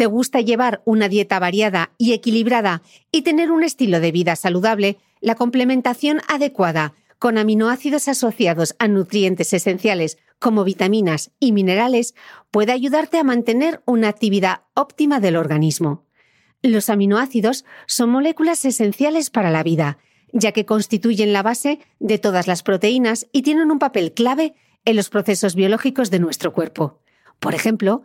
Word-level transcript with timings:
te 0.00 0.06
gusta 0.06 0.40
llevar 0.40 0.80
una 0.86 1.10
dieta 1.10 1.38
variada 1.38 1.92
y 1.98 2.14
equilibrada 2.14 2.80
y 3.12 3.20
tener 3.20 3.50
un 3.50 3.62
estilo 3.62 4.00
de 4.00 4.12
vida 4.12 4.34
saludable, 4.34 4.96
la 5.20 5.34
complementación 5.34 6.22
adecuada 6.26 6.94
con 7.18 7.36
aminoácidos 7.36 8.08
asociados 8.08 8.74
a 8.78 8.88
nutrientes 8.88 9.52
esenciales 9.52 10.16
como 10.38 10.64
vitaminas 10.64 11.32
y 11.38 11.52
minerales 11.52 12.14
puede 12.50 12.72
ayudarte 12.72 13.18
a 13.18 13.24
mantener 13.24 13.82
una 13.84 14.08
actividad 14.08 14.62
óptima 14.72 15.20
del 15.20 15.36
organismo. 15.36 16.06
Los 16.62 16.88
aminoácidos 16.88 17.66
son 17.86 18.08
moléculas 18.08 18.64
esenciales 18.64 19.28
para 19.28 19.50
la 19.50 19.62
vida, 19.62 19.98
ya 20.32 20.52
que 20.52 20.64
constituyen 20.64 21.34
la 21.34 21.42
base 21.42 21.78
de 21.98 22.16
todas 22.16 22.46
las 22.46 22.62
proteínas 22.62 23.26
y 23.32 23.42
tienen 23.42 23.70
un 23.70 23.78
papel 23.78 24.14
clave 24.14 24.54
en 24.86 24.96
los 24.96 25.10
procesos 25.10 25.54
biológicos 25.54 26.10
de 26.10 26.20
nuestro 26.20 26.54
cuerpo. 26.54 27.02
Por 27.38 27.54
ejemplo, 27.54 28.04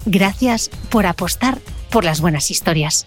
Gracias 0.05 0.69
por 0.91 1.07
apostar 1.07 1.59
por 1.91 2.05
las 2.05 2.21
buenas 2.21 2.51
historias. 2.51 3.07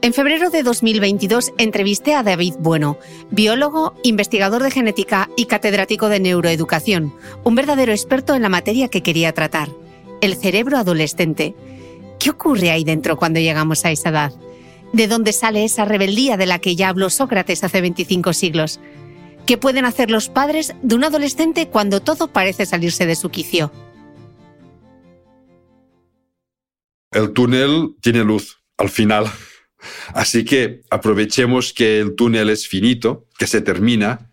En 0.00 0.14
febrero 0.14 0.48
de 0.48 0.62
2022 0.62 1.52
entrevisté 1.58 2.14
a 2.14 2.22
David 2.22 2.54
Bueno, 2.58 2.98
biólogo, 3.30 3.94
investigador 4.04 4.62
de 4.62 4.70
genética 4.70 5.28
y 5.36 5.44
catedrático 5.44 6.08
de 6.08 6.20
neuroeducación, 6.20 7.14
un 7.42 7.54
verdadero 7.54 7.92
experto 7.92 8.34
en 8.34 8.40
la 8.40 8.48
materia 8.48 8.88
que 8.88 9.02
quería 9.02 9.32
tratar, 9.32 9.68
el 10.22 10.36
cerebro 10.36 10.78
adolescente. 10.78 11.54
¿Qué 12.18 12.30
ocurre 12.30 12.70
ahí 12.70 12.84
dentro 12.84 13.18
cuando 13.18 13.40
llegamos 13.40 13.84
a 13.84 13.90
esa 13.90 14.08
edad? 14.08 14.32
¿De 14.94 15.08
dónde 15.08 15.32
sale 15.32 15.64
esa 15.64 15.84
rebeldía 15.84 16.36
de 16.36 16.46
la 16.46 16.60
que 16.60 16.76
ya 16.76 16.88
habló 16.88 17.10
Sócrates 17.10 17.64
hace 17.64 17.80
25 17.80 18.32
siglos? 18.32 18.78
¿Qué 19.44 19.58
pueden 19.58 19.86
hacer 19.86 20.08
los 20.08 20.28
padres 20.28 20.72
de 20.82 20.94
un 20.94 21.02
adolescente 21.02 21.66
cuando 21.66 22.00
todo 22.00 22.28
parece 22.28 22.64
salirse 22.64 23.04
de 23.04 23.16
su 23.16 23.28
quicio? 23.28 23.72
El 27.10 27.32
túnel 27.32 27.96
tiene 28.00 28.22
luz 28.22 28.60
al 28.78 28.88
final. 28.88 29.26
Así 30.14 30.44
que 30.44 30.82
aprovechemos 30.90 31.72
que 31.72 31.98
el 31.98 32.14
túnel 32.14 32.48
es 32.48 32.68
finito, 32.68 33.26
que 33.36 33.48
se 33.48 33.62
termina, 33.62 34.30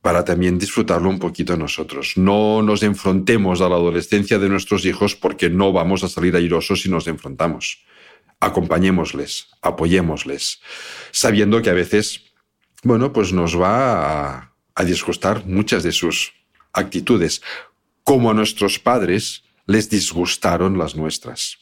para 0.00 0.24
también 0.24 0.56
disfrutarlo 0.56 1.10
un 1.10 1.18
poquito 1.18 1.54
nosotros. 1.54 2.14
No 2.16 2.62
nos 2.62 2.82
enfrentemos 2.82 3.60
a 3.60 3.68
la 3.68 3.74
adolescencia 3.74 4.38
de 4.38 4.48
nuestros 4.48 4.86
hijos 4.86 5.14
porque 5.14 5.50
no 5.50 5.70
vamos 5.72 6.02
a 6.02 6.08
salir 6.08 6.34
airosos 6.34 6.80
si 6.80 6.88
nos 6.88 7.06
enfrentamos. 7.08 7.84
Acompañémosles, 8.40 9.48
apoyémosles, 9.62 10.60
sabiendo 11.10 11.62
que 11.62 11.70
a 11.70 11.74
veces 11.74 12.26
bueno, 12.86 13.12
pues 13.12 13.32
nos 13.32 13.60
va 13.60 14.52
a, 14.74 14.84
disgustar 14.84 15.44
muchas 15.44 15.82
de 15.82 15.90
sus 15.90 16.34
actitudes, 16.72 17.42
como 18.04 18.30
a 18.30 18.34
nuestros 18.34 18.78
padres 18.78 19.42
les 19.66 19.90
disgustaron 19.90 20.78
las 20.78 20.94
nuestras. 20.94 21.58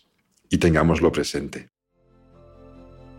Y 0.51 0.59
tengámoslo 0.59 1.11
presente. 1.11 1.71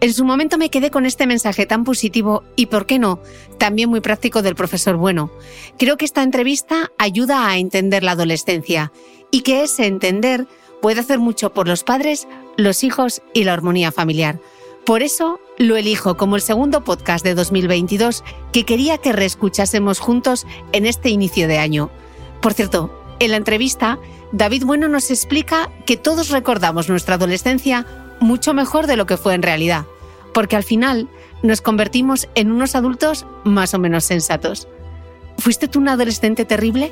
En 0.01 0.13
su 0.13 0.23
momento 0.23 0.59
me 0.59 0.69
quedé 0.69 0.91
con 0.91 1.07
este 1.07 1.25
mensaje 1.25 1.65
tan 1.65 1.83
positivo 1.83 2.43
y, 2.55 2.67
¿por 2.67 2.85
qué 2.85 2.99
no?, 2.99 3.19
también 3.57 3.89
muy 3.89 4.01
práctico 4.01 4.43
del 4.43 4.53
profesor 4.53 4.97
Bueno. 4.97 5.31
Creo 5.79 5.97
que 5.97 6.05
esta 6.05 6.21
entrevista 6.21 6.91
ayuda 6.99 7.47
a 7.47 7.57
entender 7.57 8.03
la 8.03 8.11
adolescencia 8.11 8.91
y 9.31 9.41
que 9.41 9.63
ese 9.63 9.87
entender 9.87 10.45
puede 10.85 10.99
hacer 10.99 11.17
mucho 11.17 11.51
por 11.51 11.67
los 11.67 11.83
padres, 11.83 12.27
los 12.57 12.83
hijos 12.83 13.23
y 13.33 13.43
la 13.43 13.53
armonía 13.53 13.91
familiar. 13.91 14.39
Por 14.85 15.01
eso 15.01 15.39
lo 15.57 15.77
elijo 15.77 16.15
como 16.15 16.35
el 16.35 16.43
segundo 16.43 16.83
podcast 16.83 17.25
de 17.25 17.33
2022 17.33 18.23
que 18.53 18.65
quería 18.65 18.99
que 18.99 19.11
reescuchásemos 19.11 19.97
juntos 19.97 20.45
en 20.73 20.85
este 20.85 21.09
inicio 21.09 21.47
de 21.47 21.57
año. 21.57 21.89
Por 22.39 22.53
cierto, 22.53 23.01
En 23.17 23.31
la 23.31 23.37
entrevista, 23.37 23.97
David 24.31 24.63
Bueno 24.63 24.87
nos 24.87 25.09
explica 25.09 25.71
que 25.87 25.97
todos 25.97 26.29
recordamos 26.29 26.87
nuestra 26.87 27.15
adolescencia 27.15 27.87
mucho 28.19 28.53
mejor 28.53 28.85
de 28.85 28.95
lo 28.95 29.07
que 29.07 29.17
fue 29.17 29.33
en 29.33 29.41
realidad, 29.41 29.87
porque 30.35 30.55
al 30.55 30.63
final 30.63 31.09
nos 31.41 31.61
convertimos 31.61 32.29
en 32.35 32.51
unos 32.51 32.75
adultos 32.75 33.25
más 33.43 33.73
o 33.73 33.79
menos 33.79 34.03
sensatos. 34.03 34.67
¿Fuiste 35.39 35.67
tú 35.67 35.79
un 35.79 35.89
adolescente 35.89 36.45
terrible? 36.45 36.91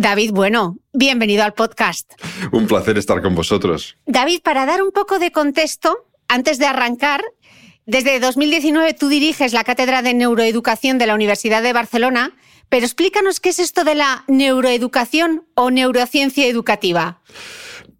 David, 0.00 0.30
bueno, 0.32 0.78
bienvenido 0.94 1.44
al 1.44 1.52
podcast. 1.52 2.12
Un 2.52 2.66
placer 2.66 2.96
estar 2.96 3.20
con 3.20 3.34
vosotros. 3.34 3.98
David, 4.06 4.40
para 4.42 4.64
dar 4.64 4.82
un 4.82 4.92
poco 4.92 5.18
de 5.18 5.30
contexto, 5.30 6.06
antes 6.26 6.58
de 6.58 6.64
arrancar, 6.64 7.22
desde 7.84 8.18
2019 8.18 8.94
tú 8.94 9.08
diriges 9.08 9.52
la 9.52 9.62
Cátedra 9.62 10.00
de 10.00 10.14
Neuroeducación 10.14 10.96
de 10.96 11.06
la 11.06 11.14
Universidad 11.14 11.62
de 11.62 11.74
Barcelona, 11.74 12.34
pero 12.70 12.86
explícanos 12.86 13.40
qué 13.40 13.50
es 13.50 13.58
esto 13.58 13.84
de 13.84 13.94
la 13.94 14.24
neuroeducación 14.26 15.44
o 15.52 15.70
neurociencia 15.70 16.46
educativa. 16.46 17.20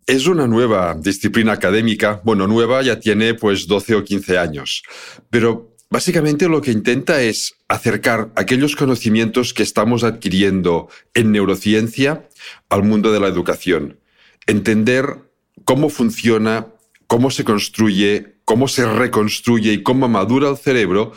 Es 0.06 0.26
una 0.26 0.46
nueva 0.46 0.96
disciplina 0.98 1.52
académica, 1.52 2.22
bueno, 2.24 2.46
nueva 2.46 2.80
ya 2.80 2.98
tiene 2.98 3.34
pues 3.34 3.66
12 3.66 3.96
o 3.96 4.04
15 4.04 4.38
años, 4.38 4.82
pero 5.28 5.69
Básicamente 5.92 6.48
lo 6.48 6.62
que 6.62 6.70
intenta 6.70 7.20
es 7.20 7.56
acercar 7.66 8.30
aquellos 8.36 8.76
conocimientos 8.76 9.52
que 9.52 9.64
estamos 9.64 10.04
adquiriendo 10.04 10.88
en 11.14 11.32
neurociencia 11.32 12.28
al 12.68 12.84
mundo 12.84 13.10
de 13.10 13.18
la 13.18 13.26
educación. 13.26 13.98
Entender 14.46 15.16
cómo 15.64 15.88
funciona, 15.88 16.68
cómo 17.08 17.32
se 17.32 17.42
construye, 17.42 18.36
cómo 18.44 18.68
se 18.68 18.86
reconstruye 18.86 19.72
y 19.72 19.82
cómo 19.82 20.08
madura 20.08 20.48
el 20.48 20.56
cerebro 20.56 21.12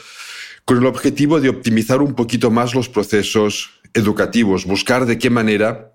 con 0.65 0.79
el 0.79 0.87
objetivo 0.87 1.39
de 1.39 1.49
optimizar 1.49 2.01
un 2.01 2.15
poquito 2.15 2.49
más 2.49 2.73
los 2.73 2.89
procesos 2.89 3.69
educativos, 3.93 4.65
buscar 4.65 5.05
de 5.05 5.19
qué 5.19 5.29
manera 5.29 5.91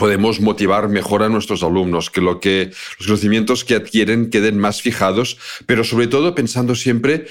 podemos 0.00 0.40
motivar 0.40 0.88
mejor 0.88 1.22
a 1.22 1.28
nuestros 1.28 1.62
alumnos, 1.62 2.10
que, 2.10 2.20
lo 2.20 2.40
que 2.40 2.72
los 2.98 3.06
conocimientos 3.06 3.64
que 3.64 3.76
adquieren 3.76 4.30
queden 4.30 4.58
más 4.58 4.82
fijados, 4.82 5.38
pero 5.66 5.84
sobre 5.84 6.08
todo 6.08 6.34
pensando 6.34 6.74
siempre 6.74 7.26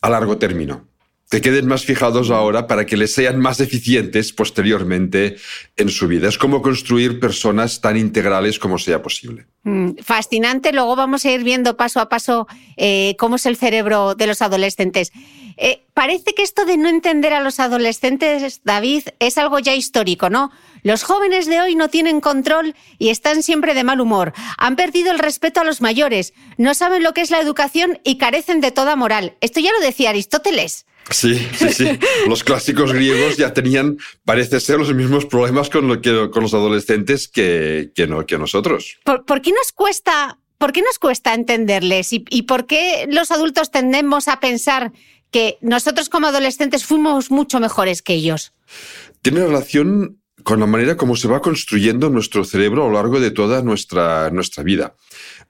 a 0.00 0.08
largo 0.08 0.38
término, 0.38 0.86
que 1.30 1.42
queden 1.42 1.66
más 1.66 1.84
fijados 1.84 2.30
ahora 2.30 2.66
para 2.66 2.86
que 2.86 2.96
les 2.96 3.12
sean 3.12 3.38
más 3.38 3.60
eficientes 3.60 4.32
posteriormente 4.32 5.36
en 5.76 5.90
su 5.90 6.08
vida. 6.08 6.28
Es 6.28 6.38
como 6.38 6.62
construir 6.62 7.20
personas 7.20 7.80
tan 7.80 7.96
integrales 7.98 8.58
como 8.58 8.78
sea 8.78 9.02
posible. 9.02 9.46
Mm, 9.64 9.96
fascinante. 10.02 10.72
Luego 10.72 10.96
vamos 10.96 11.24
a 11.24 11.30
ir 11.30 11.44
viendo 11.44 11.76
paso 11.76 12.00
a 12.00 12.08
paso 12.08 12.48
eh, 12.76 13.14
cómo 13.18 13.36
es 13.36 13.44
el 13.44 13.56
cerebro 13.56 14.14
de 14.14 14.26
los 14.26 14.40
adolescentes. 14.40 15.12
Eh, 15.60 15.84
parece 15.92 16.34
que 16.34 16.42
esto 16.42 16.64
de 16.64 16.76
no 16.76 16.88
entender 16.88 17.34
a 17.34 17.40
los 17.40 17.60
adolescentes, 17.60 18.60
David, 18.64 19.08
es 19.18 19.36
algo 19.38 19.58
ya 19.58 19.74
histórico, 19.74 20.30
¿no? 20.30 20.50
Los 20.82 21.02
jóvenes 21.02 21.46
de 21.46 21.60
hoy 21.60 21.74
no 21.74 21.88
tienen 21.88 22.20
control 22.20 22.76
y 22.98 23.08
están 23.08 23.42
siempre 23.42 23.74
de 23.74 23.82
mal 23.82 24.00
humor. 24.00 24.32
Han 24.56 24.76
perdido 24.76 25.10
el 25.10 25.18
respeto 25.18 25.60
a 25.60 25.64
los 25.64 25.80
mayores, 25.80 26.32
no 26.56 26.74
saben 26.74 27.02
lo 27.02 27.12
que 27.12 27.22
es 27.22 27.30
la 27.30 27.40
educación 27.40 27.98
y 28.04 28.18
carecen 28.18 28.60
de 28.60 28.70
toda 28.70 28.94
moral. 28.94 29.36
Esto 29.40 29.58
ya 29.58 29.72
lo 29.72 29.80
decía 29.80 30.10
Aristóteles. 30.10 30.86
Sí, 31.10 31.38
sí, 31.56 31.72
sí. 31.72 31.98
Los 32.28 32.44
clásicos 32.44 32.92
griegos 32.92 33.36
ya 33.36 33.52
tenían, 33.52 33.98
parece 34.24 34.60
ser, 34.60 34.78
los 34.78 34.92
mismos 34.94 35.26
problemas 35.26 35.70
con, 35.70 35.88
los 35.88 36.54
adolescentes 36.54 37.28
que, 37.28 37.90
no, 38.08 38.26
que 38.26 38.38
nosotros. 38.38 38.98
¿Por, 39.04 39.42
qué 39.42 39.52
nos 39.52 39.72
cuesta, 39.72 40.38
por 40.58 40.72
qué 40.72 40.82
nos 40.82 40.98
cuesta 40.98 41.34
entenderles 41.34 42.12
y, 42.12 42.24
y 42.30 42.42
por 42.42 42.66
qué 42.66 43.06
los 43.10 43.30
adultos 43.30 43.70
tendemos 43.70 44.28
a 44.28 44.40
pensar 44.40 44.92
que 45.30 45.58
nosotros 45.60 46.08
como 46.08 46.26
adolescentes 46.26 46.84
fuimos 46.84 47.30
mucho 47.30 47.60
mejores 47.60 48.02
que 48.02 48.14
ellos? 48.14 48.52
Tiene 49.22 49.44
relación 49.44 50.18
con 50.42 50.60
la 50.60 50.66
manera 50.66 50.96
como 50.96 51.16
se 51.16 51.28
va 51.28 51.40
construyendo 51.42 52.10
nuestro 52.10 52.44
cerebro 52.44 52.84
a 52.84 52.88
lo 52.88 52.94
largo 52.94 53.20
de 53.20 53.30
toda 53.30 53.62
nuestra, 53.62 54.30
nuestra 54.30 54.62
vida. 54.62 54.94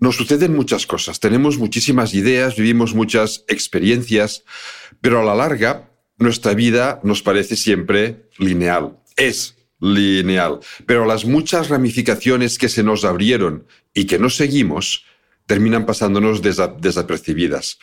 Nos 0.00 0.16
suceden 0.16 0.54
muchas 0.54 0.86
cosas, 0.86 1.18
tenemos 1.18 1.58
muchísimas 1.58 2.14
ideas, 2.14 2.56
vivimos 2.56 2.94
muchas 2.94 3.44
experiencias, 3.48 4.44
pero 5.00 5.20
a 5.20 5.24
la 5.24 5.34
larga 5.34 5.90
nuestra 6.18 6.54
vida 6.54 7.00
nos 7.02 7.22
parece 7.22 7.56
siempre 7.56 8.28
lineal. 8.38 8.98
Es 9.16 9.56
lineal, 9.80 10.60
pero 10.86 11.04
las 11.04 11.24
muchas 11.24 11.68
ramificaciones 11.68 12.58
que 12.58 12.68
se 12.68 12.82
nos 12.82 13.04
abrieron 13.04 13.66
y 13.94 14.04
que 14.04 14.18
no 14.18 14.30
seguimos 14.30 15.04
terminan 15.46 15.86
pasándonos 15.86 16.42
desapercibidas. 16.42 17.78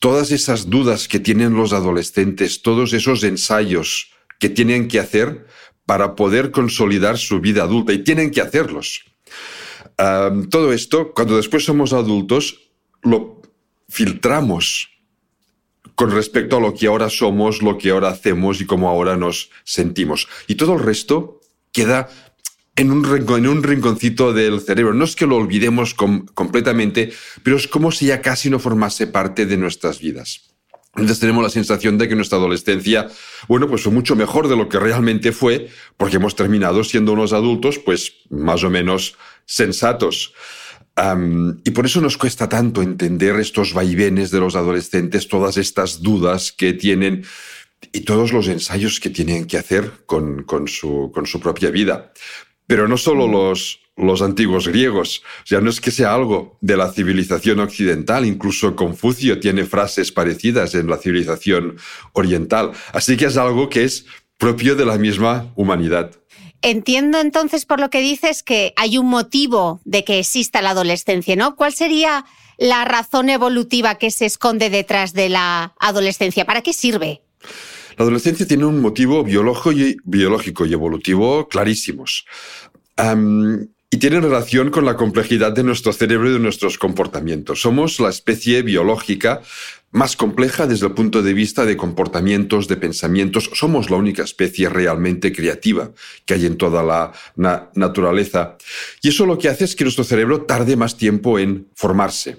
Todas 0.00 0.32
esas 0.32 0.70
dudas 0.70 1.06
que 1.06 1.20
tienen 1.20 1.54
los 1.54 1.72
adolescentes, 1.72 2.62
todos 2.62 2.92
esos 2.92 3.22
ensayos 3.24 4.10
que 4.40 4.48
tienen 4.48 4.88
que 4.88 5.00
hacer, 5.00 5.46
para 5.86 6.16
poder 6.16 6.50
consolidar 6.50 7.18
su 7.18 7.40
vida 7.40 7.62
adulta 7.62 7.92
y 7.92 7.98
tienen 7.98 8.30
que 8.30 8.40
hacerlos. 8.40 9.04
Todo 9.96 10.72
esto, 10.72 11.12
cuando 11.12 11.36
después 11.36 11.64
somos 11.64 11.92
adultos, 11.92 12.70
lo 13.02 13.42
filtramos 13.88 14.90
con 15.94 16.10
respecto 16.10 16.56
a 16.56 16.60
lo 16.60 16.74
que 16.74 16.86
ahora 16.86 17.08
somos, 17.08 17.62
lo 17.62 17.78
que 17.78 17.90
ahora 17.90 18.08
hacemos 18.08 18.60
y 18.60 18.66
cómo 18.66 18.88
ahora 18.88 19.16
nos 19.16 19.50
sentimos. 19.62 20.28
Y 20.48 20.56
todo 20.56 20.74
el 20.74 20.80
resto 20.80 21.40
queda 21.72 22.08
en 22.76 22.90
un, 22.90 23.04
en 23.06 23.46
un 23.46 23.62
rinconcito 23.62 24.32
del 24.32 24.60
cerebro. 24.60 24.94
No 24.94 25.04
es 25.04 25.14
que 25.14 25.26
lo 25.26 25.36
olvidemos 25.36 25.94
completamente, 25.94 27.12
pero 27.42 27.56
es 27.56 27.68
como 27.68 27.92
si 27.92 28.06
ya 28.06 28.20
casi 28.20 28.50
no 28.50 28.58
formase 28.58 29.06
parte 29.06 29.46
de 29.46 29.56
nuestras 29.56 30.00
vidas. 30.00 30.54
Entonces 30.96 31.18
tenemos 31.18 31.42
la 31.42 31.50
sensación 31.50 31.98
de 31.98 32.08
que 32.08 32.14
nuestra 32.14 32.38
adolescencia, 32.38 33.08
bueno, 33.48 33.68
pues 33.68 33.82
fue 33.82 33.92
mucho 33.92 34.14
mejor 34.14 34.46
de 34.46 34.56
lo 34.56 34.68
que 34.68 34.78
realmente 34.78 35.32
fue, 35.32 35.68
porque 35.96 36.16
hemos 36.16 36.36
terminado 36.36 36.84
siendo 36.84 37.12
unos 37.12 37.32
adultos, 37.32 37.80
pues 37.80 38.12
más 38.30 38.62
o 38.62 38.70
menos 38.70 39.16
sensatos. 39.46 40.34
y 41.64 41.70
por 41.72 41.86
eso 41.86 42.00
nos 42.00 42.16
cuesta 42.16 42.48
tanto 42.48 42.80
entender 42.80 43.34
estos 43.40 43.74
vaivenes 43.74 44.30
de 44.30 44.40
los 44.40 44.54
adolescentes, 44.54 45.28
todas 45.28 45.56
estas 45.56 46.02
dudas 46.02 46.52
que 46.52 46.72
tienen 46.72 47.24
y 47.92 48.00
todos 48.00 48.32
los 48.32 48.48
ensayos 48.48 49.00
que 49.00 49.10
tienen 49.10 49.46
que 49.46 49.58
hacer 49.58 50.04
con, 50.06 50.44
con, 50.44 50.68
su, 50.68 51.10
con 51.12 51.26
su 51.26 51.40
propia 51.40 51.70
vida. 51.70 52.12
Pero 52.66 52.88
no 52.88 52.96
solo 52.96 53.28
los, 53.28 53.80
los 53.96 54.22
antiguos 54.22 54.68
griegos. 54.68 55.22
O 55.42 55.46
sea, 55.46 55.60
no 55.60 55.70
es 55.70 55.80
que 55.80 55.90
sea 55.90 56.14
algo 56.14 56.58
de 56.60 56.76
la 56.76 56.92
civilización 56.92 57.60
occidental, 57.60 58.24
incluso 58.24 58.74
Confucio 58.74 59.38
tiene 59.38 59.64
frases 59.64 60.12
parecidas 60.12 60.74
en 60.74 60.88
la 60.88 60.98
civilización 60.98 61.76
oriental. 62.12 62.72
Así 62.92 63.16
que 63.16 63.26
es 63.26 63.36
algo 63.36 63.68
que 63.68 63.84
es 63.84 64.06
propio 64.38 64.74
de 64.74 64.86
la 64.86 64.98
misma 64.98 65.52
humanidad. 65.54 66.12
Entiendo 66.66 67.20
entonces 67.20 67.66
por 67.66 67.78
lo 67.78 67.90
que 67.90 68.00
dices 68.00 68.42
que 68.42 68.72
hay 68.76 68.96
un 68.96 69.04
motivo 69.04 69.82
de 69.84 70.02
que 70.02 70.18
exista 70.18 70.62
la 70.62 70.70
adolescencia, 70.70 71.36
¿no? 71.36 71.56
¿Cuál 71.56 71.74
sería 71.74 72.24
la 72.56 72.86
razón 72.86 73.28
evolutiva 73.28 73.96
que 73.96 74.10
se 74.10 74.24
esconde 74.24 74.70
detrás 74.70 75.12
de 75.12 75.28
la 75.28 75.74
adolescencia? 75.78 76.46
¿Para 76.46 76.62
qué 76.62 76.72
sirve? 76.72 77.20
La 77.98 78.04
adolescencia 78.04 78.46
tiene 78.46 78.64
un 78.64 78.80
motivo 78.80 79.22
biológico 79.22 79.72
y, 80.64 80.72
evolutivo 80.72 81.48
clarísimos 81.48 82.24
y 83.90 83.98
tiene 83.98 84.20
relación 84.20 84.70
con 84.70 84.86
la 84.86 84.96
complejidad 84.96 85.52
de 85.52 85.64
nuestro 85.64 85.92
cerebro 85.92 86.30
y 86.30 86.32
de 86.32 86.38
nuestros 86.38 86.78
comportamientos. 86.78 87.60
Somos 87.60 88.00
la 88.00 88.08
especie 88.08 88.62
biológica 88.62 89.42
más 89.94 90.16
compleja 90.16 90.66
desde 90.66 90.86
el 90.86 90.92
punto 90.92 91.22
de 91.22 91.32
vista 91.32 91.64
de 91.64 91.76
comportamientos, 91.76 92.66
de 92.66 92.76
pensamientos. 92.76 93.48
Somos 93.54 93.90
la 93.90 93.96
única 93.96 94.24
especie 94.24 94.68
realmente 94.68 95.32
creativa 95.32 95.92
que 96.26 96.34
hay 96.34 96.46
en 96.46 96.58
toda 96.58 96.82
la 96.82 97.12
naturaleza. 97.74 98.58
Y 99.02 99.08
eso 99.08 99.24
lo 99.24 99.38
que 99.38 99.48
hace 99.48 99.64
es 99.64 99.76
que 99.76 99.84
nuestro 99.84 100.04
cerebro 100.04 100.42
tarde 100.42 100.76
más 100.76 100.96
tiempo 100.96 101.38
en 101.38 101.68
formarse. 101.74 102.38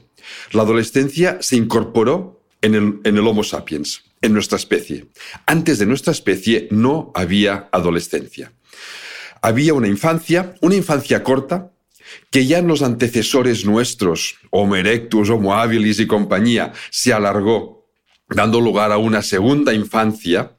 La 0.51 0.63
adolescencia 0.63 1.37
se 1.39 1.55
incorporó 1.55 2.41
en 2.61 3.01
el, 3.03 3.19
Homo 3.19 3.43
sapiens, 3.43 4.03
en 4.21 4.33
nuestra 4.33 4.57
especie. 4.57 5.07
Antes 5.45 5.79
de 5.79 5.85
nuestra 5.85 6.11
especie 6.11 6.67
no 6.71 7.11
había 7.15 7.69
adolescencia 7.71 8.51
había 9.45 9.75
una 9.75 9.87
infancia, 9.87 10.55
una 10.61 10.73
infancia 10.73 11.21
corta, 11.21 11.69
que 12.31 12.45
ya 12.45 12.59
en 12.59 12.67
los 12.67 12.81
antecesores 12.81 13.65
nuestros, 13.65 14.35
Homo 14.51 14.75
erectus, 14.75 15.29
Homo 15.29 15.55
habilis 15.55 15.99
y 15.99 16.07
compañía, 16.07 16.73
se 16.89 17.13
alargó, 17.13 17.87
dando 18.29 18.59
lugar 18.61 18.91
a 18.91 18.97
una 18.97 19.21
segunda 19.21 19.73
infancia 19.73 20.55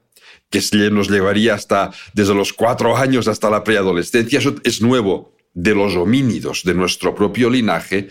que 0.50 0.60
nos 0.90 1.10
llevaría 1.10 1.54
hasta 1.54 1.90
desde 2.14 2.34
los 2.34 2.52
cuatro 2.52 2.96
años 2.96 3.28
hasta 3.28 3.50
la 3.50 3.64
preadolescencia. 3.64 4.38
Eso 4.38 4.54
es 4.64 4.80
nuevo 4.80 5.36
de 5.52 5.74
los 5.74 5.96
homínidos 5.96 6.62
de 6.64 6.74
nuestro 6.74 7.14
propio 7.14 7.50
linaje, 7.50 8.08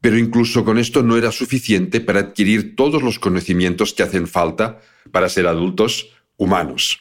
pero 0.00 0.18
incluso 0.18 0.64
con 0.64 0.78
esto 0.78 1.02
no 1.02 1.16
era 1.16 1.32
suficiente 1.32 2.00
para 2.00 2.20
adquirir 2.20 2.74
todos 2.74 3.02
los 3.02 3.18
conocimientos 3.18 3.92
que 3.94 4.02
hacen 4.02 4.26
falta 4.26 4.80
para 5.12 5.28
ser 5.28 5.46
adultos 5.46 6.08
humanos. 6.36 7.00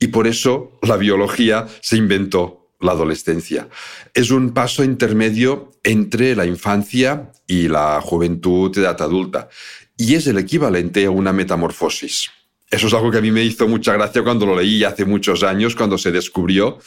Y 0.00 0.08
por 0.08 0.26
eso 0.26 0.78
la 0.82 0.96
biología 0.96 1.66
se 1.80 1.96
inventó 1.96 2.57
la 2.80 2.92
adolescencia. 2.92 3.68
Es 4.14 4.30
un 4.30 4.52
paso 4.52 4.84
intermedio 4.84 5.72
entre 5.82 6.36
la 6.36 6.46
infancia 6.46 7.32
y 7.46 7.68
la 7.68 8.00
juventud 8.00 8.74
de 8.74 8.82
edad 8.82 9.00
adulta. 9.02 9.48
Y 9.96 10.14
es 10.14 10.26
el 10.26 10.38
equivalente 10.38 11.04
a 11.06 11.10
una 11.10 11.32
metamorfosis. 11.32 12.30
Eso 12.70 12.86
es 12.86 12.94
algo 12.94 13.10
que 13.10 13.18
a 13.18 13.22
mí 13.22 13.30
me 13.30 13.42
hizo 13.42 13.66
mucha 13.66 13.94
gracia 13.94 14.22
cuando 14.22 14.46
lo 14.46 14.54
leí 14.54 14.84
hace 14.84 15.04
muchos 15.04 15.42
años, 15.42 15.74
cuando 15.74 15.96
se 15.96 16.12
descubrió 16.12 16.78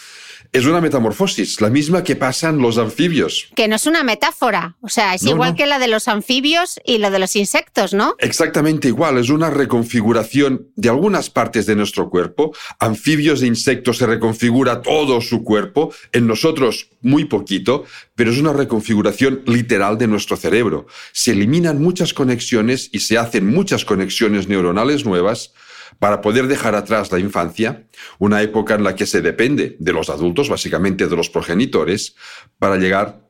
es 0.54 0.66
una 0.66 0.82
metamorfosis, 0.82 1.62
la 1.62 1.70
misma 1.70 2.04
que 2.04 2.18
pasan 2.18 2.58
los 2.58 2.78
anfibios. 2.78 3.48
Que 3.56 3.70
no 3.70 3.78
es 3.78 3.86
una 3.86 4.04
metáfora, 4.04 4.76
o 4.82 4.90
sea, 4.90 5.16
es 5.16 5.24
igual 5.24 5.56
que 5.56 5.66
la 5.66 5.80
de 5.80 5.88
los 5.88 6.10
anfibios 6.10 6.80
y 6.86 6.98
la 6.98 7.10
de 7.10 7.20
los 7.20 7.38
insectos, 7.38 7.94
¿no? 7.94 8.16
Exactamente 8.20 8.90
igual, 8.90 9.18
es 9.18 9.30
una 9.30 9.50
reconfiguración 9.50 10.68
de 10.76 10.90
algunas 10.90 11.30
partes 11.30 11.66
de 11.66 11.78
nuestro 11.78 12.10
cuerpo. 12.10 12.54
Anfibios 12.80 13.42
e 13.42 13.48
insectos 13.48 13.98
se 13.98 14.08
reconfigura 14.08 14.82
todo 14.82 15.22
su 15.22 15.44
cuerpo, 15.44 15.94
en 16.12 16.28
nosotros 16.28 16.90
muy 17.02 17.26
poquito, 17.26 17.86
pero 18.16 18.32
es 18.32 18.38
una 18.38 18.52
reconfiguración 18.52 19.44
literal 19.46 19.98
de 19.98 20.08
nuestro 20.08 20.36
cerebro. 20.36 20.86
Se 21.14 21.32
eliminan 21.32 21.82
muchas 21.82 22.14
conexiones 22.14 22.90
y 22.92 23.00
se 23.00 23.18
hacen 23.18 23.48
muchas 23.48 23.86
conexiones 23.86 24.50
neuronales 24.50 25.06
nuevas 25.06 25.54
para 26.02 26.20
poder 26.22 26.48
dejar 26.48 26.74
atrás 26.74 27.12
la 27.12 27.20
infancia, 27.20 27.84
una 28.18 28.42
época 28.42 28.74
en 28.74 28.84
la 28.84 28.96
que 28.96 29.06
se 29.06 29.22
depende 29.22 29.78
de 29.78 29.94
los 29.94 30.10
adultos, 30.10 30.50
básicamente 30.50 31.06
de 31.06 31.16
los 31.16 31.30
progenitores, 31.30 32.16
para 32.58 32.78
llegar 32.78 33.22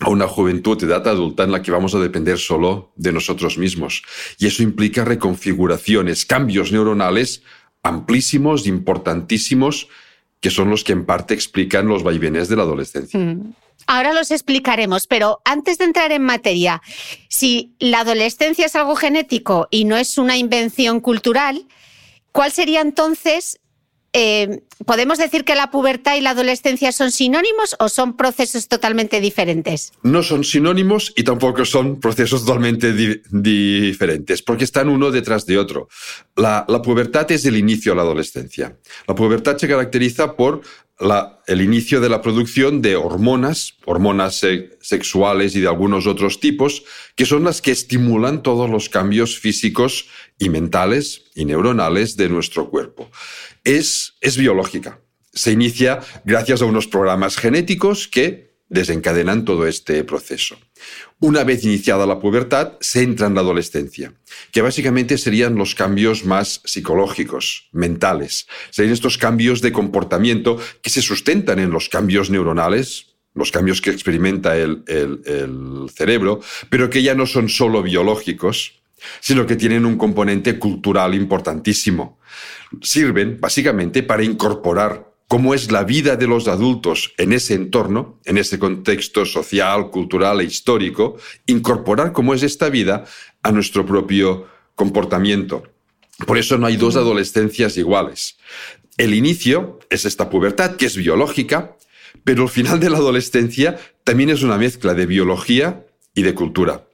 a 0.00 0.08
una 0.08 0.26
juventud 0.26 0.80
de 0.80 0.86
edad 0.86 1.06
adulta 1.06 1.44
en 1.44 1.52
la 1.52 1.60
que 1.60 1.70
vamos 1.70 1.94
a 1.94 1.98
depender 1.98 2.38
solo 2.38 2.94
de 2.96 3.12
nosotros 3.12 3.58
mismos. 3.58 4.02
Y 4.38 4.46
eso 4.46 4.62
implica 4.62 5.04
reconfiguraciones, 5.04 6.24
cambios 6.24 6.72
neuronales 6.72 7.42
amplísimos, 7.82 8.66
importantísimos, 8.66 9.88
que 10.40 10.48
son 10.48 10.70
los 10.70 10.82
que 10.82 10.92
en 10.92 11.04
parte 11.04 11.34
explican 11.34 11.88
los 11.88 12.04
vaivenes 12.04 12.48
de 12.48 12.56
la 12.56 12.62
adolescencia. 12.62 13.20
Mm. 13.20 13.52
Ahora 13.86 14.14
los 14.14 14.30
explicaremos, 14.30 15.06
pero 15.06 15.42
antes 15.44 15.76
de 15.76 15.84
entrar 15.84 16.10
en 16.10 16.22
materia, 16.22 16.80
si 17.28 17.74
la 17.80 18.00
adolescencia 18.00 18.64
es 18.64 18.76
algo 18.76 18.96
genético 18.96 19.68
y 19.70 19.84
no 19.84 19.98
es 19.98 20.16
una 20.16 20.38
invención 20.38 21.00
cultural, 21.00 21.66
¿Cuál 22.34 22.50
sería 22.50 22.80
entonces 22.80 23.60
eh, 24.16 24.62
¿podemos 24.86 25.18
decir 25.18 25.44
que 25.44 25.56
la 25.56 25.72
pubertad 25.72 26.14
y 26.16 26.20
la 26.20 26.30
adolescencia 26.30 26.92
son 26.92 27.10
sinónimos 27.10 27.74
o 27.80 27.88
son 27.88 28.16
procesos 28.16 28.68
totalmente 28.68 29.20
diferentes? 29.20 29.92
No 30.04 30.22
son 30.22 30.44
sinónimos 30.44 31.12
y 31.16 31.24
tampoco 31.24 31.64
son 31.64 31.98
procesos 31.98 32.44
totalmente 32.44 32.92
diferentes, 32.92 34.42
porque 34.42 34.62
están 34.62 34.88
uno 34.88 35.10
detrás 35.10 35.46
de 35.46 35.58
otro. 35.58 35.88
La, 36.36 36.64
pubertad 36.82 37.30
es 37.32 37.44
el 37.44 37.56
inicio 37.56 37.90
de 37.90 37.96
la 37.96 38.02
adolescencia. 38.02 38.76
La 39.08 39.16
pubertad 39.16 39.56
se 39.56 39.66
caracteriza 39.66 40.36
por 40.36 40.60
el 41.46 41.60
inicio 41.60 42.00
de 42.00 42.08
la 42.08 42.22
producción 42.22 42.80
de 42.80 42.96
hormonas, 42.96 43.74
hormonas 43.84 44.46
sexuales 44.80 45.56
y 45.56 45.60
de 45.60 45.66
algunos 45.66 46.06
otros 46.06 46.40
tipos, 46.40 46.84
que 47.16 47.26
son 47.26 47.44
las 47.44 47.60
que 47.60 47.72
estimulan 47.72 48.42
todos 48.42 48.70
los 48.70 48.88
cambios 48.88 49.38
físicos 49.38 50.06
y 50.38 50.48
mentales 50.50 51.30
y 51.34 51.44
neuronales 51.44 52.16
de 52.16 52.28
nuestro 52.28 52.70
cuerpo. 52.70 53.10
Es, 53.64 54.14
es 54.20 54.36
biológica. 54.36 55.00
Se 55.32 55.50
inicia 55.50 56.00
gracias 56.24 56.62
a 56.62 56.66
unos 56.66 56.86
programas 56.86 57.36
genéticos 57.36 58.06
que 58.06 58.43
desencadenan 58.68 59.44
todo 59.44 59.66
este 59.66 60.04
proceso. 60.04 60.56
Una 61.20 61.44
vez 61.44 61.64
iniciada 61.64 62.06
la 62.06 62.18
pubertad, 62.18 62.72
se 62.80 63.02
entra 63.02 63.26
en 63.26 63.34
la 63.34 63.40
adolescencia, 63.40 64.14
que 64.52 64.62
básicamente 64.62 65.18
serían 65.18 65.54
los 65.54 65.74
cambios 65.74 66.24
más 66.24 66.60
psicológicos, 66.64 67.68
mentales. 67.72 68.46
Serían 68.70 68.94
estos 68.94 69.18
cambios 69.18 69.60
de 69.60 69.72
comportamiento 69.72 70.58
que 70.82 70.90
se 70.90 71.02
sustentan 71.02 71.58
en 71.58 71.70
los 71.70 71.88
cambios 71.88 72.30
neuronales, 72.30 73.14
los 73.34 73.50
cambios 73.50 73.80
que 73.80 73.90
experimenta 73.90 74.56
el, 74.56 74.84
el 74.86 75.90
cerebro, 75.94 76.40
pero 76.70 76.88
que 76.88 77.02
ya 77.02 77.14
no 77.14 77.26
son 77.26 77.48
solo 77.48 77.82
biológicos, 77.82 78.82
sino 79.20 79.46
que 79.46 79.56
tienen 79.56 79.84
un 79.84 79.96
componente 79.96 80.58
cultural 80.58 81.14
importantísimo. 81.14 82.18
Sirven 82.80 83.38
básicamente 83.40 84.02
para 84.02 84.24
incorporar 84.24 85.13
cómo 85.34 85.52
es 85.52 85.72
la 85.72 85.82
vida 85.82 86.14
de 86.14 86.28
los 86.28 86.46
adultos 86.46 87.12
en 87.18 87.32
ese 87.32 87.54
entorno, 87.54 88.20
en 88.24 88.38
ese 88.38 88.56
contexto 88.56 89.26
social, 89.26 89.90
cultural 89.90 90.40
e 90.40 90.44
histórico, 90.44 91.16
incorporar 91.46 92.12
cómo 92.12 92.34
es 92.34 92.44
esta 92.44 92.68
vida 92.68 93.04
a 93.42 93.50
nuestro 93.50 93.84
propio 93.84 94.46
comportamiento. 94.76 95.64
Por 96.24 96.38
eso 96.38 96.56
no 96.56 96.68
hay 96.68 96.76
dos 96.76 96.94
adolescencias 96.94 97.76
iguales. 97.76 98.36
El 98.96 99.12
inicio 99.12 99.80
es 99.90 100.04
esta 100.04 100.30
pubertad, 100.30 100.76
que 100.76 100.86
es 100.86 100.96
biológica, 100.96 101.76
pero 102.22 102.44
el 102.44 102.48
final 102.48 102.78
de 102.78 102.90
la 102.90 102.98
adolescencia 102.98 103.76
también 104.04 104.30
es 104.30 104.44
una 104.44 104.56
mezcla 104.56 104.94
de 104.94 105.06
biología 105.06 105.84
y 106.14 106.22
de 106.22 106.34
cultura. 106.34 106.86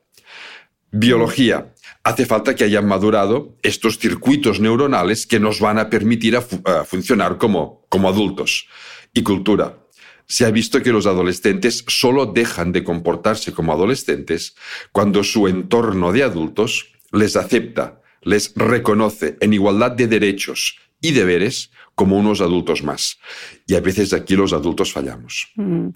Biología, 0.91 1.70
hace 2.05 2.27
falta 2.27 2.55
que 2.55 2.65
hayan 2.65 2.87
madurado 2.87 3.57
estos 3.63 3.99
circuitos 3.99 4.61
neuronales 4.61 5.27
que 5.27 5.41
nos 5.41 5.61
van 5.61 5.79
a 5.79 5.91
permitir 5.91 6.39
funcionar 6.87 7.39
como, 7.39 7.87
como 7.89 8.09
adultos. 8.09 8.69
Y 9.13 9.23
cultura. 9.23 9.79
Se 10.27 10.45
ha 10.45 10.51
visto 10.51 10.81
que 10.83 10.93
los 10.93 11.07
adolescentes 11.07 11.85
solo 11.89 12.27
dejan 12.27 12.71
de 12.71 12.85
comportarse 12.85 13.53
como 13.53 13.73
adolescentes 13.73 14.55
cuando 14.93 15.25
su 15.25 15.49
entorno 15.49 16.13
de 16.13 16.23
adultos 16.23 16.93
les 17.11 17.35
acepta, 17.35 18.01
les 18.23 18.53
reconoce 18.55 19.37
en 19.41 19.53
igualdad 19.53 19.91
de 19.91 20.07
derechos 20.07 20.79
y 21.01 21.13
deberes 21.13 21.71
como 22.01 22.17
unos 22.17 22.41
adultos 22.41 22.83
más. 22.83 23.19
Y 23.67 23.75
a 23.75 23.81
veces 23.81 24.15
aquí 24.15 24.35
los 24.35 24.55
adultos 24.55 24.91
fallamos. 24.91 25.49
Mm. 25.57 25.89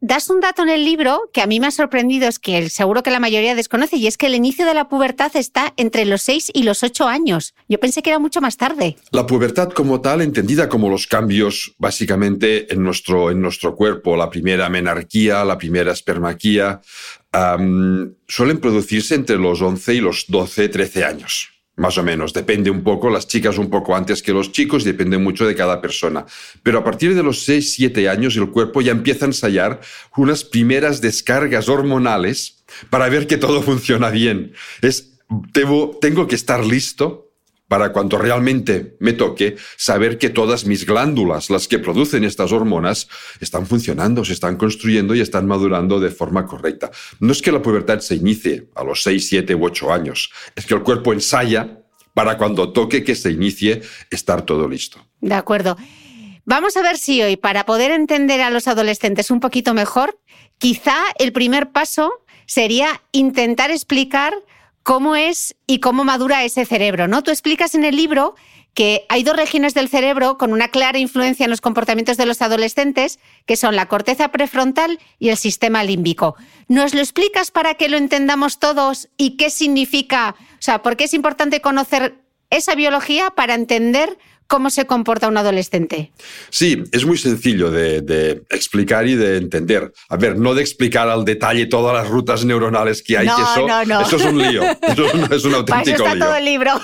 Das 0.00 0.30
un 0.30 0.38
dato 0.38 0.62
en 0.62 0.68
el 0.68 0.84
libro 0.84 1.28
que 1.32 1.42
a 1.42 1.48
mí 1.48 1.58
me 1.58 1.66
ha 1.66 1.72
sorprendido, 1.72 2.28
es 2.28 2.38
que 2.38 2.70
seguro 2.70 3.02
que 3.02 3.10
la 3.10 3.18
mayoría 3.18 3.56
desconoce, 3.56 3.96
y 3.96 4.06
es 4.06 4.16
que 4.16 4.26
el 4.26 4.36
inicio 4.36 4.64
de 4.64 4.74
la 4.74 4.88
pubertad 4.88 5.32
está 5.34 5.74
entre 5.76 6.04
los 6.04 6.22
6 6.22 6.52
y 6.54 6.62
los 6.62 6.84
8 6.84 7.08
años. 7.08 7.54
Yo 7.68 7.80
pensé 7.80 8.00
que 8.00 8.10
era 8.10 8.20
mucho 8.20 8.40
más 8.40 8.56
tarde. 8.56 8.96
La 9.10 9.26
pubertad 9.26 9.70
como 9.70 10.00
tal, 10.00 10.22
entendida 10.22 10.68
como 10.68 10.88
los 10.88 11.08
cambios 11.08 11.74
básicamente 11.78 12.72
en 12.72 12.84
nuestro, 12.84 13.32
en 13.32 13.40
nuestro 13.40 13.74
cuerpo, 13.74 14.16
la 14.16 14.30
primera 14.30 14.68
menarquía, 14.68 15.44
la 15.44 15.58
primera 15.58 15.90
espermaquía, 15.90 16.80
suelen 17.32 18.58
producirse 18.60 19.16
entre 19.16 19.36
los 19.36 19.60
11 19.60 19.94
y 19.94 20.00
los 20.00 20.26
12, 20.28 20.68
13 20.68 21.04
años 21.04 21.59
más 21.76 21.96
o 21.98 22.02
menos. 22.02 22.32
Depende 22.32 22.70
un 22.70 22.82
poco, 22.82 23.10
las 23.10 23.26
chicas 23.26 23.58
un 23.58 23.70
poco 23.70 23.96
antes 23.96 24.22
que 24.22 24.32
los 24.32 24.52
chicos, 24.52 24.84
depende 24.84 25.18
mucho 25.18 25.46
de 25.46 25.54
cada 25.54 25.80
persona. 25.80 26.26
Pero 26.62 26.78
a 26.78 26.84
partir 26.84 27.14
de 27.14 27.22
los 27.22 27.44
6, 27.44 27.74
7 27.74 28.08
años 28.08 28.36
el 28.36 28.50
cuerpo 28.50 28.80
ya 28.80 28.92
empieza 28.92 29.24
a 29.24 29.28
ensayar 29.28 29.80
unas 30.16 30.44
primeras 30.44 31.00
descargas 31.00 31.68
hormonales 31.68 32.64
para 32.90 33.08
ver 33.08 33.26
que 33.26 33.36
todo 33.36 33.62
funciona 33.70 34.10
bien. 34.10 34.52
Es, 34.82 35.18
tengo 35.52 36.26
que 36.26 36.34
estar 36.34 36.64
listo 36.64 37.29
para 37.70 37.92
cuando 37.92 38.18
realmente 38.18 38.96
me 38.98 39.12
toque 39.12 39.54
saber 39.76 40.18
que 40.18 40.28
todas 40.28 40.66
mis 40.66 40.84
glándulas, 40.84 41.50
las 41.50 41.68
que 41.68 41.78
producen 41.78 42.24
estas 42.24 42.50
hormonas, 42.50 43.06
están 43.38 43.64
funcionando, 43.64 44.24
se 44.24 44.32
están 44.32 44.56
construyendo 44.56 45.14
y 45.14 45.20
están 45.20 45.46
madurando 45.46 46.00
de 46.00 46.10
forma 46.10 46.46
correcta. 46.46 46.90
No 47.20 47.30
es 47.30 47.40
que 47.40 47.52
la 47.52 47.62
pubertad 47.62 48.00
se 48.00 48.16
inicie 48.16 48.66
a 48.74 48.82
los 48.82 49.04
6, 49.04 49.28
7 49.28 49.54
u 49.54 49.66
8 49.66 49.92
años, 49.92 50.32
es 50.56 50.66
que 50.66 50.74
el 50.74 50.82
cuerpo 50.82 51.12
ensaya 51.12 51.84
para 52.12 52.36
cuando 52.36 52.72
toque 52.72 53.04
que 53.04 53.14
se 53.14 53.30
inicie 53.30 53.82
estar 54.10 54.42
todo 54.42 54.68
listo. 54.68 54.98
De 55.20 55.34
acuerdo. 55.36 55.76
Vamos 56.44 56.76
a 56.76 56.82
ver 56.82 56.98
si 56.98 57.22
hoy, 57.22 57.36
para 57.36 57.66
poder 57.66 57.92
entender 57.92 58.40
a 58.40 58.50
los 58.50 58.66
adolescentes 58.66 59.30
un 59.30 59.38
poquito 59.38 59.74
mejor, 59.74 60.18
quizá 60.58 60.96
el 61.20 61.32
primer 61.32 61.70
paso 61.70 62.10
sería 62.46 63.00
intentar 63.12 63.70
explicar 63.70 64.34
cómo 64.90 65.14
es 65.14 65.54
y 65.68 65.78
cómo 65.78 66.02
madura 66.02 66.42
ese 66.42 66.66
cerebro, 66.66 67.06
¿no? 67.06 67.22
Tú 67.22 67.30
explicas 67.30 67.76
en 67.76 67.84
el 67.84 67.94
libro 67.94 68.34
que 68.74 69.06
hay 69.08 69.22
dos 69.22 69.36
regiones 69.36 69.72
del 69.72 69.88
cerebro 69.88 70.36
con 70.36 70.52
una 70.52 70.66
clara 70.66 70.98
influencia 70.98 71.44
en 71.44 71.50
los 71.50 71.60
comportamientos 71.60 72.16
de 72.16 72.26
los 72.26 72.42
adolescentes, 72.42 73.20
que 73.46 73.54
son 73.54 73.76
la 73.76 73.86
corteza 73.86 74.32
prefrontal 74.32 74.98
y 75.20 75.28
el 75.28 75.36
sistema 75.36 75.84
límbico. 75.84 76.34
¿Nos 76.66 76.92
lo 76.92 76.98
explicas 76.98 77.52
para 77.52 77.74
que 77.74 77.88
lo 77.88 77.98
entendamos 77.98 78.58
todos 78.58 79.08
y 79.16 79.36
qué 79.36 79.48
significa, 79.50 80.34
o 80.54 80.62
sea, 80.62 80.82
por 80.82 80.96
qué 80.96 81.04
es 81.04 81.14
importante 81.14 81.60
conocer 81.60 82.16
esa 82.50 82.74
biología 82.74 83.30
para 83.30 83.54
entender 83.54 84.18
cómo 84.50 84.68
se 84.68 84.84
comporta 84.84 85.28
un 85.28 85.36
adolescente? 85.36 86.10
Sí, 86.50 86.82
es 86.90 87.06
muy 87.06 87.16
sencillo 87.16 87.70
de, 87.70 88.42
explicar 88.50 89.06
y 89.06 89.14
de 89.14 89.36
entender. 89.36 89.92
A 90.08 90.16
ver, 90.16 90.36
no 90.36 90.54
de 90.54 90.60
explicar 90.60 91.08
al 91.08 91.24
detalle 91.24 91.66
todas 91.66 91.94
las 91.94 92.08
rutas 92.08 92.44
neuronales 92.44 93.00
que 93.00 93.16
hay, 93.16 93.28
no, 93.28 93.36
que 93.36 93.42
eso, 93.42 93.68
no, 93.68 93.84
no. 93.84 94.00
eso 94.00 94.16
es 94.16 94.24
un 94.24 94.38
lío. 94.38 94.62
Eso 94.90 95.34
es 95.34 95.44
un 95.44 95.54
auténtico 95.54 95.98
Para 95.98 96.14
está 96.14 96.26
todo 96.26 96.36
el 96.36 96.44
libro. 96.44 96.72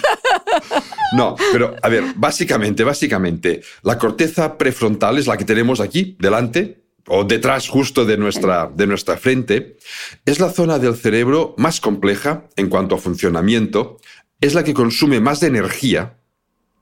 No, 1.13 1.37
pero 1.53 1.77
a 1.83 1.89
ver, 1.89 2.03
básicamente, 2.17 2.83
básicamente, 2.83 3.63
la 3.83 3.97
corteza 3.97 4.59
prefrontal 4.59 5.19
es 5.19 5.29
la 5.29 5.37
que 5.37 5.45
tenemos 5.45 5.81
aquí, 5.81 6.17
delante, 6.19 6.83
o 7.07 7.23
detrás 7.25 7.69
justo 7.69 8.05
de 8.05 8.17
nuestra, 8.17 8.69
de 8.75 8.89
nuestra 8.89 9.17
frente, 9.17 9.77
es 10.25 10.41
la 10.41 10.51
zona 10.51 10.81
del 10.81 10.97
cerebro 10.97 11.55
más 11.59 11.81
compleja 11.81 12.45
en 12.57 12.69
cuanto 12.69 12.97
a 12.97 12.99
funcionamiento, 12.99 13.99
es 14.41 14.55
la 14.55 14.65
que 14.65 14.75
consume 14.75 15.21
más 15.21 15.39
de 15.39 15.47
energía 15.47 16.17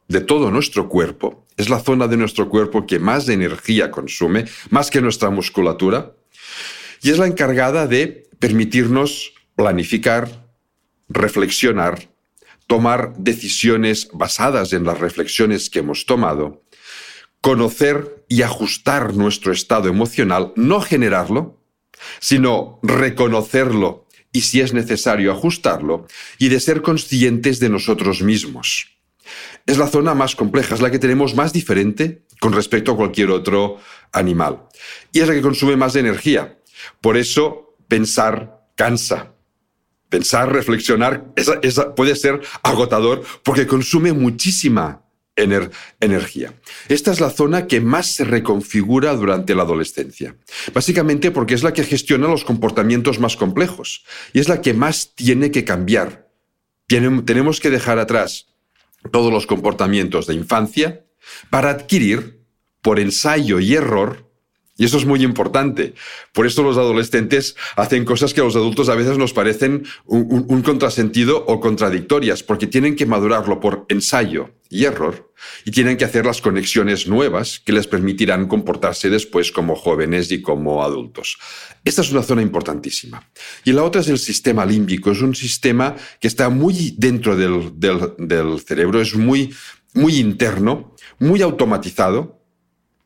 de 0.08 0.20
todo 0.20 0.50
nuestro 0.50 0.88
cuerpo, 0.88 1.46
es 1.56 1.68
la 1.68 1.80
zona 1.80 2.08
de 2.08 2.16
nuestro 2.16 2.48
cuerpo 2.48 2.86
que 2.86 2.98
más 2.98 3.28
energía 3.28 3.90
consume, 3.90 4.44
más 4.70 4.90
que 4.90 5.00
nuestra 5.00 5.30
musculatura, 5.30 6.12
y 7.02 7.10
es 7.10 7.18
la 7.18 7.26
encargada 7.26 7.86
de 7.86 8.28
permitirnos 8.38 9.32
planificar, 9.56 10.48
reflexionar, 11.08 12.08
tomar 12.66 13.14
decisiones 13.16 14.08
basadas 14.12 14.72
en 14.72 14.84
las 14.84 14.98
reflexiones 14.98 15.70
que 15.70 15.80
hemos 15.80 16.06
tomado, 16.06 16.64
conocer 17.40 18.24
y 18.28 18.42
ajustar 18.42 19.14
nuestro 19.14 19.52
estado 19.52 19.88
emocional, 19.88 20.52
no 20.56 20.80
generarlo, 20.80 21.60
sino 22.20 22.80
reconocerlo 22.82 24.06
y 24.32 24.40
si 24.40 24.60
es 24.60 24.72
necesario 24.72 25.30
ajustarlo, 25.30 26.08
y 26.38 26.48
de 26.48 26.58
ser 26.58 26.82
conscientes 26.82 27.60
de 27.60 27.68
nosotros 27.68 28.20
mismos 28.22 28.93
es 29.66 29.78
la 29.78 29.86
zona 29.86 30.14
más 30.14 30.36
compleja, 30.36 30.74
es 30.74 30.80
la 30.80 30.90
que 30.90 30.98
tenemos 30.98 31.34
más 31.34 31.52
diferente 31.52 32.24
con 32.40 32.52
respecto 32.52 32.92
a 32.92 32.96
cualquier 32.96 33.30
otro 33.30 33.78
animal. 34.12 34.68
Y 35.12 35.20
es 35.20 35.28
la 35.28 35.34
que 35.34 35.42
consume 35.42 35.76
más 35.76 35.96
energía. 35.96 36.58
Por 37.00 37.16
eso 37.16 37.76
pensar 37.88 38.68
cansa. 38.74 39.32
Pensar, 40.08 40.52
reflexionar, 40.52 41.32
puede 41.96 42.14
ser 42.14 42.40
agotador 42.62 43.24
porque 43.42 43.66
consume 43.66 44.12
muchísima 44.12 45.02
energía. 45.36 46.54
Esta 46.88 47.10
es 47.10 47.20
la 47.20 47.30
zona 47.30 47.66
que 47.66 47.80
más 47.80 48.06
se 48.06 48.24
reconfigura 48.24 49.14
durante 49.14 49.54
la 49.54 49.62
adolescencia. 49.62 50.36
Básicamente 50.72 51.32
porque 51.32 51.54
es 51.54 51.64
la 51.64 51.72
que 51.72 51.82
gestiona 51.82 52.28
los 52.28 52.44
comportamientos 52.44 53.18
más 53.18 53.36
complejos 53.36 54.04
y 54.32 54.38
es 54.38 54.48
la 54.48 54.60
que 54.60 54.74
más 54.74 55.14
tiene 55.16 55.50
que 55.50 55.64
cambiar. 55.64 56.28
tenemos 56.86 57.58
que 57.58 57.70
dejar 57.70 57.98
atrás 57.98 58.53
todos 59.10 59.32
los 59.32 59.46
comportamientos 59.46 60.26
de 60.26 60.34
infancia 60.34 61.06
para 61.50 61.70
adquirir, 61.70 62.44
por 62.82 63.00
ensayo 63.00 63.60
y 63.60 63.74
error, 63.74 64.23
y 64.76 64.84
eso 64.84 64.96
es 64.96 65.06
muy 65.06 65.22
importante. 65.22 65.94
Por 66.32 66.46
esto 66.46 66.64
los 66.64 66.76
adolescentes 66.76 67.54
hacen 67.76 68.04
cosas 68.04 68.34
que 68.34 68.40
a 68.40 68.44
los 68.44 68.56
adultos 68.56 68.88
a 68.88 68.96
veces 68.96 69.18
nos 69.18 69.32
parecen 69.32 69.86
un, 70.04 70.62
contrasentido 70.62 71.44
o 71.46 71.60
contradictorias, 71.60 72.42
porque 72.42 72.66
tienen 72.66 72.96
que 72.96 73.06
madurarlo 73.06 73.60
por 73.60 73.86
ensayo 73.88 74.50
y 74.68 74.84
error 74.84 75.32
y 75.64 75.70
tienen 75.70 75.96
que 75.96 76.04
hacer 76.04 76.26
las 76.26 76.40
conexiones 76.40 77.06
nuevas 77.06 77.60
que 77.64 77.72
les 77.72 77.86
permitirán 77.86 78.48
comportarse 78.48 79.10
después 79.10 79.52
como 79.52 79.76
jóvenes 79.76 80.32
y 80.32 80.42
como 80.42 80.82
adultos. 80.82 81.38
Esta 81.84 82.00
es 82.00 82.10
una 82.10 82.22
zona 82.22 82.42
importantísima. 82.42 83.30
Y 83.64 83.72
la 83.72 83.84
otra 83.84 84.00
es 84.00 84.08
el 84.08 84.18
sistema 84.18 84.66
límbico. 84.66 85.12
Es 85.12 85.20
un 85.20 85.36
sistema 85.36 85.94
que 86.18 86.26
está 86.26 86.48
muy 86.48 86.96
dentro 86.98 87.36
del 87.36 88.60
cerebro, 88.66 89.00
es 89.00 89.14
muy, 89.14 89.54
muy 89.92 90.16
interno, 90.16 90.96
muy 91.20 91.42
automatizado 91.42 92.43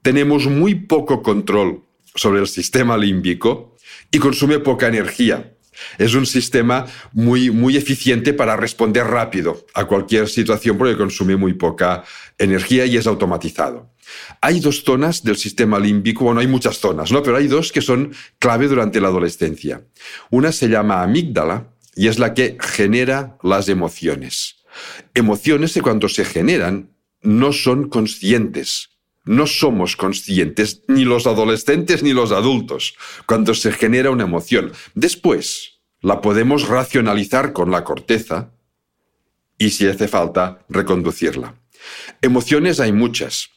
tenemos 0.03 0.47
muy 0.47 0.75
poco 0.75 1.23
control 1.23 1.85
sobre 2.15 2.41
el 2.41 2.49
sistema 2.49 2.97
límbico 2.97 3.77
y 4.11 4.19
consume 4.19 4.59
poca 4.59 4.89
energía. 4.89 5.55
Es 5.97 6.15
un 6.15 6.27
sistema 6.27 6.87
muy, 7.13 7.51
muy 7.51 7.77
eficiente 7.77 8.33
para 8.33 8.57
responder 8.57 9.07
rápido 9.07 9.65
a 9.75 9.85
cualquier 9.85 10.29
situación 10.29 10.77
porque 10.77 10.97
consume 10.97 11.37
muy 11.37 11.55
poca 11.55 12.05
energía 12.37 12.85
y 12.87 12.97
es 12.97 13.07
automatizado. 13.07 13.93
Hay 14.41 14.59
dos 14.61 14.83
zonas 14.83 15.23
del 15.23 15.37
sistema 15.37 15.79
límbico, 15.79 16.25
bueno, 16.25 16.41
hay 16.41 16.49
muchas 16.49 16.79
zonas, 16.79 17.13
¿no? 17.13 17.23
Pero 17.23 17.37
hay 17.37 17.47
dos 17.47 17.71
que 17.71 17.83
son 17.83 18.13
clave 18.39 18.67
durante 18.67 19.01
la 19.01 19.09
adolescencia. 19.09 19.83
Una 20.31 20.51
se 20.51 20.69
llama 20.69 21.03
amígdala 21.03 21.69
y 21.95 22.09
es 22.09 22.19
la 22.19 22.35
que 22.35 22.57
genera 22.61 23.37
las 23.43 23.69
emociones. 23.69 24.57
Emociones 25.15 25.75
que 25.75 25.83
cuando 25.83 26.09
se 26.09 26.25
generan 26.25 26.91
no 27.23 27.53
son 27.53 27.89
conscientes 27.89 28.98
no 29.29 29.47
somos 29.47 29.95
conscientes, 29.95 30.83
ni 30.89 31.05
los 31.05 31.27
adolescentes 31.27 32.03
ni 32.03 32.13
los 32.13 32.33
adultos, 32.33 32.95
cuando 33.27 33.55
se 33.55 33.73
genera 33.73 34.11
una 34.11 34.25
emoción. 34.25 34.73
Después, 34.95 35.81
la 36.01 36.23
podemos 36.23 36.67
racionalizar 36.67 37.53
con 37.53 37.71
la 37.71 37.85
corteza 37.85 38.53
y, 39.59 39.71
si 39.71 39.87
hace 39.87 40.09
falta, 40.09 40.65
reconducirla. 40.71 41.55
Emociones 42.23 42.81
hay 42.81 42.93
muchas, 42.93 43.51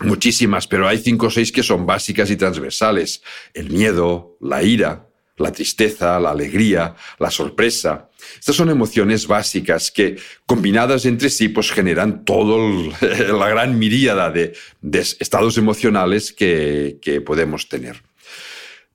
muchísimas, 0.00 0.66
pero 0.66 0.88
hay 0.88 0.98
cinco 0.98 1.26
o 1.26 1.30
seis 1.30 1.52
que 1.52 1.62
son 1.62 1.84
básicas 1.84 2.30
y 2.30 2.36
transversales. 2.36 3.22
El 3.52 3.68
miedo, 3.68 4.38
la 4.40 4.62
ira, 4.62 5.09
la 5.40 5.50
tristeza, 5.52 6.20
la 6.20 6.30
alegría, 6.30 6.94
la 7.18 7.30
sorpresa. 7.30 8.10
Estas 8.38 8.54
son 8.54 8.70
emociones 8.70 9.26
básicas 9.26 9.90
que, 9.90 10.16
combinadas 10.46 11.06
entre 11.06 11.30
sí, 11.30 11.48
pues 11.48 11.72
generan 11.72 12.24
toda 12.24 12.58
la 13.32 13.48
gran 13.48 13.78
miríada 13.78 14.30
de, 14.30 14.52
estados 15.18 15.56
emocionales 15.58 16.32
que, 16.32 16.98
que 17.00 17.20
podemos 17.20 17.68
tener. 17.68 18.02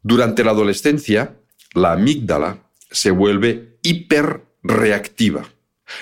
Durante 0.03 0.43
la 0.43 0.51
adolescencia, 0.51 1.35
la 1.73 1.93
amígdala 1.93 2.69
se 2.91 3.11
vuelve 3.11 3.77
hiperreactiva 3.81 5.54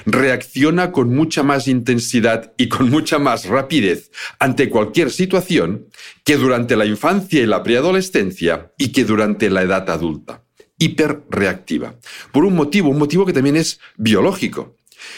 reacciona 0.05 0.91
con 0.91 1.13
mucha 1.13 1.43
más 1.43 1.67
intensidad 1.67 2.53
y 2.57 2.69
con 2.69 2.89
mucha 2.89 3.19
más 3.19 3.45
rapidez 3.45 4.11
ante 4.39 4.69
cualquier 4.69 5.11
situación 5.11 5.87
que 6.23 6.37
durante 6.37 6.75
la 6.75 6.85
infancia 6.85 7.41
y 7.41 7.45
la 7.45 7.63
preadolescencia 7.63 8.71
y 8.77 8.91
que 8.91 9.05
durante 9.05 9.49
la 9.49 9.63
edad 9.63 9.89
adulta. 9.89 10.43
Hiperreactiva. 10.79 11.95
Por 12.31 12.45
un 12.45 12.55
motivo, 12.55 12.89
un 12.89 12.97
motivo 12.97 13.25
que 13.25 13.33
también 13.33 13.55
es 13.55 13.79
biológico. 13.97 14.75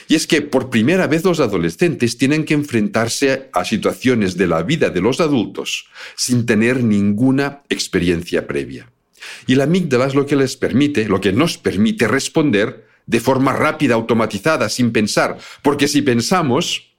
Y 0.08 0.16
es 0.16 0.28
que 0.28 0.42
por 0.42 0.70
primera 0.70 1.08
vez 1.08 1.24
los 1.24 1.40
adolescentes 1.40 2.18
tienen 2.18 2.44
que 2.44 2.56
enfrentarse 2.56 3.50
a 3.54 3.64
situaciones 3.66 4.36
de 4.36 4.48
la 4.48 4.64
vida 4.64 4.90
de 4.90 5.02
los 5.02 5.22
adultos 5.22 5.88
sin 6.16 6.46
tener 6.46 6.84
ninguna 6.84 7.64
experiencia 7.70 8.48
previa. 8.48 8.92
Y 9.48 9.56
la 9.56 9.64
amígdala 9.64 10.08
es 10.08 10.16
lo 10.16 10.26
que 10.26 10.36
les 10.36 10.56
permite, 10.58 11.08
lo 11.08 11.22
que 11.22 11.34
nos 11.34 11.58
permite 11.58 12.08
responder 12.08 12.85
de 13.06 13.20
forma 13.20 13.54
rápida, 13.54 13.96
automatizada, 13.96 14.70
sin 14.70 14.92
pensar. 14.92 15.38
Porque 15.62 15.88
si 15.88 16.02
pensamos, 16.02 16.96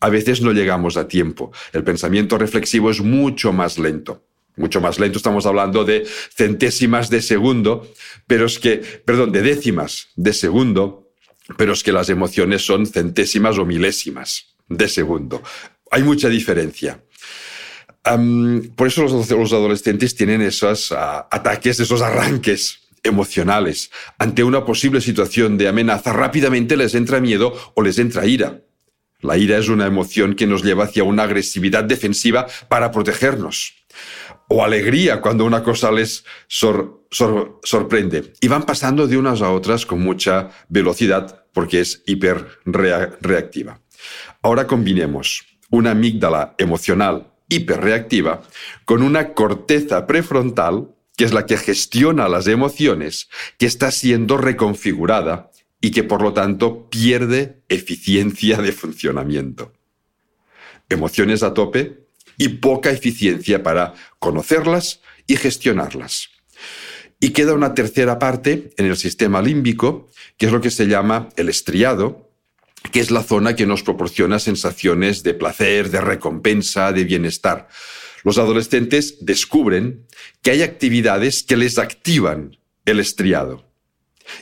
a 0.00 0.08
veces 0.08 0.40
no 0.40 0.52
llegamos 0.52 0.96
a 0.96 1.08
tiempo. 1.08 1.52
El 1.72 1.84
pensamiento 1.84 2.38
reflexivo 2.38 2.90
es 2.90 3.00
mucho 3.00 3.52
más 3.52 3.78
lento. 3.78 4.24
Mucho 4.56 4.80
más 4.80 4.98
lento, 4.98 5.18
estamos 5.18 5.46
hablando 5.46 5.84
de 5.84 6.06
centésimas 6.34 7.08
de 7.08 7.22
segundo, 7.22 7.88
pero 8.26 8.46
es 8.46 8.58
que, 8.58 8.78
perdón, 8.78 9.32
de 9.32 9.42
décimas 9.42 10.08
de 10.16 10.32
segundo, 10.32 11.12
pero 11.56 11.72
es 11.72 11.82
que 11.82 11.92
las 11.92 12.10
emociones 12.10 12.62
son 12.62 12.86
centésimas 12.86 13.58
o 13.58 13.64
milésimas 13.64 14.56
de 14.68 14.88
segundo. 14.88 15.42
Hay 15.90 16.02
mucha 16.02 16.28
diferencia. 16.28 17.02
por 18.76 18.86
eso 18.86 19.02
los, 19.02 19.52
adolescentes 19.52 20.14
tienen 20.14 20.42
esos 20.42 20.92
ah, 20.92 21.28
ataques, 21.30 21.80
esos 21.80 22.02
arranques 22.02 22.79
emocionales. 23.02 23.90
Ante 24.18 24.44
una 24.44 24.64
posible 24.64 25.00
situación 25.00 25.58
de 25.58 25.68
amenaza, 25.68 26.12
rápidamente 26.12 26.76
les 26.76 26.94
entra 26.94 27.20
miedo 27.20 27.54
o 27.74 27.82
les 27.82 27.98
entra 27.98 28.26
ira. 28.26 28.62
La 29.20 29.36
ira 29.36 29.58
es 29.58 29.68
una 29.68 29.86
emoción 29.86 30.34
que 30.34 30.46
nos 30.46 30.62
lleva 30.62 30.84
hacia 30.84 31.04
una 31.04 31.24
agresividad 31.24 31.84
defensiva 31.84 32.46
para 32.68 32.90
protegernos. 32.90 33.74
O 34.48 34.64
alegría 34.64 35.20
cuando 35.20 35.44
una 35.44 35.62
cosa 35.62 35.92
les 35.92 36.24
sorprende. 36.48 38.32
Y 38.40 38.48
van 38.48 38.64
pasando 38.64 39.06
de 39.06 39.16
unas 39.16 39.42
a 39.42 39.50
otras 39.50 39.84
con 39.86 40.00
mucha 40.00 40.50
velocidad 40.68 41.44
porque 41.52 41.80
es 41.80 42.02
hiperreactiva. 42.06 43.80
Ahora 44.42 44.66
combinemos 44.66 45.44
una 45.70 45.90
amígdala 45.92 46.54
emocional 46.58 47.32
hiperreactiva 47.48 48.42
con 48.84 49.02
una 49.02 49.34
corteza 49.34 50.06
prefrontal 50.06 50.94
que 51.20 51.26
es 51.26 51.34
la 51.34 51.44
que 51.44 51.58
gestiona 51.58 52.30
las 52.30 52.46
emociones, 52.46 53.28
que 53.58 53.66
está 53.66 53.90
siendo 53.90 54.38
reconfigurada 54.38 55.50
y 55.78 55.90
que 55.90 56.02
por 56.02 56.22
lo 56.22 56.32
tanto 56.32 56.88
pierde 56.88 57.60
eficiencia 57.68 58.56
de 58.56 58.72
funcionamiento. 58.72 59.74
Emociones 60.88 61.42
a 61.42 61.52
tope 61.52 62.06
y 62.38 62.48
poca 62.48 62.90
eficiencia 62.90 63.62
para 63.62 63.92
conocerlas 64.18 65.02
y 65.26 65.36
gestionarlas. 65.36 66.30
Y 67.20 67.34
queda 67.34 67.52
una 67.52 67.74
tercera 67.74 68.18
parte 68.18 68.70
en 68.78 68.86
el 68.86 68.96
sistema 68.96 69.42
límbico, 69.42 70.08
que 70.38 70.46
es 70.46 70.52
lo 70.52 70.62
que 70.62 70.70
se 70.70 70.86
llama 70.86 71.28
el 71.36 71.50
estriado, 71.50 72.30
que 72.92 73.00
es 73.00 73.10
la 73.10 73.22
zona 73.22 73.54
que 73.54 73.66
nos 73.66 73.82
proporciona 73.82 74.38
sensaciones 74.38 75.22
de 75.22 75.34
placer, 75.34 75.90
de 75.90 76.00
recompensa, 76.00 76.92
de 76.92 77.04
bienestar. 77.04 77.68
Los 78.24 78.38
adolescentes 78.38 79.24
descubren 79.24 80.06
que 80.42 80.50
hay 80.50 80.62
actividades 80.62 81.42
que 81.42 81.56
les 81.56 81.78
activan 81.78 82.58
el 82.84 83.00
estriado. 83.00 83.70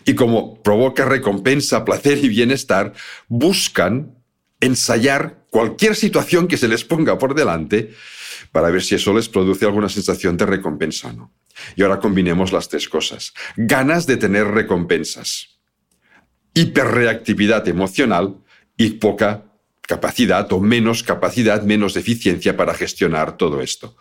Y 0.04 0.14
como 0.14 0.62
provoca 0.62 1.04
recompensa, 1.04 1.84
placer 1.84 2.22
y 2.22 2.28
bienestar, 2.28 2.92
buscan 3.28 4.18
ensayar 4.60 5.46
cualquier 5.50 5.94
situación 5.94 6.48
que 6.48 6.56
se 6.56 6.68
les 6.68 6.84
ponga 6.84 7.18
por 7.18 7.34
delante 7.34 7.94
para 8.52 8.70
ver 8.70 8.82
si 8.82 8.94
eso 8.94 9.14
les 9.14 9.28
produce 9.28 9.64
alguna 9.64 9.88
sensación 9.88 10.36
de 10.36 10.46
recompensa 10.46 11.08
o 11.08 11.12
no. 11.12 11.34
Y 11.76 11.82
ahora 11.82 12.00
combinemos 12.00 12.52
las 12.52 12.68
tres 12.68 12.88
cosas. 12.88 13.32
Ganas 13.56 14.06
de 14.06 14.16
tener 14.16 14.46
recompensas, 14.46 15.58
hiperreactividad 16.54 17.66
emocional 17.68 18.42
y 18.76 18.90
poca 18.90 19.47
capacidad 19.88 20.52
o 20.52 20.60
menos 20.60 21.02
capacidad, 21.02 21.62
menos 21.62 21.96
eficiencia 21.96 22.56
para 22.56 22.74
gestionar 22.74 23.38
todo 23.38 23.62
esto. 23.62 23.96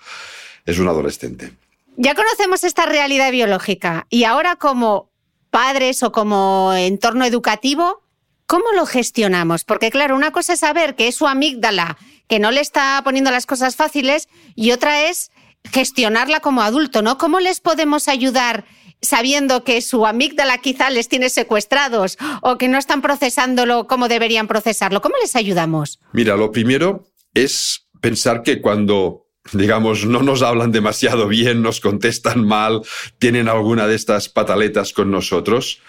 Es 0.65 0.79
un 0.79 0.87
adolescente. 0.89 1.53
Ya 1.95 2.13
conocemos 2.13 2.65
esta 2.65 2.85
realidad 2.85 3.31
biológica 3.31 4.05
y 4.09 4.25
ahora 4.25 4.57
como 4.57 5.09
padres 5.49 6.03
o 6.03 6.11
como 6.11 6.73
entorno 6.75 7.23
educativo, 7.23 8.03
¿cómo 8.45 8.65
lo 8.75 8.85
gestionamos? 8.85 9.63
Porque 9.63 9.89
claro, 9.89 10.15
una 10.15 10.31
cosa 10.31 10.53
es 10.53 10.59
saber 10.59 10.95
que 10.95 11.07
es 11.07 11.15
su 11.15 11.25
amígdala, 11.25 11.97
que 12.27 12.39
no 12.39 12.51
le 12.51 12.59
está 12.59 13.01
poniendo 13.05 13.31
las 13.31 13.45
cosas 13.45 13.77
fáciles, 13.77 14.27
y 14.55 14.71
otra 14.71 15.05
es 15.07 15.31
gestionarla 15.71 16.41
como 16.41 16.61
adulto, 16.63 17.01
¿no? 17.01 17.17
¿Cómo 17.17 17.39
les 17.39 17.61
podemos 17.61 18.09
ayudar 18.09 18.65
sabiendo 19.01 19.63
que 19.63 19.81
su 19.81 20.05
amígdala 20.05 20.57
quizá 20.59 20.89
les 20.89 21.07
tiene 21.07 21.29
secuestrados 21.29 22.17
o 22.41 22.57
que 22.57 22.67
no 22.67 22.77
están 22.77 23.01
procesándolo 23.01 23.87
como 23.87 24.07
deberían 24.07 24.47
procesarlo? 24.47 25.01
¿Cómo 25.01 25.15
les 25.21 25.35
ayudamos? 25.35 25.99
Mira, 26.13 26.35
lo 26.35 26.51
primero 26.51 27.07
es 27.33 27.87
pensar 28.01 28.43
que 28.43 28.61
cuando 28.61 29.27
digamos, 29.53 30.05
no 30.05 30.21
nos 30.23 30.41
hablan 30.41 30.71
demasiado 30.71 31.27
bien, 31.27 31.61
nos 31.61 31.79
contestan 31.79 32.45
mal, 32.45 32.81
tienen 33.19 33.47
alguna 33.47 33.87
de 33.87 33.95
estas 33.95 34.29
pataletas 34.29 34.93
con 34.93 35.11
nosotros, 35.11 35.81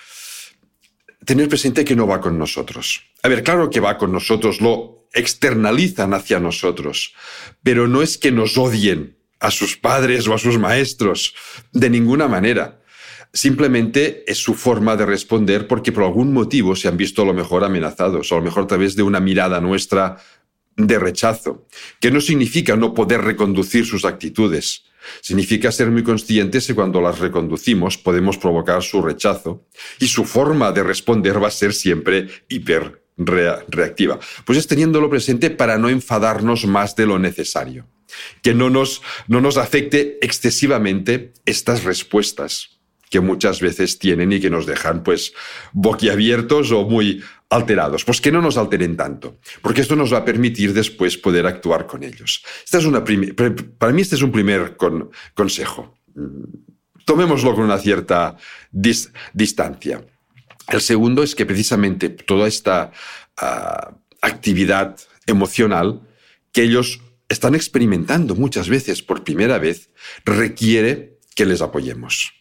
tener 1.25 1.49
presente 1.49 1.85
que 1.85 1.97
no 1.97 2.07
va 2.07 2.21
con 2.21 2.39
nosotros. 2.39 3.03
A 3.23 3.29
ver, 3.29 3.43
claro 3.43 3.71
que 3.71 3.81
va 3.81 3.99
con 3.99 4.13
nosotros, 4.13 4.61
lo 4.61 5.09
externalizan 5.13 6.15
hacia 6.15 6.39
nosotros, 6.39 7.15
pero 7.63 7.89
no 7.89 8.03
es 8.03 8.19
que 8.19 8.31
nos 8.31 8.57
odien 8.59 9.19
a 9.41 9.51
sus 9.51 9.77
padres 9.77 10.27
o 10.29 10.35
a 10.35 10.39
sus 10.39 10.59
maestros, 10.59 11.35
de 11.73 11.91
ninguna 11.91 12.29
manera. 12.29 12.81
Simplemente 13.33 14.25
es 14.27 14.39
su 14.39 14.55
forma 14.55 14.97
de 14.97 15.05
responder 15.05 15.67
porque 15.67 15.93
por 15.93 16.05
algún 16.05 16.33
motivo 16.33 16.75
se 16.75 16.89
han 16.89 16.97
visto 16.97 17.23
a 17.23 17.27
lo 17.27 17.35
mejor 17.35 17.63
amenazados, 17.63 18.33
o 18.33 18.37
a 18.37 18.39
lo 18.39 18.45
mejor 18.45 18.65
a 18.65 18.69
través 18.69 18.97
de 18.97 19.03
una 19.03 19.21
mirada 19.21 19.61
nuestra 19.61 20.17
de 20.77 20.99
rechazo, 20.99 21.67
que 22.01 22.11
no 22.11 22.21
significa 22.21 22.77
no 22.77 22.95
poder 22.95 23.21
reconducir 23.21 23.85
sus 23.85 24.05
actitudes. 24.05 24.85
Significa 25.21 25.73
ser 25.73 25.91
muy 25.91 26.03
conscientes 26.03 26.67
que 26.67 26.75
cuando 26.75 27.01
las 27.01 27.19
reconducimos 27.19 27.99
podemos 27.99 28.39
provocar 28.39 28.83
su 28.83 29.03
rechazo 29.03 29.67
y 29.99 30.07
su 30.07 30.25
forma 30.25 30.73
de 30.73 30.83
responder 30.83 31.43
va 31.43 31.49
a 31.49 31.53
ser 31.53 31.75
siempre 31.75 32.29
hiper 32.49 33.03
reactiva. 33.17 34.19
Pues 34.45 34.59
es 34.59 34.67
teniéndolo 34.67 35.11
presente 35.11 35.51
para 35.51 35.77
no 35.79 35.89
enfadarnos 35.89 36.67
más 36.67 36.95
de 36.95 37.07
lo 37.07 37.19
necesario, 37.19 37.89
que 38.43 38.55
no 38.55 38.71
nos, 38.71 39.03
no 39.27 39.41
nos 39.41 39.57
afecte 39.57 40.19
excesivamente 40.23 41.33
estas 41.45 41.85
respuestas 41.85 42.78
que 43.11 43.21
muchas 43.21 43.61
veces 43.61 43.99
tienen 43.99 44.33
y 44.33 44.41
que 44.41 44.51
nos 44.51 44.67
dejan 44.67 45.03
pues 45.03 45.33
boquiabiertos 45.73 46.73
o 46.73 46.85
muy 46.85 47.23
alterados. 47.51 48.05
Pues 48.05 48.21
que 48.21 48.33
no 48.33 48.43
nos 48.43 48.57
alteren 48.57 48.97
tanto, 48.97 49.39
porque 49.63 49.81
esto 49.81 49.97
nos 49.97 50.13
va 50.13 50.19
a 50.19 50.25
permitir 50.25 50.73
después 50.73 51.17
poder 51.17 51.47
actuar 51.47 51.87
con 51.87 52.03
ellos. 52.03 52.43
Esta 52.65 52.79
es 52.79 52.85
una 52.85 53.05
para 53.05 53.93
mí 53.93 54.03
este 54.03 54.17
es 54.17 54.23
un 54.23 54.33
primer 54.33 54.77
consejo. 55.35 55.99
Tomémoslo 57.05 57.55
con 57.55 57.65
una 57.65 57.79
cierta 57.79 58.37
distancia. 58.71 60.05
El 60.69 60.81
segundo 60.83 61.23
es 61.23 61.35
que 61.35 61.47
precisamente 61.47 62.11
toda 62.11 62.47
esta 62.47 62.93
ah, 63.39 63.95
actividad 64.21 64.97
emocional 65.27 66.03
que 66.53 66.63
ellos 66.63 67.01
están 67.29 67.55
experimentando 67.55 68.35
muchas 68.35 68.69
veces 68.69 69.03
por 69.03 69.25
primera 69.25 69.59
vez 69.59 69.91
requiere 70.25 71.19
que 71.35 71.47
les 71.47 71.63
apoyemos. 71.63 72.38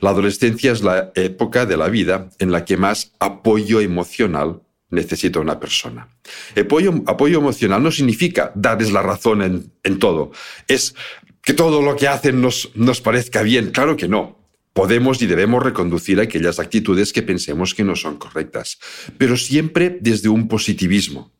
La 0.00 0.10
adolescencia 0.10 0.72
es 0.72 0.82
la 0.82 1.12
época 1.14 1.66
de 1.66 1.76
la 1.76 1.88
vida 1.88 2.30
en 2.38 2.52
la 2.52 2.64
que 2.64 2.76
más 2.76 3.12
apoyo 3.18 3.80
emocional 3.80 4.60
necesita 4.90 5.40
una 5.40 5.58
persona. 5.58 6.08
Apoyo, 6.56 6.94
apoyo 7.06 7.38
emocional 7.38 7.82
no 7.82 7.90
significa 7.90 8.52
darles 8.54 8.92
la 8.92 9.02
razón 9.02 9.70
en, 9.82 9.98
todo. 9.98 10.32
Es 10.68 10.94
que 11.42 11.54
todo 11.54 11.82
lo 11.82 11.96
que 11.96 12.08
hacen 12.08 12.40
nos, 12.40 12.70
nos 12.74 13.00
parezca 13.00 13.42
bien. 13.42 13.70
Claro 13.70 13.96
que 13.96 14.08
no. 14.08 14.36
Podemos 14.72 15.22
y 15.22 15.26
debemos 15.26 15.62
reconducir 15.62 16.20
aquellas 16.20 16.58
actitudes 16.58 17.12
que 17.12 17.22
pensemos 17.22 17.74
que 17.74 17.82
no 17.82 17.96
son 17.96 18.18
correctas, 18.18 18.78
pero 19.16 19.38
siempre 19.38 19.96
desde 20.02 20.28
un 20.28 20.48
positivismo. 20.48 21.32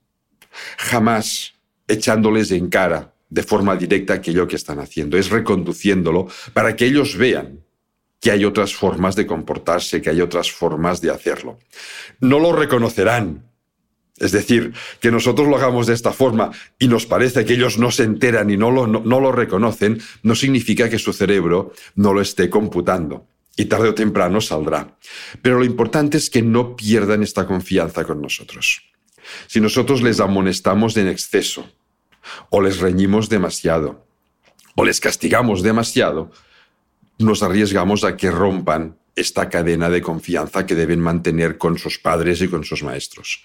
Jamás 0.79 1.53
echándoles 1.87 2.51
en 2.51 2.71
cara 2.71 3.14
de 3.29 3.42
forma 3.42 3.77
directa 3.77 4.14
aquello 4.14 4.49
que 4.49 4.57
están 4.57 4.79
haciendo. 4.79 5.19
Es 5.19 5.29
reconduciéndolo 5.29 6.29
para 6.55 6.75
que 6.77 6.87
ellos 6.87 7.16
vean 7.16 7.65
que 8.20 8.31
hay 8.31 8.44
otras 8.44 8.74
formas 8.74 9.16
de 9.16 9.26
comportarse, 9.26 10.00
que 10.00 10.11
hay 10.11 10.20
otras 10.20 10.50
formas 10.50 11.00
de 11.00 11.11
hacerlo. 11.11 11.59
No 12.20 12.38
lo 12.38 12.52
reconocerán. 12.52 13.50
Es 14.18 14.33
decir, 14.33 14.72
que 15.00 15.11
nosotros 15.11 15.46
lo 15.46 15.57
hagamos 15.57 15.87
de 15.87 15.92
esta 15.92 16.12
forma 16.12 16.50
y 16.79 16.88
nos 16.88 17.05
parece 17.05 17.44
que 17.44 17.52
ellos 17.52 17.79
no 17.79 17.90
se 17.90 18.05
enteran 18.05 18.48
y 18.48 18.57
no 18.57 18.70
lo, 18.70 18.87
no, 18.87 19.20
lo 19.20 19.31
reconocen, 19.31 20.00
no 20.22 20.35
significa 20.35 20.88
que 20.88 20.98
su 20.98 21.12
cerebro 21.12 21.72
no 21.96 22.14
lo 22.14 22.22
esté 22.22 22.48
computando 22.48 23.26
y 23.57 23.66
tarde 23.66 23.90
o 23.90 23.94
temprano 23.94 24.40
saldrá. 24.40 24.96
Pero 25.42 25.59
lo 25.59 25.66
importante 25.66 26.16
es 26.16 26.31
que 26.31 26.40
no 26.40 26.76
pierdan 26.76 27.22
esta 27.22 27.46
confianza 27.46 28.05
con 28.05 28.22
nosotros. 28.22 28.83
Si 29.48 29.61
nosotros 29.61 30.02
les 30.02 30.20
amonestamos 30.20 30.96
en 30.96 31.09
exceso, 31.09 31.70
o 32.50 32.61
les 32.61 32.79
reñimos 32.79 33.29
demasiado, 33.29 34.07
o 34.76 34.85
les 34.85 35.00
castigamos 35.00 35.62
demasiado, 35.62 36.31
nos 37.18 37.42
arriesgamos 37.42 38.05
a 38.05 38.16
que 38.16 38.31
rompan 38.31 38.96
esta 39.14 39.48
cadena 39.48 39.88
de 39.88 40.02
confianza 40.02 40.66
que 40.66 40.74
deben 40.74 41.00
mantener 41.00 41.57
con 41.57 41.79
sus 41.79 41.98
padres 41.98 42.42
y 42.42 42.48
con 42.48 42.64
sus 42.64 42.83
maestros. 42.83 43.42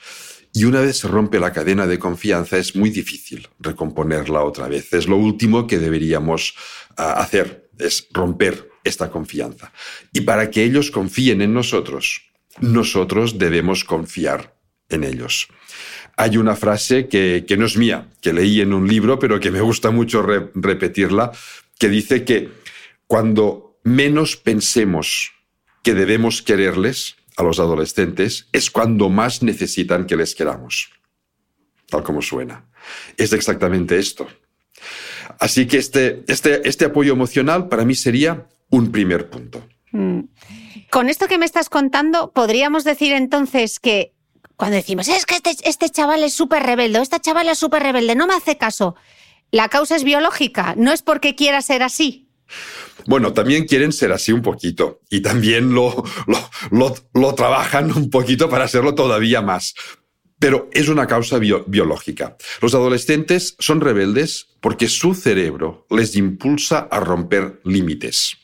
Y 0.54 0.66
una 0.66 0.82
vez 0.82 0.98
se 0.98 1.08
rompe 1.08 1.40
la 1.40 1.54
cadena 1.54 1.88
de 1.88 1.98
confianza 1.98 2.58
es 2.58 2.76
muy 2.76 2.90
difícil 2.90 3.48
recomponerla 3.60 4.44
otra 4.44 4.68
vez. 4.68 4.92
Es 4.94 5.08
lo 5.08 5.16
último 5.16 5.66
que 5.66 5.80
deberíamos 5.80 6.56
ah, 6.98 7.14
hacer, 7.14 7.70
es 7.80 8.08
romper 8.12 8.70
esta 8.84 9.10
confianza. 9.10 9.72
Y 10.12 10.22
para 10.22 10.52
que 10.52 10.64
ellos 10.64 10.92
confíen 10.92 11.42
en 11.42 11.54
nosotros, 11.54 12.24
nosotros 12.60 13.38
debemos 13.38 13.86
confiar 13.86 14.56
en 14.90 15.06
ellos. 15.06 15.48
Hay 16.18 16.36
una 16.38 16.58
frase 16.58 17.08
que, 17.08 17.46
no 17.58 17.66
es 17.66 17.78
mía, 17.78 18.10
que 18.20 18.34
leí 18.34 18.60
en 18.60 18.74
un 18.74 18.88
libro, 18.88 19.18
pero 19.20 19.40
que 19.40 19.52
me 19.52 19.62
gusta 19.62 19.92
mucho 19.92 20.22
repetirla, 20.22 21.32
que 21.80 21.88
dice 21.88 22.26
que 22.26 22.61
cuando 23.12 23.78
menos 23.84 24.38
pensemos 24.38 25.34
que 25.84 25.94
debemos 25.94 26.42
quererles 26.42 27.18
a 27.36 27.44
los 27.44 27.60
adolescentes, 27.60 28.48
es 28.54 28.72
cuando 28.72 29.10
más 29.10 29.44
necesitan 29.44 30.08
que 30.08 30.16
les 30.16 30.34
queramos. 30.34 30.92
Tal 31.90 32.04
como 32.04 32.22
suena. 32.22 32.70
Es 33.18 33.34
exactamente 33.34 34.00
esto. 34.00 34.30
Así 35.42 35.68
que 35.68 35.78
este, 35.78 36.24
este, 36.30 36.66
este 36.66 36.86
apoyo 36.86 37.12
emocional 37.12 37.68
para 37.68 37.84
mí 37.84 37.96
sería 37.96 38.48
un 38.70 38.94
primer 38.94 39.30
punto. 39.30 39.62
Mm. 39.92 40.22
Con 40.90 41.10
esto 41.10 41.28
que 41.28 41.38
me 41.38 41.46
estás 41.46 41.68
contando, 41.68 42.32
podríamos 42.32 42.86
decir 42.86 43.12
entonces 43.12 43.82
que 43.82 44.14
cuando 44.56 44.78
decimos, 44.78 45.10
es 45.10 45.26
que 45.26 45.36
este, 45.36 45.54
este 45.66 45.90
chaval 45.90 46.24
es 46.24 46.34
súper 46.34 46.64
rebelde, 46.64 47.02
esta 47.02 47.20
chavala 47.20 47.52
es 47.52 47.60
súper 47.60 47.84
rebelde, 47.84 48.16
no 48.16 48.26
me 48.26 48.36
hace 48.36 48.56
caso, 48.56 48.96
la 49.52 49.68
causa 49.68 49.98
es 49.98 50.06
biológica, 50.06 50.76
no 50.78 50.94
es 50.94 51.02
porque 51.02 51.36
quiera 51.36 51.62
ser 51.62 51.84
así. 51.84 52.31
Bueno, 53.06 53.34
también 53.34 53.66
quieren 53.66 53.92
ser 53.92 54.12
así 54.12 54.32
un 54.32 54.42
poquito 54.42 55.02
y 55.10 55.22
también 55.22 55.74
lo, 55.74 56.04
lo, 56.72 57.36
trabajan 57.36 57.92
un 57.92 58.10
poquito 58.10 58.50
para 58.50 58.66
hacerlo 58.66 58.96
todavía 58.96 59.42
más. 59.42 59.74
Pero 60.40 60.70
es 60.72 60.90
una 60.90 61.06
causa 61.06 61.38
biológica. 61.38 62.36
Los 62.62 62.74
adolescentes 62.74 63.56
son 63.60 63.80
rebeldes 63.80 64.48
porque 64.60 64.88
su 64.88 65.14
cerebro 65.14 65.86
les 65.90 66.16
impulsa 66.16 66.88
a 66.92 67.00
romper 67.00 67.62
límites. 67.64 68.38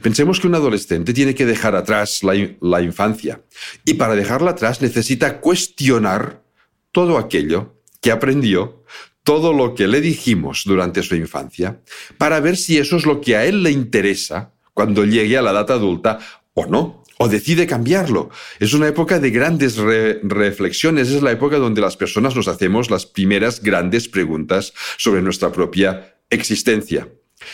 Pensemos 0.00 0.40
que 0.40 0.46
un 0.46 0.54
adolescente 0.54 1.12
tiene 1.12 1.34
que 1.34 1.46
dejar 1.46 1.74
atrás 1.74 2.22
la, 2.22 2.34
la 2.60 2.80
infancia 2.80 3.42
y 3.84 3.94
para 3.94 4.14
dejarla 4.14 4.52
atrás 4.52 4.80
necesita 4.80 5.40
cuestionar 5.40 6.44
todo 6.92 7.18
aquello 7.18 7.74
que 8.00 8.12
aprendió, 8.12 8.84
todo 9.24 9.52
lo 9.52 9.74
que 9.74 9.88
le 9.88 10.00
dijimos 10.00 10.62
durante 10.64 11.02
su 11.02 11.16
infancia 11.16 11.80
para 12.18 12.38
ver 12.40 12.56
si 12.56 12.78
eso 12.78 12.96
es 12.96 13.06
lo 13.06 13.20
que 13.20 13.36
a 13.36 13.44
él 13.44 13.62
le 13.62 13.70
interesa 13.70 14.52
cuando 14.74 15.04
llegue 15.04 15.36
a 15.36 15.42
la 15.42 15.50
edad 15.50 15.70
adulta 15.72 16.20
o 16.52 16.66
no, 16.66 17.02
o 17.18 17.28
decide 17.28 17.66
cambiarlo. 17.66 18.30
Es 18.60 18.74
una 18.74 18.86
época 18.86 19.18
de 19.18 19.30
grandes 19.30 19.76
reflexiones, 19.76 21.10
es 21.10 21.22
la 21.22 21.32
época 21.32 21.58
donde 21.58 21.80
las 21.80 21.96
personas 21.96 22.36
nos 22.36 22.48
hacemos 22.48 22.90
las 22.90 23.06
primeras 23.06 23.62
grandes 23.62 24.08
preguntas 24.08 24.72
sobre 24.98 25.22
nuestra 25.22 25.50
propia 25.50 26.16
existencia. 26.30 27.08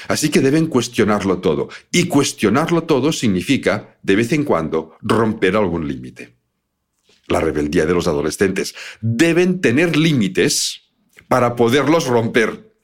Así 0.09 0.29
que 0.29 0.41
deben 0.41 0.67
cuestionarlo 0.67 1.39
todo. 1.39 1.69
Y 1.93 2.05
cuestionarlo 2.05 2.85
todo 2.85 3.13
significa, 3.13 3.99
de 4.03 4.17
vez 4.17 4.33
en 4.33 4.45
cuando, 4.45 4.97
romper 5.03 5.57
algún 5.57 5.89
límite. 5.89 6.37
La 7.29 7.41
rebeldía 7.41 7.87
de 7.87 7.95
los 7.95 8.07
adolescentes. 8.07 8.75
Deben 9.01 9.61
tener 9.61 9.97
límites 9.97 10.90
para 11.31 11.55
poderlos 11.55 12.09
romper. 12.09 12.75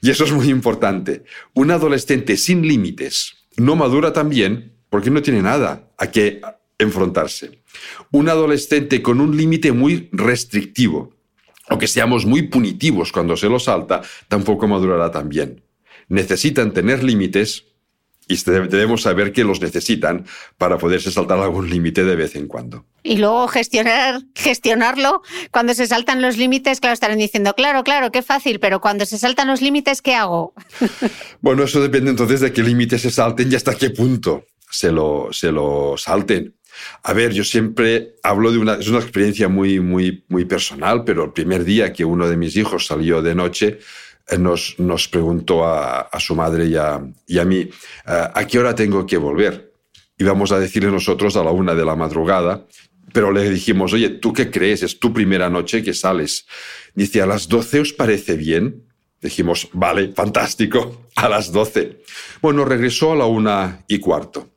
Y 0.00 0.08
eso 0.10 0.24
es 0.24 0.32
muy 0.32 0.48
importante. 0.48 1.24
Un 1.52 1.70
adolescente 1.70 2.38
sin 2.38 2.66
límites 2.66 3.46
no 3.58 3.76
madura 3.76 4.14
también 4.14 4.72
porque 4.88 5.10
no 5.10 5.20
tiene 5.20 5.42
nada 5.42 5.92
a 5.98 6.10
qué 6.10 6.40
enfrentarse. 6.78 7.62
Un 8.10 8.30
adolescente 8.30 9.02
con 9.02 9.20
un 9.20 9.36
límite 9.36 9.72
muy 9.72 10.08
restrictivo 10.12 11.14
o 11.68 11.76
que 11.76 11.86
seamos 11.86 12.24
muy 12.24 12.48
punitivos 12.48 13.12
cuando 13.12 13.36
se 13.36 13.50
lo 13.50 13.60
salta, 13.60 14.00
tampoco 14.28 14.66
madurará 14.66 15.10
tan 15.10 15.28
bien 15.28 15.62
necesitan 16.10 16.72
tener 16.74 17.02
límites 17.02 17.64
y 18.30 18.36
debemos 18.44 19.02
saber 19.02 19.32
que 19.32 19.42
los 19.42 19.60
necesitan 19.60 20.24
para 20.56 20.78
poderse 20.78 21.10
saltar 21.10 21.40
algún 21.40 21.68
límite 21.68 22.04
de 22.04 22.14
vez 22.14 22.36
en 22.36 22.46
cuando. 22.46 22.86
Y 23.02 23.16
luego 23.16 23.48
gestionar, 23.48 24.22
gestionarlo, 24.36 25.22
cuando 25.50 25.74
se 25.74 25.88
saltan 25.88 26.22
los 26.22 26.36
límites, 26.36 26.78
claro, 26.78 26.94
estarán 26.94 27.18
diciendo, 27.18 27.54
claro, 27.54 27.82
claro, 27.82 28.12
qué 28.12 28.22
fácil, 28.22 28.60
pero 28.60 28.80
cuando 28.80 29.04
se 29.04 29.18
saltan 29.18 29.48
los 29.48 29.60
límites, 29.62 30.00
¿qué 30.00 30.14
hago? 30.14 30.54
bueno, 31.40 31.64
eso 31.64 31.82
depende 31.82 32.10
entonces 32.10 32.40
de 32.40 32.52
qué 32.52 32.62
límites 32.62 33.02
se 33.02 33.10
salten 33.10 33.50
y 33.50 33.56
hasta 33.56 33.74
qué 33.74 33.90
punto 33.90 34.44
se 34.70 34.92
lo, 34.92 35.30
se 35.32 35.50
lo 35.50 35.96
salten. 35.96 36.54
A 37.02 37.12
ver, 37.12 37.32
yo 37.32 37.42
siempre 37.42 38.14
hablo 38.22 38.52
de 38.52 38.58
una, 38.58 38.74
es 38.74 38.86
una 38.86 39.00
experiencia 39.00 39.48
muy, 39.48 39.80
muy, 39.80 40.24
muy 40.28 40.44
personal, 40.44 41.02
pero 41.02 41.24
el 41.24 41.32
primer 41.32 41.64
día 41.64 41.92
que 41.92 42.04
uno 42.04 42.28
de 42.28 42.36
mis 42.36 42.56
hijos 42.56 42.86
salió 42.86 43.22
de 43.22 43.34
noche, 43.34 43.80
nos, 44.38 44.78
nos 44.78 45.08
preguntó 45.08 45.64
a, 45.64 46.08
su 46.18 46.34
madre 46.34 46.66
y 46.66 46.76
a, 46.76 47.00
y 47.26 47.38
a 47.38 47.44
mí, 47.44 47.58
eh, 47.60 47.68
¿a 48.06 48.46
qué 48.46 48.58
hora 48.58 48.74
tengo 48.74 49.06
que 49.06 49.16
volver? 49.16 49.72
Y 50.18 50.24
vamos 50.24 50.52
a 50.52 50.58
decirle 50.58 50.90
nosotros 50.90 51.36
a 51.36 51.44
la 51.44 51.50
una 51.50 51.74
de 51.74 51.84
la 51.84 51.96
madrugada, 51.96 52.66
pero 53.12 53.32
le 53.32 53.48
dijimos, 53.50 53.92
oye, 53.92 54.10
¿tú 54.10 54.32
qué 54.32 54.50
crees? 54.50 54.82
Es 54.82 54.98
tu 54.98 55.12
primera 55.12 55.50
noche 55.50 55.82
que 55.82 55.94
sales. 55.94 56.46
Dice, 56.94 57.22
¿a 57.22 57.26
las 57.26 57.48
doce 57.48 57.80
os 57.80 57.92
parece 57.92 58.36
bien? 58.36 58.84
Dijimos, 59.20 59.68
vale, 59.72 60.12
fantástico, 60.12 61.06
a 61.16 61.28
las 61.28 61.52
doce. 61.52 62.02
Bueno, 62.40 62.64
regresó 62.64 63.12
a 63.12 63.16
la 63.16 63.26
una 63.26 63.84
y 63.88 63.98
cuarto. 63.98 64.48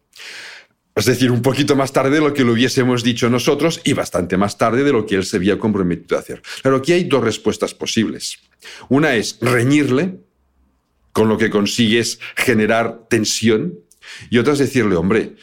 Es 0.96 1.06
decir, 1.06 1.32
un 1.32 1.42
poquito 1.42 1.76
más 1.76 1.92
tarde 1.92 2.12
de 2.12 2.22
lo 2.22 2.34
que 2.34 2.44
lo 2.44 2.54
hubiésemos 2.54 3.04
dicho 3.04 3.30
nosotros 3.30 3.82
y 3.84 3.94
bastante 3.94 4.38
más 4.38 4.58
tarde 4.58 4.84
de 4.84 4.92
lo 4.92 5.06
que 5.06 5.16
él 5.16 5.26
se 5.26 5.38
había 5.38 5.58
comprometido 5.58 6.18
a 6.18 6.20
hacer. 6.20 6.44
Claro, 6.62 6.78
aquí 6.78 6.94
hay 6.94 7.06
dos 7.06 7.24
respuestas 7.24 7.74
posibles. 7.74 8.38
Una 8.90 9.16
es 9.16 9.40
reñirle, 9.42 10.20
con 11.12 11.30
lo 11.30 11.38
que 11.38 11.50
consigues 11.50 12.20
generar 12.36 13.08
tensión, 13.10 13.80
y 14.30 14.38
otra 14.38 14.54
es 14.54 14.60
decirle, 14.60 14.96
hombre, 14.96 15.36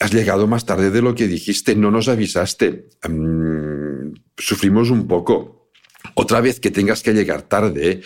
has 0.00 0.12
llegado 0.12 0.46
más 0.46 0.66
tarde 0.66 0.90
de 0.90 1.02
lo 1.02 1.14
que 1.14 1.28
dijiste, 1.28 1.74
no 1.74 1.90
nos 1.90 2.08
avisaste, 2.08 2.88
mm, 3.08 4.12
sufrimos 4.36 4.90
un 4.90 5.06
poco. 5.06 5.70
Otra 6.14 6.40
vez 6.40 6.60
que 6.60 6.70
tengas 6.70 7.02
que 7.02 7.12
llegar 7.12 7.42
tarde, 7.42 8.02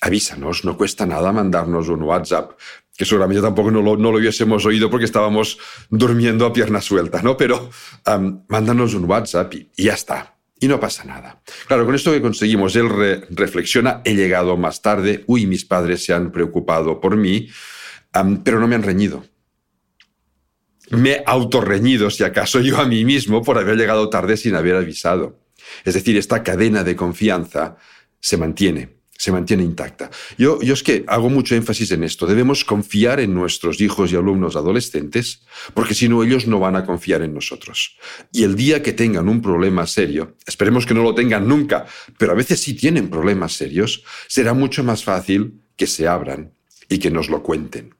avísanos, 0.00 0.64
no 0.64 0.76
cuesta 0.76 1.06
nada 1.06 1.32
mandarnos 1.32 1.88
un 1.88 2.02
WhatsApp 2.02 2.52
que 2.96 3.04
seguramente 3.04 3.42
tampoco 3.42 3.70
no 3.70 3.82
lo, 3.82 3.96
no 3.96 4.12
lo, 4.12 4.18
hubiésemos 4.18 4.64
oído 4.64 4.88
porque 4.88 5.04
estábamos 5.04 5.58
durmiendo 5.90 6.46
a 6.46 6.52
pierna 6.52 6.80
suelta, 6.80 7.22
¿no? 7.22 7.36
Pero 7.36 7.70
mándanos 8.48 8.94
un 8.94 9.04
WhatsApp 9.04 9.52
y, 9.54 9.70
ya 9.76 9.94
está. 9.94 10.36
Y 10.60 10.68
no 10.68 10.78
pasa 10.78 11.04
nada. 11.04 11.42
Claro, 11.66 11.84
con 11.84 11.94
esto 11.94 12.12
que 12.12 12.22
conseguimos, 12.22 12.76
él 12.76 12.88
reflexiona, 13.30 14.00
he 14.04 14.14
llegado 14.14 14.56
más 14.56 14.80
tarde, 14.80 15.24
uy, 15.26 15.46
mis 15.46 15.64
padres 15.64 16.04
se 16.04 16.14
han 16.14 16.30
preocupado 16.30 17.00
por 17.00 17.16
mí, 17.16 17.48
pero 18.44 18.60
no 18.60 18.68
me 18.68 18.76
han 18.76 18.84
reñido. 18.84 19.24
Me 20.90 21.10
he 21.10 21.22
autorreñido, 21.26 22.10
si 22.10 22.22
acaso, 22.22 22.60
yo 22.60 22.78
a 22.78 22.86
mí 22.86 23.04
mismo 23.04 23.42
por 23.42 23.58
haber 23.58 23.76
llegado 23.76 24.08
tarde 24.08 24.36
sin 24.36 24.54
haber 24.54 24.76
avisado. 24.76 25.40
Es 25.84 25.94
decir, 25.94 26.16
esta 26.16 26.42
cadena 26.42 26.84
de 26.84 26.94
confianza 26.94 27.76
se 28.20 28.36
mantiene 28.36 29.03
se 29.24 29.32
mantiene 29.32 29.62
intacta. 29.62 30.10
Yo, 30.36 30.60
yo 30.60 30.74
es 30.74 30.82
que 30.82 31.02
hago 31.06 31.30
mucho 31.30 31.54
énfasis 31.54 31.90
en 31.92 32.04
esto. 32.04 32.26
Debemos 32.26 32.62
confiar 32.62 33.20
en 33.20 33.32
nuestros 33.32 33.80
hijos 33.80 34.12
y 34.12 34.16
alumnos 34.16 34.54
adolescentes, 34.54 35.40
porque 35.72 35.94
si 35.94 36.10
no, 36.10 36.22
ellos 36.22 36.46
no 36.46 36.60
van 36.60 36.76
a 36.76 36.84
confiar 36.84 37.22
en 37.22 37.32
nosotros. 37.32 37.96
Y 38.32 38.44
el 38.44 38.54
día 38.54 38.82
que 38.82 38.92
tengan 38.92 39.30
un 39.30 39.40
problema 39.40 39.86
serio, 39.86 40.36
esperemos 40.46 40.84
que 40.84 40.92
no 40.92 41.02
lo 41.02 41.14
tengan 41.14 41.48
nunca, 41.48 41.86
pero 42.18 42.32
a 42.32 42.34
veces 42.34 42.60
sí 42.60 42.74
tienen 42.74 43.08
problemas 43.08 43.54
serios, 43.54 44.04
será 44.28 44.52
mucho 44.52 44.84
más 44.84 45.04
fácil 45.04 45.62
que 45.74 45.86
se 45.86 46.06
abran 46.06 46.52
y 46.90 46.98
que 46.98 47.10
nos 47.10 47.30
lo 47.30 47.42
cuenten. 47.42 47.94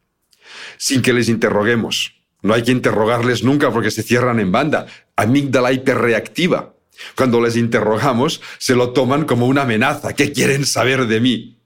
Sin 0.77 1.01
que 1.01 1.15
les 1.15 1.31
interroguemos. 1.31 2.21
No 2.43 2.53
hay 2.53 2.63
que 2.63 2.73
interrogarles 2.73 3.43
nunca 3.43 3.73
porque 3.73 3.91
se 3.91 4.03
cierran 4.03 4.41
en 4.41 4.53
banda. 4.53 4.87
Amígdala 5.17 5.73
hiperreactiva 5.73 6.74
cuando 7.17 7.40
les 7.40 7.57
interrogamos, 7.57 8.40
se 8.59 8.75
lo 8.75 8.93
toman 8.93 9.25
como 9.25 9.47
una 9.47 9.62
amenaza. 9.62 10.14
¿Qué 10.14 10.33
quieren 10.33 10.67
saber 10.67 11.07
de 11.07 11.21
mí? 11.21 11.59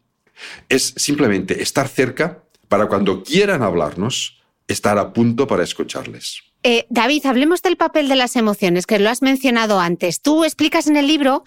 Es 0.68 0.94
simplemente 0.96 1.62
estar 1.62 1.88
cerca 1.88 2.42
para 2.68 2.86
cuando 2.86 3.22
quieran 3.22 3.62
hablarnos, 3.62 4.40
estar 4.66 4.98
a 4.98 5.12
punto 5.12 5.46
para 5.46 5.64
escucharles. 5.64 6.42
Eh, 6.62 6.86
David, 6.90 7.26
hablemos 7.26 7.62
del 7.62 7.76
papel 7.76 8.08
de 8.08 8.16
las 8.16 8.36
emociones, 8.36 8.86
que 8.86 8.98
lo 8.98 9.08
has 9.08 9.22
mencionado 9.22 9.80
antes. 9.80 10.20
Tú 10.20 10.44
explicas 10.44 10.86
en 10.86 10.96
el 10.96 11.06
libro 11.06 11.44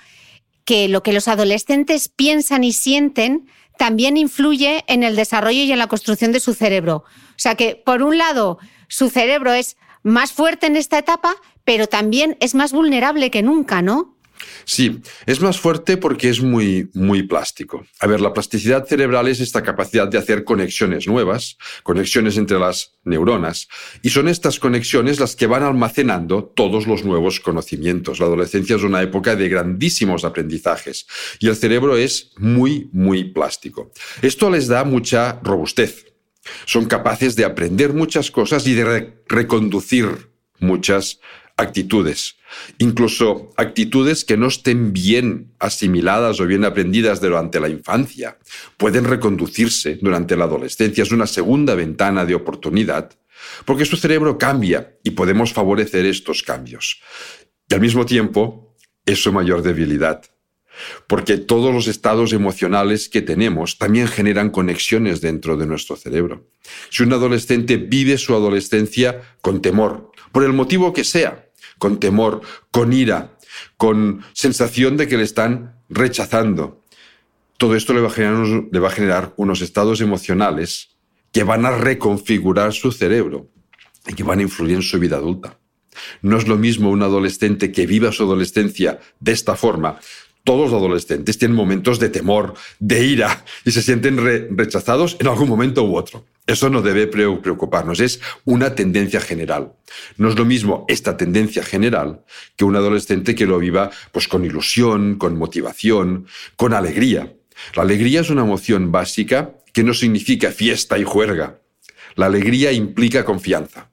que 0.65 0.87
lo 0.87 1.03
que 1.03 1.13
los 1.13 1.27
adolescentes 1.27 2.07
piensan 2.07 2.63
y 2.63 2.73
sienten 2.73 3.47
también 3.77 4.15
influye 4.15 4.83
en 4.87 5.03
el 5.03 5.15
desarrollo 5.15 5.63
y 5.63 5.71
en 5.71 5.79
la 5.79 5.87
construcción 5.87 6.31
de 6.31 6.39
su 6.39 6.53
cerebro. 6.53 7.03
O 7.31 7.39
sea 7.39 7.55
que, 7.55 7.75
por 7.75 8.03
un 8.03 8.17
lado, 8.17 8.59
su 8.87 9.09
cerebro 9.09 9.53
es 9.53 9.75
más 10.03 10.31
fuerte 10.31 10.67
en 10.67 10.75
esta 10.75 10.97
etapa, 10.97 11.35
pero 11.63 11.87
también 11.87 12.37
es 12.39 12.55
más 12.55 12.71
vulnerable 12.73 13.31
que 13.31 13.41
nunca, 13.41 13.81
¿no? 13.81 14.17
Sí, 14.65 14.99
es 15.25 15.41
más 15.41 15.59
fuerte 15.59 15.97
porque 15.97 16.29
es 16.29 16.41
muy, 16.41 16.89
muy 16.93 17.23
plástico. 17.23 17.85
A 17.99 18.07
ver, 18.07 18.21
la 18.21 18.33
plasticidad 18.33 18.85
cerebral 18.85 19.27
es 19.27 19.39
esta 19.39 19.63
capacidad 19.63 20.07
de 20.07 20.17
hacer 20.17 20.43
conexiones 20.43 21.07
nuevas, 21.07 21.57
conexiones 21.83 22.37
entre 22.37 22.59
las 22.59 22.93
neuronas, 23.03 23.67
y 24.01 24.09
son 24.09 24.27
estas 24.27 24.59
conexiones 24.59 25.19
las 25.19 25.35
que 25.35 25.47
van 25.47 25.63
almacenando 25.63 26.43
todos 26.43 26.87
los 26.87 27.03
nuevos 27.03 27.39
conocimientos. 27.39 28.19
La 28.19 28.27
adolescencia 28.27 28.75
es 28.75 28.83
una 28.83 29.01
época 29.01 29.35
de 29.35 29.49
grandísimos 29.49 30.23
aprendizajes 30.23 31.07
y 31.39 31.47
el 31.47 31.55
cerebro 31.55 31.97
es 31.97 32.31
muy, 32.37 32.89
muy 32.93 33.25
plástico. 33.25 33.91
Esto 34.21 34.49
les 34.49 34.67
da 34.67 34.83
mucha 34.83 35.39
robustez. 35.43 36.10
Son 36.65 36.85
capaces 36.85 37.35
de 37.35 37.45
aprender 37.45 37.93
muchas 37.93 38.31
cosas 38.31 38.65
y 38.67 38.73
de 38.73 39.13
reconducir 39.27 40.29
muchas 40.59 41.19
actitudes, 41.57 42.37
incluso 42.79 43.51
actitudes 43.55 44.25
que 44.25 44.37
no 44.37 44.47
estén 44.47 44.93
bien 44.93 45.53
asimiladas 45.59 46.39
o 46.39 46.47
bien 46.47 46.65
aprendidas 46.65 47.21
durante 47.21 47.59
la 47.59 47.69
infancia, 47.69 48.37
pueden 48.77 49.05
reconducirse 49.05 49.99
durante 50.01 50.35
la 50.35 50.45
adolescencia. 50.45 51.03
Es 51.03 51.11
una 51.11 51.27
segunda 51.27 51.75
ventana 51.75 52.25
de 52.25 52.35
oportunidad, 52.35 53.11
porque 53.65 53.85
su 53.85 53.97
cerebro 53.97 54.37
cambia 54.37 54.97
y 55.03 55.11
podemos 55.11 55.53
favorecer 55.53 56.05
estos 56.05 56.43
cambios. 56.43 57.01
Y 57.69 57.73
al 57.73 57.81
mismo 57.81 58.05
tiempo, 58.05 58.75
es 59.05 59.21
su 59.21 59.31
mayor 59.31 59.61
debilidad, 59.61 60.23
porque 61.07 61.37
todos 61.37 61.73
los 61.73 61.87
estados 61.87 62.33
emocionales 62.33 63.09
que 63.09 63.21
tenemos 63.21 63.77
también 63.77 64.07
generan 64.07 64.49
conexiones 64.49 65.21
dentro 65.21 65.57
de 65.57 65.67
nuestro 65.67 65.95
cerebro. 65.95 66.47
Si 66.89 67.03
un 67.03 67.13
adolescente 67.13 67.77
vive 67.77 68.17
su 68.17 68.33
adolescencia 68.33 69.21
con 69.41 69.61
temor, 69.61 70.11
por 70.31 70.43
el 70.43 70.53
motivo 70.53 70.93
que 70.93 71.03
sea, 71.03 71.49
con 71.77 71.99
temor, 71.99 72.41
con 72.71 72.93
ira, 72.93 73.37
con 73.77 74.23
sensación 74.33 74.97
de 74.97 75.07
que 75.07 75.17
le 75.17 75.23
están 75.23 75.75
rechazando. 75.89 76.83
Todo 77.57 77.75
esto 77.75 77.93
le 77.93 78.01
va, 78.01 78.07
a 78.07 78.91
generar, 78.91 79.33
unos 79.35 79.61
estados 79.61 80.01
emocionales 80.01 80.89
que 81.31 81.43
van 81.43 81.65
a 81.65 81.71
reconfigurar 81.71 82.73
su 82.73 82.91
cerebro 82.91 83.49
y 84.07 84.13
que 84.13 84.23
van 84.23 84.39
a 84.39 84.43
influir 84.43 84.75
en 84.75 84.81
su 84.81 84.99
vida 84.99 85.17
adulta. 85.17 85.59
No 86.21 86.37
es 86.37 86.47
lo 86.47 86.57
mismo 86.57 86.89
un 86.89 87.03
adolescente 87.03 87.71
que 87.71 87.85
viva 87.85 88.11
su 88.11 88.23
adolescencia 88.23 88.99
de 89.19 89.31
esta 89.31 89.55
forma. 89.55 89.99
Todos 90.43 90.71
los 90.71 90.79
adolescentes 90.79 91.37
tienen 91.37 91.55
momentos 91.55 91.99
de 91.99 92.09
temor, 92.09 92.55
de 92.79 93.05
ira 93.05 93.45
y 93.63 93.71
se 93.71 93.81
sienten 93.81 94.17
rechazados 94.57 95.17
en 95.19 95.27
algún 95.27 95.47
momento 95.47 95.83
u 95.83 95.95
otro. 95.95 96.25
Eso 96.47 96.69
no 96.69 96.81
debe 96.81 97.05
preocuparnos, 97.05 97.99
es 97.99 98.19
una 98.45 98.73
tendencia 98.73 99.21
general. 99.21 99.73
No 100.17 100.29
es 100.29 100.35
lo 100.35 100.43
mismo 100.43 100.85
esta 100.87 101.15
tendencia 101.15 101.63
general 101.63 102.25
que 102.55 102.65
un 102.65 102.75
adolescente 102.75 103.35
que 103.35 103.45
lo 103.45 103.59
viva 103.59 103.91
pues, 104.11 104.27
con 104.27 104.43
ilusión, 104.43 105.15
con 105.17 105.37
motivación, 105.37 106.25
con 106.55 106.73
alegría. 106.73 107.33
La 107.75 107.83
alegría 107.83 108.21
es 108.21 108.31
una 108.31 108.41
emoción 108.41 108.91
básica 108.91 109.53
que 109.71 109.83
no 109.83 109.93
significa 109.93 110.51
fiesta 110.51 110.97
y 110.97 111.03
juerga. 111.03 111.61
La 112.15 112.25
alegría 112.25 112.71
implica 112.71 113.23
confianza. 113.23 113.90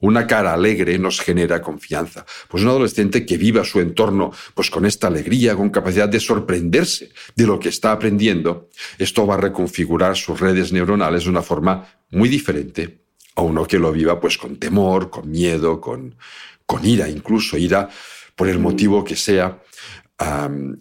Una 0.00 0.26
cara 0.26 0.54
alegre 0.54 0.98
nos 0.98 1.20
genera 1.20 1.60
confianza. 1.60 2.24
Pues 2.48 2.62
un 2.62 2.70
adolescente 2.70 3.26
que 3.26 3.36
viva 3.36 3.64
su 3.64 3.80
entorno 3.80 4.32
pues 4.54 4.70
con 4.70 4.86
esta 4.86 5.08
alegría, 5.08 5.54
con 5.54 5.70
capacidad 5.70 6.08
de 6.08 6.20
sorprenderse 6.20 7.10
de 7.36 7.46
lo 7.46 7.60
que 7.60 7.68
está 7.68 7.92
aprendiendo, 7.92 8.70
esto 8.98 9.26
va 9.26 9.34
a 9.34 9.40
reconfigurar 9.40 10.16
sus 10.16 10.40
redes 10.40 10.72
neuronales 10.72 11.24
de 11.24 11.30
una 11.30 11.42
forma 11.42 11.86
muy 12.10 12.28
diferente 12.28 13.04
a 13.36 13.42
uno 13.42 13.66
que 13.66 13.78
lo 13.78 13.92
viva 13.92 14.18
pues 14.18 14.38
con 14.38 14.56
temor, 14.56 15.10
con 15.10 15.30
miedo, 15.30 15.80
con, 15.80 16.16
con 16.64 16.84
ira, 16.84 17.08
incluso 17.08 17.58
ira 17.58 17.88
por 18.34 18.48
el 18.48 18.58
motivo 18.58 19.04
que 19.04 19.16
sea. 19.16 19.62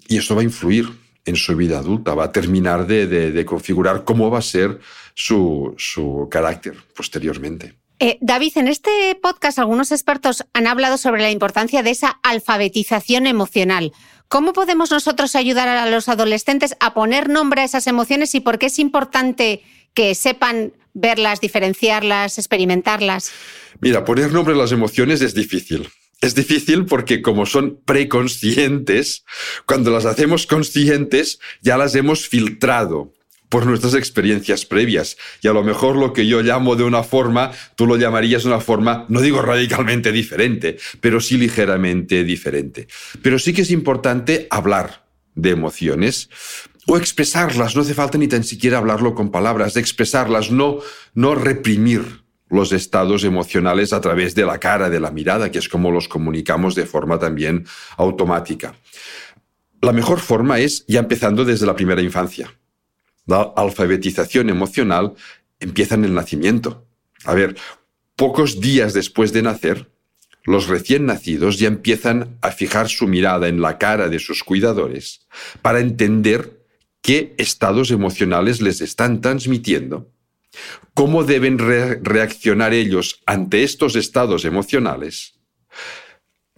y 0.08 0.18
eso 0.18 0.36
va 0.36 0.42
a 0.42 0.46
influir 0.46 0.90
en 1.26 1.36
su 1.36 1.56
vida 1.56 1.80
adulta, 1.80 2.16
va 2.16 2.26
a 2.26 2.32
terminar 2.32 2.88
de, 2.88 3.06
de 3.08 3.46
configurar 3.46 4.04
cómo 4.04 4.32
va 4.32 4.40
a 4.40 4.42
ser 4.42 4.80
su, 5.14 5.76
su 5.78 6.28
carácter 6.32 6.76
posteriormente. 6.96 7.79
Eh, 8.02 8.18
David, 8.22 8.54
en 8.56 8.70
este 8.70 9.14
podcast 9.22 9.60
algunos 9.60 9.92
expertos 9.92 10.46
han 10.54 10.68
hablado 10.68 10.98
sobre 10.98 11.22
la 11.22 11.32
importancia 11.32 11.84
de 11.84 11.90
esa 11.90 12.20
alfabetización 12.24 13.28
emocional. 13.28 13.92
¿Cómo 14.30 14.54
podemos 14.54 14.92
nosotros 14.92 15.36
ayudar 15.36 15.68
a 15.68 15.90
los 15.90 16.08
adolescentes 16.08 16.78
a 16.80 16.94
poner 16.94 17.28
nombre 17.28 17.62
a 17.62 17.66
esas 17.66 17.88
emociones 17.88 18.34
y 18.36 18.40
por 18.40 18.58
qué 18.58 18.68
es 18.68 18.80
importante 18.80 19.64
que 19.94 20.16
sepan 20.16 20.72
verlas, 20.94 21.42
diferenciarlas, 21.42 22.38
experimentarlas? 22.38 23.32
Mira, 23.82 24.06
poner 24.06 24.32
nombre 24.32 24.54
a 24.54 24.58
las 24.58 24.72
emociones 24.72 25.22
es 25.22 25.34
difícil. 25.34 25.90
Es 26.22 26.36
difícil 26.36 26.86
porque 26.86 27.22
como 27.22 27.46
son 27.46 27.82
preconscientes, 27.84 29.26
cuando 29.66 29.92
las 29.92 30.06
hacemos 30.06 30.48
conscientes 30.48 31.40
ya 31.62 31.78
las 31.78 31.96
hemos 31.96 32.30
filtrado 32.30 33.14
por 33.50 33.66
nuestras 33.66 33.96
experiencias 33.96 34.66
previas. 34.66 35.18
Y 35.42 35.48
a 35.48 35.54
lo 35.54 35.64
mejor 35.64 35.96
lo 35.96 36.14
que 36.14 36.28
yo 36.28 36.42
llamo 36.42 36.76
de 36.76 36.84
una 36.84 37.04
forma, 37.04 37.52
tú 37.76 37.88
lo 37.88 37.98
llamarías 37.98 38.44
de 38.44 38.50
una 38.50 38.62
forma, 38.62 39.06
no 39.10 39.22
digo 39.22 39.42
radicalmente 39.42 40.12
diferente, 40.12 40.78
pero 41.02 41.20
sí 41.20 41.38
ligeramente 41.38 42.24
diferente. 42.24 42.88
Pero 43.22 43.40
sí 43.40 43.52
que 43.54 43.64
es 43.64 43.72
importante 43.72 44.48
hablar 44.52 45.06
de 45.36 45.50
emociones 45.50 46.30
o 46.88 46.98
expresarlas. 46.98 47.76
No 47.76 47.82
hace 47.82 47.94
falta 47.94 48.18
ni 48.18 48.28
tan 48.28 48.44
siquiera 48.44 48.78
hablarlo 48.78 49.16
con 49.16 49.32
palabras, 49.32 49.74
de 49.74 49.82
expresarlas, 49.82 50.52
no, 50.52 50.80
no 51.14 51.36
reprimir 51.36 52.24
los 52.50 52.72
estados 52.72 53.24
emocionales 53.24 53.94
a 53.94 54.02
través 54.02 54.34
de 54.34 54.46
la 54.46 54.60
cara, 54.60 54.90
de 54.90 55.00
la 55.00 55.12
mirada, 55.12 55.52
que 55.52 55.60
es 55.60 55.70
como 55.70 55.92
los 55.92 56.08
comunicamos 56.08 56.74
de 56.74 56.86
forma 56.86 57.20
también 57.20 57.66
automática. 57.98 58.74
La 59.82 59.94
mejor 59.94 60.20
forma 60.20 60.60
es 60.60 60.84
ya 60.88 61.00
empezando 61.00 61.46
desde 61.46 61.66
la 61.66 61.76
primera 61.76 62.02
infancia 62.02 62.52
la 63.30 63.54
alfabetización 63.56 64.50
emocional 64.50 65.14
empieza 65.60 65.96
en 65.96 66.06
el 66.06 66.16
nacimiento. 66.16 66.86
A 67.26 67.34
ver, 67.34 67.56
pocos 68.16 68.60
días 68.60 68.94
después 68.94 69.32
de 69.34 69.44
nacer, 69.44 69.90
los 70.44 70.68
recién 70.68 71.06
nacidos 71.06 71.60
ya 71.60 71.68
empiezan 71.68 72.38
a 72.42 72.52
fijar 72.52 72.90
su 72.90 73.08
mirada 73.08 73.48
en 73.48 73.62
la 73.62 73.78
cara 73.78 74.10
de 74.10 74.20
sus 74.20 74.44
cuidadores 74.44 75.28
para 75.62 75.80
entender 75.80 76.66
qué 77.02 77.36
estados 77.38 77.92
emocionales 77.92 78.62
les 78.62 78.82
están 78.82 79.22
transmitiendo, 79.22 80.12
cómo 80.94 81.24
deben 81.24 81.60
reaccionar 81.60 82.74
ellos 82.74 83.22
ante 83.26 83.64
estos 83.64 83.96
estados 83.96 84.44
emocionales, 84.44 85.34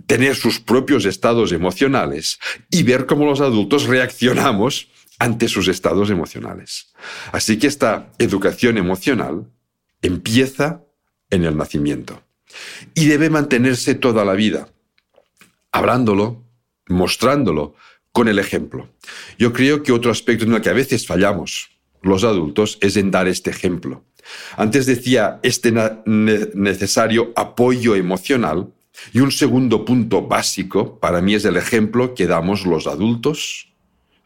tener 0.05 0.35
sus 0.35 0.59
propios 0.59 1.05
estados 1.05 1.51
emocionales 1.51 2.39
y 2.69 2.83
ver 2.83 3.05
cómo 3.05 3.25
los 3.25 3.41
adultos 3.41 3.85
reaccionamos 3.87 4.90
ante 5.21 5.47
sus 5.47 5.67
estados 5.67 6.09
emocionales. 6.09 6.93
Así 7.31 7.59
que 7.59 7.67
esta 7.67 8.11
educación 8.17 8.79
emocional 8.79 9.45
empieza 10.01 10.81
en 11.29 11.45
el 11.45 11.55
nacimiento 11.55 12.23
y 12.95 13.05
debe 13.05 13.29
mantenerse 13.29 13.93
toda 13.93 14.25
la 14.25 14.33
vida, 14.33 14.69
hablándolo, 15.71 16.43
mostrándolo 16.87 17.75
con 18.11 18.29
el 18.29 18.39
ejemplo. 18.39 18.89
Yo 19.37 19.53
creo 19.53 19.83
que 19.83 19.91
otro 19.91 20.09
aspecto 20.09 20.45
en 20.45 20.55
el 20.55 20.61
que 20.61 20.71
a 20.71 20.73
veces 20.73 21.05
fallamos 21.05 21.69
los 22.01 22.23
adultos 22.23 22.79
es 22.81 22.97
en 22.97 23.11
dar 23.11 23.27
este 23.27 23.51
ejemplo. 23.51 24.03
Antes 24.57 24.87
decía 24.87 25.39
este 25.43 25.71
necesario 26.03 27.31
apoyo 27.35 27.95
emocional 27.95 28.73
y 29.13 29.19
un 29.19 29.31
segundo 29.31 29.85
punto 29.85 30.23
básico 30.23 30.99
para 30.99 31.21
mí 31.21 31.35
es 31.35 31.45
el 31.45 31.57
ejemplo 31.57 32.15
que 32.15 32.25
damos 32.25 32.65
los 32.65 32.87
adultos 32.87 33.70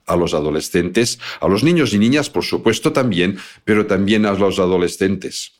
a 0.05 0.15
los 0.15 0.33
adolescentes, 0.33 1.19
a 1.39 1.47
los 1.47 1.63
niños 1.63 1.93
y 1.93 1.99
niñas, 1.99 2.29
por 2.29 2.43
supuesto 2.43 2.93
también, 2.93 3.37
pero 3.63 3.85
también 3.85 4.25
a 4.25 4.33
los 4.33 4.59
adolescentes. 4.59 5.53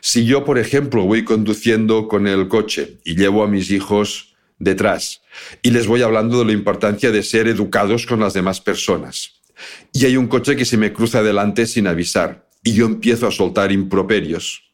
Si 0.00 0.24
yo, 0.24 0.44
por 0.44 0.58
ejemplo, 0.58 1.04
voy 1.04 1.24
conduciendo 1.24 2.08
con 2.08 2.26
el 2.26 2.48
coche 2.48 2.98
y 3.04 3.16
llevo 3.16 3.42
a 3.42 3.48
mis 3.48 3.70
hijos 3.70 4.34
detrás 4.58 5.22
y 5.62 5.70
les 5.70 5.86
voy 5.86 6.02
hablando 6.02 6.38
de 6.38 6.46
la 6.46 6.52
importancia 6.52 7.10
de 7.10 7.22
ser 7.22 7.48
educados 7.48 8.06
con 8.06 8.20
las 8.20 8.34
demás 8.34 8.60
personas, 8.60 9.40
y 9.92 10.04
hay 10.04 10.16
un 10.16 10.26
coche 10.26 10.56
que 10.56 10.64
se 10.64 10.76
me 10.76 10.92
cruza 10.92 11.22
delante 11.22 11.66
sin 11.66 11.86
avisar 11.86 12.48
y 12.62 12.72
yo 12.74 12.86
empiezo 12.86 13.26
a 13.26 13.30
soltar 13.30 13.70
improperios. 13.72 14.64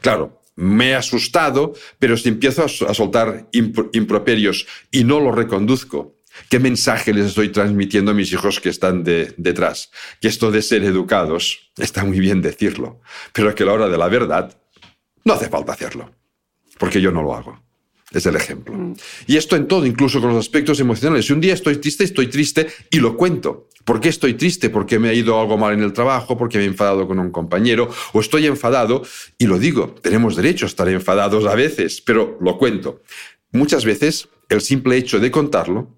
Claro, 0.00 0.42
me 0.56 0.90
he 0.90 0.94
asustado, 0.94 1.74
pero 1.98 2.16
si 2.16 2.30
empiezo 2.30 2.64
a 2.64 2.94
soltar 2.94 3.48
improperios 3.52 4.66
y 4.90 5.04
no 5.04 5.20
lo 5.20 5.30
reconduzco 5.30 6.15
¿Qué 6.48 6.58
mensaje 6.58 7.12
les 7.12 7.26
estoy 7.26 7.50
transmitiendo 7.50 8.10
a 8.10 8.14
mis 8.14 8.32
hijos 8.32 8.60
que 8.60 8.68
están 8.68 9.04
detrás? 9.04 9.90
Que 10.20 10.28
esto 10.28 10.50
de 10.50 10.62
ser 10.62 10.84
educados 10.84 11.70
está 11.76 12.04
muy 12.04 12.20
bien 12.20 12.42
decirlo, 12.42 13.00
pero 13.32 13.54
que 13.54 13.62
a 13.62 13.66
la 13.66 13.72
hora 13.72 13.88
de 13.88 13.98
la 13.98 14.08
verdad 14.08 14.56
no 15.24 15.32
hace 15.32 15.48
falta 15.48 15.72
hacerlo, 15.72 16.10
porque 16.78 17.00
yo 17.00 17.10
no 17.10 17.22
lo 17.22 17.34
hago. 17.34 17.60
Es 18.12 18.24
el 18.26 18.36
ejemplo. 18.36 18.74
Mm. 18.74 18.94
Y 19.26 19.36
esto 19.36 19.56
en 19.56 19.66
todo, 19.66 19.84
incluso 19.84 20.20
con 20.20 20.30
los 20.30 20.38
aspectos 20.38 20.78
emocionales. 20.78 21.26
Si 21.26 21.32
un 21.32 21.40
día 21.40 21.54
estoy 21.54 21.76
triste, 21.76 22.04
estoy 22.04 22.28
triste 22.28 22.68
y 22.90 23.00
lo 23.00 23.16
cuento. 23.16 23.68
¿Por 23.84 24.00
qué 24.00 24.08
estoy 24.08 24.34
triste? 24.34 24.70
Porque 24.70 24.98
me 24.98 25.08
ha 25.08 25.12
ido 25.12 25.40
algo 25.40 25.58
mal 25.58 25.72
en 25.74 25.82
el 25.82 25.92
trabajo, 25.92 26.36
porque 26.36 26.58
me 26.58 26.64
he 26.64 26.66
enfadado 26.68 27.06
con 27.08 27.18
un 27.18 27.30
compañero, 27.30 27.90
o 28.12 28.20
estoy 28.20 28.46
enfadado 28.46 29.02
y 29.38 29.46
lo 29.46 29.58
digo. 29.58 29.94
Tenemos 30.02 30.36
derecho 30.36 30.66
a 30.66 30.68
estar 30.68 30.88
enfadados 30.88 31.46
a 31.46 31.54
veces, 31.54 32.00
pero 32.00 32.38
lo 32.40 32.58
cuento. 32.58 33.02
Muchas 33.52 33.84
veces 33.84 34.28
el 34.48 34.60
simple 34.60 34.96
hecho 34.96 35.18
de 35.18 35.30
contarlo 35.30 35.95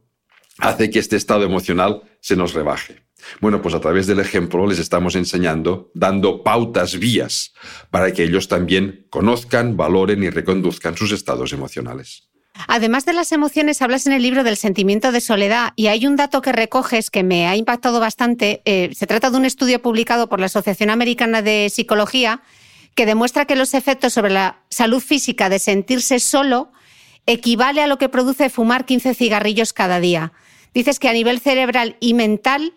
hace 0.59 0.90
que 0.90 0.99
este 0.99 1.16
estado 1.16 1.44
emocional 1.44 2.03
se 2.21 2.37
nos 2.37 2.55
rebaje. 2.55 3.03
Bueno, 3.40 3.61
pues 3.62 3.75
a 3.75 3.81
través 3.81 4.07
del 4.07 4.21
ejemplo 4.21 4.66
les 4.66 4.79
estamos 4.79 5.14
enseñando, 5.14 5.90
dando 5.94 6.42
pautas, 6.42 6.99
vías, 6.99 7.53
para 7.90 8.12
que 8.12 8.25
ellos 8.25 8.49
también 8.49 9.07
conozcan, 9.11 9.77
valoren 9.77 10.23
y 10.23 10.31
reconduzcan 10.31 10.97
sus 10.97 11.12
estados 11.12 11.53
emocionales. 11.53 12.29
Además 12.66 13.05
de 13.07 13.12
las 13.12 13.31
emociones, 13.31 13.83
hablas 13.83 14.07
en 14.07 14.12
el 14.12 14.23
libro 14.23 14.42
del 14.42 14.57
sentimiento 14.57 15.12
de 15.12 15.21
soledad 15.21 15.73
y 15.77 15.87
hay 15.87 16.07
un 16.07 16.16
dato 16.16 16.42
que 16.42 16.51
recoges 16.51 17.11
que 17.11 17.23
me 17.23 17.47
ha 17.47 17.55
impactado 17.55 18.01
bastante. 18.01 18.62
Eh, 18.64 18.90
se 18.94 19.07
trata 19.07 19.31
de 19.31 19.37
un 19.37 19.44
estudio 19.44 19.81
publicado 19.81 20.29
por 20.29 20.40
la 20.40 20.47
Asociación 20.47 20.90
Americana 20.90 21.40
de 21.40 21.71
Psicología 21.71 22.42
que 22.97 23.07
demuestra 23.07 23.44
que 23.44 23.55
los 23.55 23.75
efectos 23.75 24.12
sobre 24.12 24.33
la 24.33 24.62
salud 24.71 25.01
física 25.01 25.49
de 25.49 25.61
sentirse 25.61 26.18
solo 26.18 26.73
equivale 27.27 27.81
a 27.81 27.87
lo 27.87 27.99
que 27.99 28.09
produce 28.09 28.51
fumar 28.51 28.87
15 28.87 29.14
cigarrillos 29.14 29.73
cada 29.73 30.01
día. 30.01 30.33
Dices 30.79 31.01
que 31.01 31.09
a 31.09 31.12
nivel 31.12 31.41
cerebral 31.41 31.97
y 31.99 32.14
mental 32.14 32.73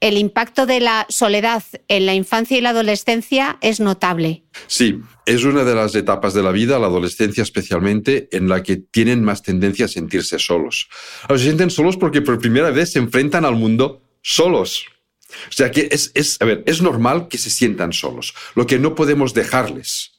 el 0.00 0.16
impacto 0.16 0.64
de 0.64 0.80
la 0.80 1.04
soledad 1.10 1.62
en 1.86 2.06
la 2.06 2.14
infancia 2.14 2.56
y 2.56 2.62
la 2.62 2.70
adolescencia 2.70 3.58
es 3.60 3.78
notable. 3.78 4.44
Sí, 4.68 5.00
es 5.26 5.44
una 5.44 5.62
de 5.62 5.74
las 5.74 5.94
etapas 5.94 6.32
de 6.32 6.42
la 6.42 6.50
vida, 6.50 6.78
la 6.78 6.86
adolescencia 6.86 7.42
especialmente, 7.42 8.30
en 8.32 8.48
la 8.48 8.62
que 8.62 8.76
tienen 8.78 9.22
más 9.22 9.42
tendencia 9.42 9.84
a 9.84 9.88
sentirse 9.88 10.38
solos. 10.38 10.88
se 11.28 11.38
sienten 11.38 11.68
solos 11.68 11.98
porque 11.98 12.22
por 12.22 12.38
primera 12.38 12.70
vez 12.70 12.92
se 12.92 13.00
enfrentan 13.00 13.44
al 13.44 13.56
mundo 13.56 14.00
solos. 14.22 14.86
O 15.50 15.52
sea 15.52 15.70
que 15.70 15.90
es, 15.92 16.12
es, 16.14 16.40
a 16.40 16.46
ver, 16.46 16.64
es 16.64 16.80
normal 16.80 17.28
que 17.28 17.36
se 17.36 17.50
sientan 17.50 17.92
solos. 17.92 18.32
Lo 18.54 18.66
que 18.66 18.78
no 18.78 18.94
podemos 18.94 19.34
dejarles 19.34 20.15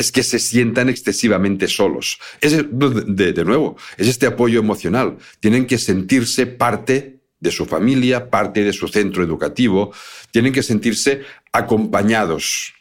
es 0.00 0.12
que 0.12 0.22
se 0.22 0.38
sientan 0.38 0.88
excesivamente 0.88 1.68
solos. 1.68 2.18
Es, 2.40 2.56
de, 2.70 3.32
de 3.32 3.44
nuevo, 3.44 3.76
es 3.98 4.08
este 4.08 4.26
apoyo 4.26 4.58
emocional. 4.58 5.18
Tienen 5.40 5.66
que 5.66 5.76
sentirse 5.76 6.46
parte 6.46 7.20
de 7.38 7.50
su 7.50 7.66
familia, 7.66 8.30
parte 8.30 8.64
de 8.64 8.72
su 8.72 8.88
centro 8.88 9.22
educativo, 9.22 9.92
tienen 10.30 10.52
que 10.52 10.62
sentirse 10.62 11.22
acompañados, 11.52 12.74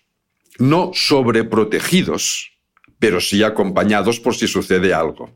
no 0.58 0.92
sobreprotegidos, 0.94 2.52
pero 3.00 3.20
sí 3.20 3.44
acompañados 3.44 4.20
por 4.20 4.36
si 4.36 4.48
sucede 4.48 4.94
algo. 4.94 5.30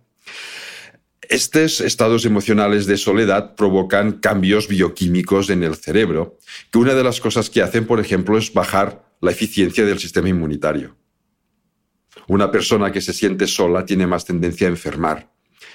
Estos 1.29 1.81
estados 1.81 2.25
emocionales 2.25 2.85
de 2.85 2.97
soledad 2.97 3.55
provocan 3.55 4.13
cambios 4.13 4.67
bioquímicos 4.67 5.49
en 5.49 5.63
el 5.63 5.75
cerebro, 5.75 6.37
que 6.71 6.79
una 6.79 6.93
de 6.93 7.03
las 7.03 7.19
cosas 7.19 7.49
que 7.49 7.61
hacen, 7.61 7.87
por 7.87 7.99
ejemplo, 7.99 8.37
es 8.37 8.53
bajar 8.53 9.05
la 9.21 9.31
eficiencia 9.31 9.85
del 9.85 9.99
sistema 9.99 10.29
inmunitario. 10.29 10.97
Una 12.27 12.51
persona 12.51 12.91
que 12.91 13.01
se 13.01 13.13
siente 13.13 13.47
sola 13.47 13.85
tiene 13.85 14.07
más 14.07 14.25
tendencia 14.25 14.67
a 14.67 14.71
enfermar 14.71 15.33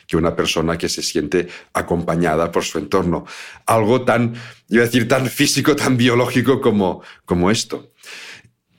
que 0.08 0.16
una 0.16 0.34
persona 0.34 0.78
que 0.78 0.88
se 0.88 1.02
siente 1.02 1.48
acompañada 1.74 2.50
por 2.50 2.64
su 2.64 2.78
entorno. 2.78 3.26
Algo 3.66 4.02
tan, 4.02 4.34
iba 4.68 4.82
a 4.82 4.86
decir, 4.86 5.06
tan 5.06 5.26
físico, 5.26 5.76
tan 5.76 5.98
biológico 5.98 6.62
como, 6.62 7.02
como 7.26 7.50
esto. 7.50 7.92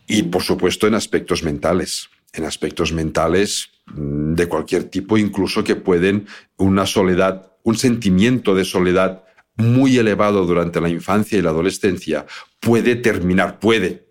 Y 0.07 0.23
por 0.23 0.41
supuesto 0.41 0.87
en 0.87 0.95
aspectos 0.95 1.43
mentales. 1.43 2.09
en 2.33 2.45
aspectos 2.45 2.91
mentales 2.91 3.69
mm, 3.87 4.33
de 4.33 4.47
cualquier 4.47 4.83
tipo, 4.85 5.17
incluso 5.17 5.63
que 5.63 5.75
pueden 5.75 6.27
una 6.57 6.85
soledad, 6.85 7.53
un 7.63 7.75
sentimiento 7.75 8.53
de 8.53 8.65
soledad 8.65 9.23
muy 9.55 9.97
elevado 9.97 10.45
durante 10.45 10.79
la 10.79 10.89
infancia 10.89 11.37
y 11.37 11.41
la 11.41 11.49
adolescencia 11.49 12.25
puede 12.59 12.95
terminar, 12.95 13.59
puede, 13.59 14.08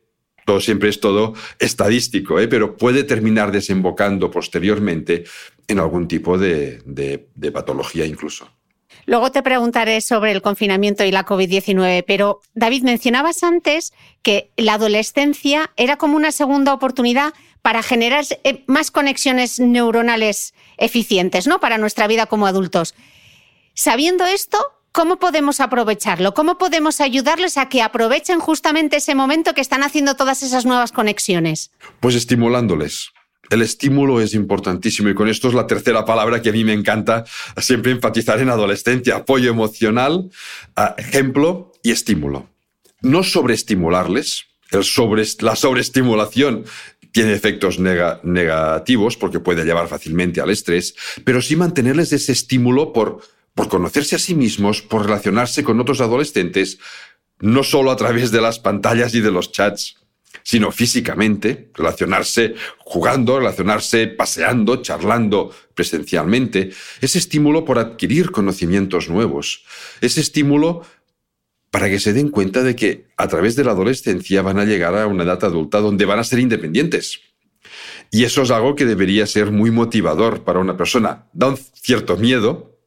todo 0.49 0.63
siempre 0.63 0.89
es 0.89 0.99
todo 0.99 1.35
estadístico, 1.59 2.41
¿eh? 2.41 2.49
pero 2.49 2.79
puede 2.79 3.05
terminar 3.05 3.53
desembocando 3.53 4.31
posteriormente 4.31 5.25
en 5.67 5.79
algún 5.79 6.09
tipo 6.09 6.39
de, 6.39 6.81
patología 7.53 8.07
incluso. 8.07 8.49
Luego 9.05 9.31
te 9.31 9.43
preguntaré 9.43 10.01
sobre 10.01 10.33
el 10.33 10.41
confinamiento 10.41 11.05
y 11.05 11.11
la 11.11 11.27
COVID-19, 11.27 12.03
pero 12.07 12.41
David, 12.55 12.83
mencionabas 12.83 13.43
antes 13.43 13.93
que 14.23 14.51
la 14.57 14.75
adolescencia 14.75 15.71
era 15.77 15.97
como 15.97 16.17
una 16.17 16.33
segunda 16.33 16.73
oportunidad 16.73 17.35
para 17.61 17.83
generar 17.83 18.25
eh, 18.45 18.65
más 18.67 18.91
conexiones 18.91 19.61
neuronales 19.61 20.55
eficientes, 20.79 21.47
¿no? 21.47 21.61
Para 21.61 21.77
nuestra 21.77 22.07
vida 22.07 22.25
como 22.25 22.47
adultos. 22.47 22.95
Sabiendo 23.75 24.25
esto, 24.25 24.57
¿cómo 24.93 25.19
podemos 25.19 25.61
aprovecharlo? 25.61 26.35
¿Cómo 26.35 26.59
podemos 26.59 27.01
ayudarles 27.01 27.57
a 27.59 27.69
que 27.69 27.83
aprovechen 27.83 28.41
justamente 28.41 28.97
ese 28.97 29.15
momento 29.15 29.55
que 29.55 29.61
están 29.61 29.83
haciendo 29.83 30.15
todas 30.15 30.43
esas 30.43 30.67
nuevas 30.67 30.93
conexiones? 30.93 31.71
Pues 32.01 32.15
estimulándoles. 32.15 33.11
El 33.51 33.63
estímulo 33.63 34.21
es 34.21 34.35
importantísimo 34.35 35.09
y 35.09 35.15
con 35.15 35.29
esto 35.29 35.49
es 35.49 35.55
la 35.55 35.67
tercera 35.67 36.05
palabra 36.05 36.43
que 36.43 36.51
a 36.51 36.53
mí 36.53 36.65
me 36.65 36.75
encanta 36.75 37.25
siempre 37.57 37.93
enfatizar 37.93 38.41
en 38.41 38.51
adolescencia. 38.51 39.17
Apoyo 39.17 39.51
emocional, 39.51 40.31
ejemplo 40.99 41.73
y 41.83 41.93
estímulo. 41.93 42.49
No 43.01 43.23
sobreestimularles. 43.23 44.45
La 45.41 45.57
sobreestimulación 45.57 46.65
tiene 47.11 47.33
efectos 47.33 47.79
negativos 47.79 49.17
porque 49.17 49.41
puede 49.41 49.65
llevar 49.65 49.89
fácilmente 49.89 50.43
al 50.43 50.51
estrés, 50.51 50.95
pero 51.25 51.41
sí 51.41 51.57
mantenerles 51.57 52.13
ese 52.13 52.33
estímulo 52.33 52.93
por, 52.93 53.23
por 53.59 53.69
conocerse 53.69 54.15
a 54.15 54.21
sí 54.21 54.37
mismos, 54.37 54.83
por 54.83 55.03
relacionarse 55.03 55.65
con 55.65 55.81
otros 55.81 56.01
adolescentes, 56.01 56.79
no 57.41 57.65
solo 57.65 57.91
a 57.91 57.97
través 57.97 58.31
de 58.31 58.41
las 58.41 58.61
pantallas 58.61 59.17
y 59.17 59.21
de 59.21 59.33
los 59.33 59.51
chats, 59.51 59.97
sino 60.45 60.71
físicamente, 60.71 61.73
relacionarse 61.75 62.55
jugando, 62.79 63.41
relacionarse 63.41 64.07
paseando, 64.07 64.81
charlando 64.81 65.53
presencialmente, 65.75 66.71
ese 67.01 67.19
estímulo 67.19 67.65
por 67.65 67.81
adquirir 67.81 68.31
conocimientos 68.31 69.09
nuevos, 69.09 69.65
ese 70.01 70.21
estímulo 70.21 70.83
para 71.73 71.91
que 71.91 71.99
se 71.99 72.13
den 72.13 72.29
cuenta 72.29 72.63
de 72.63 72.77
que 72.77 73.09
a 73.17 73.27
través 73.27 73.57
de 73.57 73.65
la 73.65 73.73
adolescencia 73.73 74.41
van 74.41 74.61
a 74.61 74.67
llegar 74.67 74.97
a 74.97 75.09
una 75.09 75.25
edad 75.25 75.43
adulta 75.43 75.81
donde 75.81 76.05
van 76.05 76.21
a 76.21 76.25
ser 76.25 76.39
independientes. 76.39 77.23
Y 78.13 78.23
eso 78.23 78.43
es 78.43 78.53
algo 78.53 78.77
que 78.77 78.87
debería 78.87 79.27
ser 79.27 79.51
muy 79.51 79.73
motivador 79.73 80.45
para 80.45 80.61
una 80.61 80.77
persona. 80.77 81.27
Da 81.33 81.49
un 81.49 81.57
cierto 81.57 82.17
miedo, 82.17 82.78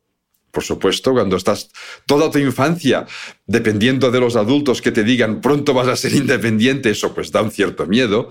por 0.52 0.64
supuesto, 0.64 1.14
cuando 1.14 1.38
estás 1.38 1.72
toda 2.06 2.30
tu 2.30 2.38
infancia 2.38 3.06
dependiendo 3.46 4.12
de 4.12 4.20
los 4.20 4.36
adultos 4.36 4.82
que 4.82 4.92
te 4.92 5.04
digan 5.04 5.42
pronto 5.42 5.74
vas 5.74 5.88
a 5.88 5.96
ser 5.96 6.14
independiente, 6.14 6.92
eso 6.92 7.14
pues 7.14 7.32
da 7.32 7.42
un 7.42 7.52
cierto 7.52 7.86
miedo. 7.88 8.30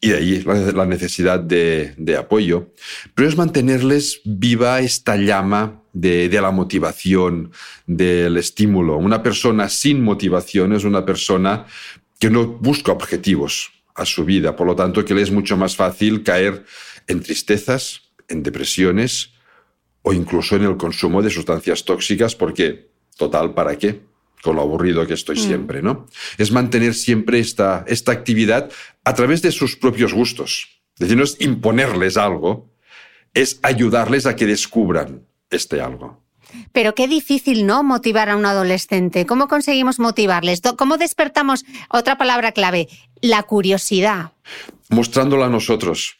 Y 0.00 0.10
de 0.10 0.16
ahí 0.16 0.44
la 0.74 0.86
necesidad 0.86 1.40
de, 1.40 2.16
apoyo. 2.16 2.72
Pero 3.16 3.28
es 3.28 3.36
mantenerles 3.36 4.20
viva 4.24 4.78
esta 4.78 5.16
llama 5.16 5.82
de, 5.92 6.28
la 6.40 6.52
motivación, 6.52 7.50
del 7.84 8.36
estímulo. 8.36 8.96
Una 8.96 9.24
persona 9.24 9.68
sin 9.68 10.00
motivación 10.00 10.72
es 10.72 10.84
una 10.84 11.04
persona 11.04 11.66
que 12.20 12.30
no 12.30 12.46
busca 12.46 12.92
objetivos 12.92 13.72
a 13.96 14.04
su 14.04 14.24
vida. 14.24 14.54
Por 14.54 14.68
lo 14.68 14.76
tanto, 14.76 15.04
que 15.04 15.14
le 15.14 15.22
es 15.22 15.32
mucho 15.32 15.56
más 15.56 15.74
fácil 15.74 16.22
caer 16.22 16.64
en 17.08 17.20
tristezas, 17.20 18.02
en 18.28 18.44
depresiones, 18.44 19.32
o 20.08 20.12
incluso 20.14 20.56
en 20.56 20.62
el 20.62 20.78
consumo 20.78 21.20
de 21.20 21.28
sustancias 21.28 21.84
tóxicas, 21.84 22.34
porque, 22.34 22.88
total, 23.18 23.52
¿para 23.52 23.76
qué? 23.76 24.00
Con 24.42 24.56
lo 24.56 24.62
aburrido 24.62 25.06
que 25.06 25.12
estoy 25.12 25.36
mm. 25.36 25.38
siempre, 25.38 25.82
¿no? 25.82 26.06
Es 26.38 26.50
mantener 26.50 26.94
siempre 26.94 27.40
esta, 27.40 27.84
esta 27.86 28.12
actividad 28.12 28.72
a 29.04 29.12
través 29.12 29.42
de 29.42 29.52
sus 29.52 29.76
propios 29.76 30.14
gustos. 30.14 30.80
Es 30.94 31.00
decir, 31.00 31.18
no 31.18 31.24
es 31.24 31.36
imponerles 31.40 32.16
algo, 32.16 32.70
es 33.34 33.60
ayudarles 33.62 34.24
a 34.24 34.34
que 34.34 34.46
descubran 34.46 35.26
este 35.50 35.82
algo. 35.82 36.24
Pero 36.72 36.94
qué 36.94 37.06
difícil, 37.06 37.66
¿no? 37.66 37.82
Motivar 37.82 38.30
a 38.30 38.36
un 38.36 38.46
adolescente. 38.46 39.26
¿Cómo 39.26 39.46
conseguimos 39.46 39.98
motivarles? 39.98 40.62
¿Cómo 40.78 40.96
despertamos, 40.96 41.66
otra 41.90 42.16
palabra 42.16 42.52
clave, 42.52 42.88
la 43.20 43.42
curiosidad? 43.42 44.32
Mostrándola 44.88 45.46
a 45.46 45.50
nosotros, 45.50 46.16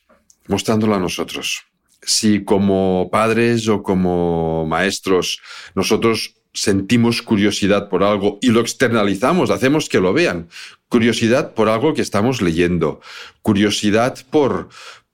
mostrándola 0.46 0.96
a 0.96 1.00
nosotros 1.00 1.62
si 2.02 2.44
como 2.44 3.08
padres 3.10 3.68
o 3.68 3.82
como 3.82 4.66
maestros 4.66 5.40
nosotros 5.74 6.34
sentimos 6.52 7.22
curiosidad 7.22 7.88
por 7.88 8.02
algo 8.02 8.38
y 8.40 8.48
lo 8.48 8.60
externalizamos, 8.60 9.50
hacemos 9.50 9.88
que 9.88 10.00
lo 10.00 10.12
vean. 10.12 10.48
Curiosidad 10.88 11.54
por 11.54 11.68
algo 11.68 11.94
que 11.94 12.02
estamos 12.02 12.40
leyendo, 12.40 13.00
curiosidad 13.42 14.18
por, 14.30 14.68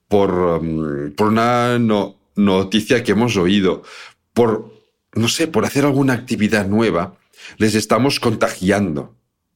por, 0.09 0.63
mm, 0.63 1.13
por 1.15 1.29
una 1.29 1.79
noticia 2.37 3.03
que 3.03 3.13
hemos 3.13 3.37
oído, 3.37 3.83
por, 4.33 4.73
no 5.15 5.29
sé, 5.29 5.49
por 5.49 5.65
hacer 5.65 5.85
alguna 5.85 6.13
actividad 6.13 6.67
nueva, 6.67 7.17
les 7.59 7.75
estamos 7.75 8.21
contagiando 8.21 9.15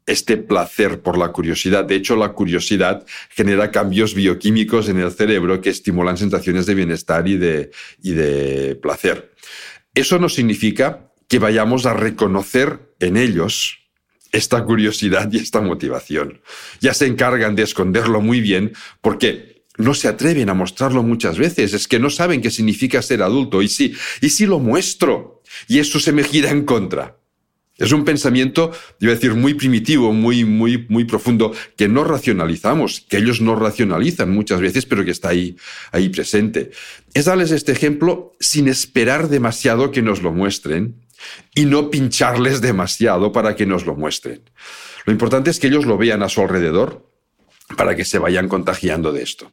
este 0.09 0.39
placer 0.39 1.01
por 1.01 1.19
la 1.19 1.29
curiosidad. 1.29 1.85
De 1.85 1.95
hecho, 1.95 2.17
la 2.17 2.33
curiosidad 2.33 3.07
genera 3.31 3.71
cambios 3.71 4.15
bioquímicos 4.15 4.89
en 4.89 4.99
el 4.99 5.13
cerebro 5.13 5.61
que 5.61 5.71
estimulan 5.71 6.17
sensaciones 6.17 6.67
de 6.67 6.75
bienestar 6.75 7.29
y 7.29 7.37
de, 7.37 7.71
y 8.03 8.13
de 8.13 8.75
placer. 8.77 9.35
Eso 9.95 10.19
no 10.19 10.29
significa 10.29 11.13
que 11.29 11.39
vayamos 11.39 11.85
a 11.87 11.93
reconocer 11.93 12.95
en 13.01 13.17
ellos 13.17 13.79
esta 14.33 14.65
curiosidad 14.65 15.31
y 15.31 15.39
esta 15.39 15.61
motivación. 15.61 16.41
Ya 16.81 16.95
se 16.95 17.07
encargan 17.07 17.55
de 17.55 17.63
esconderlo 17.63 18.21
muy 18.21 18.41
bien 18.41 18.73
porque 19.03 19.65
no 19.77 19.95
se 19.95 20.09
atreven 20.09 20.49
a 20.49 20.55
mostrarlo 20.55 21.03
muchas 21.03 21.39
veces, 21.39 21.73
es 21.73 21.87
que 21.87 21.99
no 21.99 22.11
saben 22.11 22.41
qué 22.41 22.51
significa 22.51 23.01
ser 23.03 23.23
adulto. 23.23 23.63
Y 23.63 23.69
sí, 23.69 23.95
y 24.21 24.31
si 24.31 24.47
lo 24.47 24.59
muestro, 24.59 25.43
y 25.69 25.79
eso 25.79 26.01
se 26.01 26.13
me 26.13 26.25
gira 26.25 26.51
en 26.51 26.65
contra. 26.65 27.18
Es 27.79 27.93
un 27.93 28.05
pensamiento, 28.05 28.73
iba 28.99 29.13
a 29.13 29.15
decir, 29.15 29.35
muy 29.35 29.55
primitivo, 29.55 30.13
muy, 30.13 30.45
muy, 30.45 30.85
muy 30.89 31.05
profundo, 31.05 31.55
que 31.77 31.89
no 31.89 32.03
racionalizamos, 32.03 33.07
que 33.09 33.19
ellos 33.19 33.41
no 33.41 33.55
racionalizan 33.55 34.31
muchas 34.31 34.61
veces, 34.61 34.85
pero 34.85 35.05
que 35.05 35.13
está 35.13 35.29
ahí, 35.29 35.57
ahí 35.93 36.09
presente. 36.09 36.73
Es 37.15 37.27
darles 37.27 37.53
este 37.53 37.71
ejemplo 37.71 38.33
sin 38.41 38.67
esperar 38.67 39.29
demasiado 39.29 39.93
que 39.93 40.03
nos 40.03 40.23
lo 40.23 40.33
muestren 40.33 40.97
y 41.55 41.67
no 41.67 41.91
pincharles 41.91 42.61
demasiado 42.61 43.31
para 43.31 43.55
que 43.55 43.65
nos 43.65 43.87
lo 43.87 43.95
muestren. 43.95 44.43
Lo 45.07 45.13
importante 45.13 45.51
es 45.51 45.61
que 45.61 45.69
ellos 45.69 45.87
lo 45.87 45.97
vean 45.97 46.23
a 46.25 46.29
su 46.29 46.41
alrededor 46.41 47.09
para 47.77 47.95
que 47.95 48.05
se 48.05 48.19
vayan 48.19 48.49
contagiando 48.49 49.13
de 49.13 49.23
esto. 49.23 49.53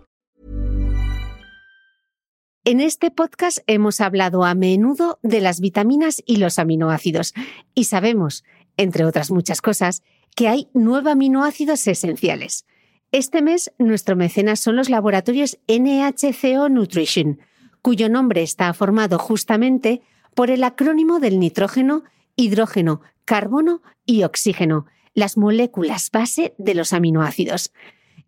En 2.63 2.79
este 2.79 3.09
podcast 3.09 3.57
hemos 3.65 4.01
hablado 4.01 4.45
a 4.45 4.53
menudo 4.53 5.17
de 5.23 5.41
las 5.41 5.61
vitaminas 5.61 6.21
y 6.27 6.35
los 6.35 6.59
aminoácidos 6.59 7.33
y 7.73 7.85
sabemos, 7.85 8.43
entre 8.77 9.03
otras 9.03 9.31
muchas 9.31 9.63
cosas, 9.63 10.03
que 10.35 10.47
hay 10.47 10.67
nueve 10.75 11.09
aminoácidos 11.09 11.87
esenciales. 11.87 12.67
Este 13.11 13.41
mes 13.41 13.73
nuestro 13.79 14.15
mecenas 14.15 14.59
son 14.59 14.75
los 14.75 14.91
laboratorios 14.91 15.57
NHCO 15.67 16.69
Nutrition, 16.69 17.39
cuyo 17.81 18.09
nombre 18.09 18.43
está 18.43 18.71
formado 18.75 19.17
justamente 19.17 20.03
por 20.35 20.51
el 20.51 20.63
acrónimo 20.63 21.19
del 21.19 21.39
nitrógeno, 21.39 22.03
hidrógeno, 22.35 23.01
carbono 23.25 23.81
y 24.05 24.21
oxígeno, 24.21 24.85
las 25.15 25.35
moléculas 25.35 26.11
base 26.11 26.53
de 26.59 26.75
los 26.75 26.93
aminoácidos. 26.93 27.73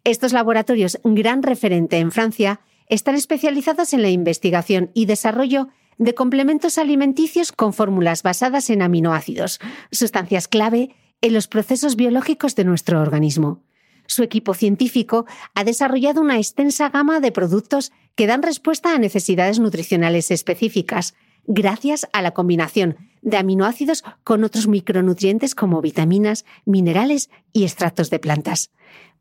Estos 0.03 0.33
laboratorios, 0.33 0.99
gran 1.03 1.43
referente 1.43 1.99
en 1.99 2.11
Francia, 2.11 2.61
están 2.87 3.15
especializados 3.15 3.93
en 3.93 4.01
la 4.01 4.09
investigación 4.09 4.91
y 4.93 5.05
desarrollo 5.05 5.69
de 5.97 6.15
complementos 6.15 6.77
alimenticios 6.77 7.51
con 7.51 7.73
fórmulas 7.73 8.23
basadas 8.23 8.69
en 8.69 8.81
aminoácidos, 8.81 9.59
sustancias 9.91 10.47
clave 10.47 10.95
en 11.21 11.33
los 11.33 11.47
procesos 11.47 11.95
biológicos 11.95 12.55
de 12.55 12.65
nuestro 12.65 12.99
organismo. 13.01 13.63
Su 14.05 14.23
equipo 14.23 14.53
científico 14.53 15.25
ha 15.55 15.63
desarrollado 15.63 16.21
una 16.21 16.37
extensa 16.37 16.89
gama 16.89 17.19
de 17.19 17.31
productos 17.31 17.91
que 18.15 18.27
dan 18.27 18.43
respuesta 18.43 18.93
a 18.93 18.99
necesidades 18.99 19.59
nutricionales 19.59 20.29
específicas, 20.31 21.15
gracias 21.45 22.07
a 22.11 22.21
la 22.21 22.31
combinación 22.31 22.97
de 23.21 23.37
aminoácidos 23.37 24.03
con 24.23 24.43
otros 24.43 24.67
micronutrientes 24.67 25.55
como 25.55 25.81
vitaminas, 25.81 26.45
minerales 26.65 27.29
y 27.53 27.63
extractos 27.63 28.09
de 28.09 28.19
plantas. 28.19 28.71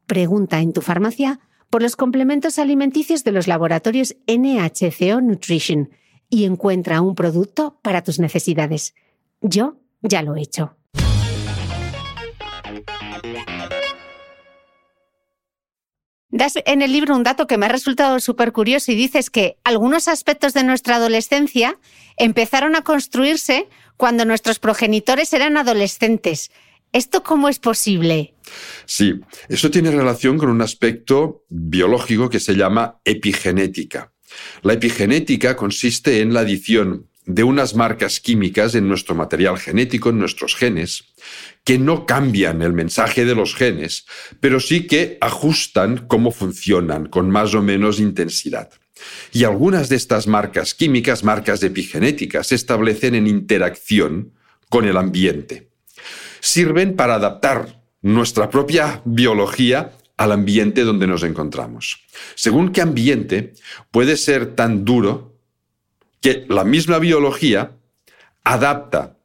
Pregunta 0.07 0.61
en 0.61 0.73
tu 0.73 0.81
farmacia 0.81 1.41
por 1.73 1.81
los 1.81 1.97
complementos 1.97 2.59
alimenticios 2.59 3.25
de 3.25 3.33
los 3.33 3.47
laboratorios 3.47 4.15
NHCO 4.27 5.23
Nutrition 5.23 5.89
y 6.29 6.45
encuentra 6.45 7.01
un 7.01 7.15
producto 7.15 7.79
para 7.81 8.03
tus 8.03 8.19
necesidades. 8.19 8.95
Yo 9.41 9.79
ya 10.03 10.21
lo 10.21 10.37
he 10.37 10.43
hecho. 10.43 10.77
Das 16.29 16.59
en 16.67 16.83
el 16.83 16.93
libro 16.93 17.17
un 17.17 17.23
dato 17.23 17.47
que 17.47 17.57
me 17.57 17.65
ha 17.65 17.71
resultado 17.71 18.21
súper 18.21 18.53
curioso 18.53 18.93
y 18.93 18.95
dices 18.95 19.31
que 19.31 19.57
algunos 19.65 20.09
aspectos 20.09 20.53
de 20.53 20.65
nuestra 20.65 20.97
adolescencia 20.97 21.79
empezaron 22.19 22.77
a 22.77 22.83
construirse 22.83 23.71
cuando 23.97 24.27
nuestros 24.27 24.59
progenitores 24.59 25.33
eran 25.33 25.57
adolescentes. 25.57 26.51
¿Esto 26.93 27.23
cómo 27.23 27.49
es 27.49 27.59
posible? 27.59 28.35
Sí, 28.85 29.21
eso 29.49 29.71
tiene 29.71 29.91
relación 29.91 30.37
con 30.37 30.51
un 30.51 30.61
aspecto 30.61 31.45
biológico 31.49 32.29
que 32.29 32.41
se 32.41 32.55
llama 32.55 33.01
epigenética. 33.05 34.13
La 34.63 34.75
epigenética 34.75 35.57
consiste 35.57 36.21
en 36.21 36.35
la 36.35 36.41
adición 36.41 37.09
de 37.25 37.45
unas 37.45 37.75
marcas 37.75 38.21
químicas 38.21 38.75
en 38.75 38.89
nuestro 38.89 39.15
material 39.15 39.59
genético, 39.59 40.11
en 40.11 40.19
nuestros 40.19 40.55
genes, 40.55 41.05
que 41.65 41.79
no 41.79 42.05
cambian 42.05 42.63
el 42.63 42.73
mensaje 42.73 43.25
de 43.25 43.35
los 43.35 43.55
genes, 43.55 44.05
pero 44.41 44.61
sí 44.61 44.87
que 44.87 45.19
ajustan 45.21 46.07
cómo 46.09 46.31
funcionan 46.31 47.07
con 47.07 47.31
más 47.31 47.55
o 47.55 47.63
menos 47.63 48.01
intensidad. 48.01 48.71
Y 49.33 49.45
algunas 49.45 49.89
de 49.89 49.97
estas 49.97 50.27
marcas 50.27 50.75
químicas, 50.75 51.25
marcas 51.25 51.63
epigenéticas, 51.63 52.49
se 52.49 52.55
establecen 52.55 53.15
en 53.15 53.27
interacción 53.27 54.33
con 54.69 54.85
el 54.85 54.97
ambiente. 54.97 55.72
Sirven 56.43 56.97
para 56.97 57.15
adaptar 57.15 57.81
nuestra 58.03 58.51
propia 58.51 59.01
biología 59.05 59.93
al 60.17 60.33
ambiente 60.33 60.83
donde 60.83 61.07
nos 61.07 61.23
encontramos. 61.23 62.03
Según 62.35 62.73
qué 62.73 62.81
ambiente, 62.83 63.55
puede 63.93 64.17
ser 64.17 64.57
tan 64.57 64.85
duro 64.85 65.39
que 66.21 66.45
la 66.49 66.65
misma 66.65 66.99
biología 66.99 67.77
adapta 68.43 69.19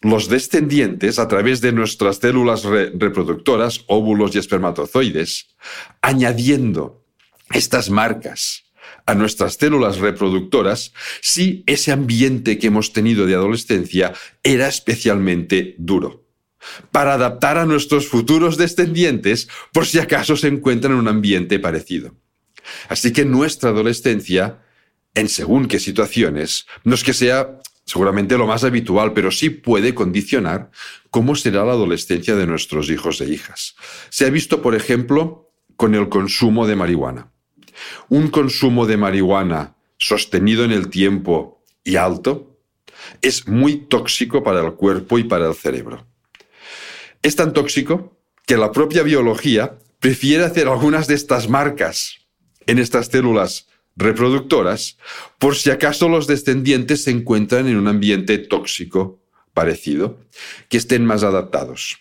los 0.00 0.28
descendientes 0.30 1.18
a 1.18 1.28
través 1.28 1.60
de 1.60 1.72
nuestras 1.72 2.16
células 2.16 2.64
re 2.64 2.90
reproductoras, 2.94 3.82
óvulos 3.86 4.34
y 4.34 4.38
espermatozoides, 4.38 5.56
añadiendo 6.00 7.04
estas 7.50 7.90
marcas 7.90 8.64
a 9.04 9.14
nuestras 9.14 9.54
células 9.54 9.98
reproductoras 9.98 10.94
si 11.20 11.64
ese 11.66 11.92
ambiente 11.92 12.58
que 12.58 12.68
hemos 12.68 12.94
tenido 12.94 13.26
de 13.26 13.34
adolescencia 13.34 14.14
era 14.42 14.68
especialmente 14.68 15.74
duro 15.78 16.25
para 16.90 17.14
adaptar 17.14 17.58
a 17.58 17.66
nuestros 17.66 18.08
futuros 18.08 18.56
descendientes 18.56 19.48
por 19.72 19.86
si 19.86 19.98
acaso 19.98 20.36
se 20.36 20.48
encuentran 20.48 20.92
en 20.92 20.98
un 20.98 21.08
ambiente 21.08 21.58
parecido. 21.58 22.14
Así 22.88 23.12
que 23.12 23.24
nuestra 23.24 23.70
adolescencia 23.70 24.58
en 25.16 25.28
según 25.28 25.66
qué 25.66 25.80
situaciones, 25.80 26.66
no 26.84 26.94
es 26.94 27.02
que 27.02 27.14
sea 27.14 27.58
seguramente 27.86 28.36
lo 28.36 28.46
más 28.46 28.64
habitual, 28.64 29.14
pero 29.14 29.30
sí 29.30 29.48
puede 29.48 29.94
condicionar 29.94 30.70
cómo 31.10 31.34
será 31.34 31.64
la 31.64 31.72
adolescencia 31.72 32.36
de 32.36 32.46
nuestros 32.46 32.90
hijos 32.90 33.20
e 33.20 33.32
hijas. 33.32 33.76
Se 34.10 34.26
ha 34.26 34.30
visto, 34.30 34.60
por 34.60 34.74
ejemplo, 34.74 35.50
con 35.76 35.94
el 35.94 36.08
consumo 36.08 36.66
de 36.66 36.76
marihuana. 36.76 37.32
Un 38.08 38.28
consumo 38.28 38.86
de 38.86 38.98
marihuana 38.98 39.76
sostenido 39.96 40.64
en 40.64 40.72
el 40.72 40.88
tiempo 40.88 41.64
y 41.82 41.96
alto 41.96 42.58
es 43.22 43.48
muy 43.48 43.76
tóxico 43.76 44.42
para 44.42 44.60
el 44.60 44.74
cuerpo 44.74 45.18
y 45.18 45.24
para 45.24 45.48
el 45.48 45.54
cerebro. 45.54 46.06
Es 47.26 47.34
tan 47.34 47.52
tóxico 47.52 48.16
que 48.46 48.56
la 48.56 48.70
propia 48.70 49.02
biología 49.02 49.80
prefiere 49.98 50.44
hacer 50.44 50.68
algunas 50.68 51.08
de 51.08 51.16
estas 51.16 51.48
marcas 51.48 52.18
en 52.68 52.78
estas 52.78 53.06
células 53.06 53.66
reproductoras 53.96 54.96
por 55.40 55.56
si 55.56 55.70
acaso 55.70 56.08
los 56.08 56.28
descendientes 56.28 57.02
se 57.02 57.10
encuentran 57.10 57.66
en 57.66 57.78
un 57.78 57.88
ambiente 57.88 58.38
tóxico 58.38 59.24
parecido, 59.54 60.20
que 60.68 60.76
estén 60.76 61.04
más 61.04 61.24
adaptados. 61.24 61.98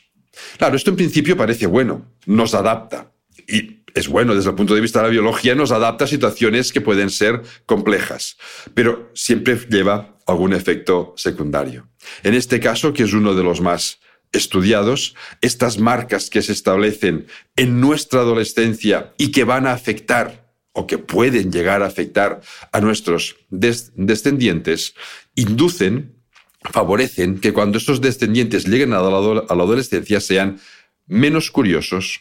Claro, 0.59 0.75
esto 0.75 0.91
en 0.91 0.97
principio 0.97 1.35
parece 1.35 1.65
bueno, 1.65 2.05
nos 2.27 2.53
adapta. 2.53 3.11
Y 3.47 3.83
es 3.95 4.07
bueno 4.07 4.35
desde 4.35 4.51
el 4.51 4.55
punto 4.55 4.75
de 4.75 4.81
vista 4.81 4.99
de 4.99 5.07
la 5.07 5.11
biología, 5.11 5.55
nos 5.55 5.71
adapta 5.71 6.05
a 6.05 6.07
situaciones 6.07 6.71
que 6.71 6.81
pueden 6.81 7.09
ser 7.09 7.41
complejas, 7.65 8.37
pero 8.75 9.09
siempre 9.15 9.57
lleva 9.71 10.19
algún 10.27 10.53
efecto 10.53 11.15
secundario. 11.17 11.87
En 12.21 12.35
este 12.35 12.59
caso, 12.59 12.93
que 12.93 13.01
es 13.01 13.13
uno 13.13 13.33
de 13.33 13.43
los 13.43 13.59
más 13.59 14.04
estudiados, 14.31 15.15
estas 15.41 15.79
marcas 15.79 16.29
que 16.29 16.41
se 16.41 16.51
establecen 16.51 17.27
en 17.55 17.79
nuestra 17.79 18.21
adolescencia 18.21 19.13
y 19.17 19.31
que 19.31 19.43
van 19.43 19.67
a 19.67 19.73
afectar 19.73 20.45
o 20.73 20.87
que 20.87 20.97
pueden 20.97 21.51
llegar 21.51 21.81
a 21.81 21.87
afectar 21.87 22.41
a 22.71 22.81
nuestros 22.81 23.37
descendientes, 23.49 24.93
inducen, 25.33 26.15
favorecen 26.61 27.39
que 27.39 27.53
cuando 27.53 27.77
estos 27.77 28.01
descendientes 28.01 28.67
lleguen 28.67 28.91
a 28.93 29.01
la, 29.01 29.07
a 29.07 29.55
la 29.55 29.63
adolescencia 29.63 30.19
sean 30.19 30.59
menos 31.07 31.49
curiosos, 31.49 32.19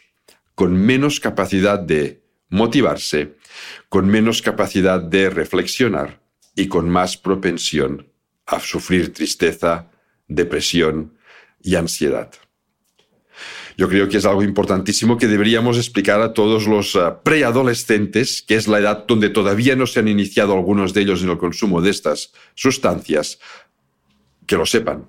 con 0.55 0.77
menos 0.77 1.19
capacidad 1.19 1.81
de 1.81 2.23
motivarse, 2.49 3.35
con 3.89 4.07
menos 4.07 4.41
capacidad 4.41 5.01
de 5.01 5.31
reflexionar 5.31 6.21
y 6.55 6.69
con 6.69 6.89
más 6.89 7.17
propensión 7.17 8.07
a 8.47 8.61
sufrir 8.61 9.13
tristeza, 9.13 9.91
depresión 10.29 11.15
y 11.65 11.75
ansiedad. 11.75 12.31
Yo 13.77 13.89
creo 13.89 14.09
que 14.09 14.19
es 14.19 14.25
algo 14.25 14.45
importantísimo 14.45 15.19
que 15.19 15.27
deberíamos 15.27 15.77
explicar 15.77 16.21
a 16.21 16.33
todos 16.33 16.69
los 16.69 16.95
uh, 16.95 17.15
preadolescentes, 17.25 18.43
que 18.43 18.55
es 18.55 18.69
la 18.69 18.79
edad 18.79 19.05
donde 19.09 19.31
todavía 19.31 19.75
no 19.75 19.87
se 19.87 19.99
han 19.99 20.07
iniciado 20.07 20.53
algunos 20.53 20.95
de 20.95 21.01
ellos 21.01 21.23
en 21.23 21.31
el 21.31 21.39
consumo 21.39 21.81
de 21.81 21.91
estas 21.91 22.33
sustancias, 22.55 23.41
que 24.47 24.57
lo 24.57 24.67
sepan, 24.67 25.07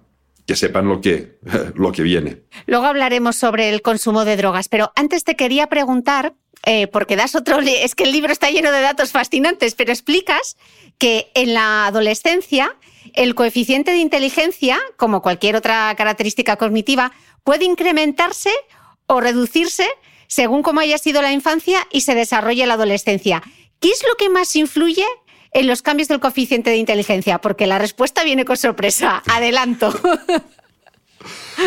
que 0.47 0.55
sepan 0.55 0.87
lo 0.87 0.99
que, 0.99 1.37
lo 1.75 1.91
que 1.91 2.01
viene. 2.01 2.41
Luego 2.65 2.85
hablaremos 2.85 3.35
sobre 3.35 3.69
el 3.69 3.83
consumo 3.83 4.25
de 4.25 4.37
drogas, 4.37 4.67
pero 4.67 4.91
antes 4.95 5.23
te 5.23 5.35
quería 5.35 5.67
preguntar, 5.67 6.33
eh, 6.65 6.87
porque 6.87 7.15
das 7.15 7.35
otro, 7.35 7.59
es 7.59 7.93
que 7.93 8.05
el 8.05 8.11
libro 8.11 8.31
está 8.31 8.49
lleno 8.49 8.71
de 8.71 8.81
datos 8.81 9.11
fascinantes, 9.11 9.75
pero 9.75 9.91
explicas 9.91 10.57
que 10.97 11.29
en 11.35 11.53
la 11.53 11.85
adolescencia 11.85 12.75
el 13.15 13.35
coeficiente 13.35 13.91
de 13.91 13.97
inteligencia, 13.97 14.79
como 14.97 15.21
cualquier 15.21 15.55
otra 15.55 15.93
característica 15.97 16.55
cognitiva, 16.55 17.11
puede 17.43 17.65
incrementarse 17.65 18.51
o 19.07 19.21
reducirse 19.21 19.87
según 20.27 20.63
cómo 20.63 20.79
haya 20.79 20.97
sido 20.97 21.21
la 21.21 21.31
infancia 21.31 21.87
y 21.91 22.01
se 22.01 22.15
desarrolle 22.15 22.65
la 22.65 22.73
adolescencia. 22.73 23.43
¿Qué 23.79 23.89
es 23.89 24.03
lo 24.07 24.15
que 24.15 24.29
más 24.29 24.55
influye 24.55 25.05
en 25.51 25.67
los 25.67 25.81
cambios 25.81 26.07
del 26.07 26.19
coeficiente 26.19 26.69
de 26.69 26.77
inteligencia? 26.77 27.39
Porque 27.39 27.67
la 27.67 27.77
respuesta 27.77 28.23
viene 28.23 28.45
con 28.45 28.57
sorpresa. 28.57 29.21
Adelanto. 29.27 29.93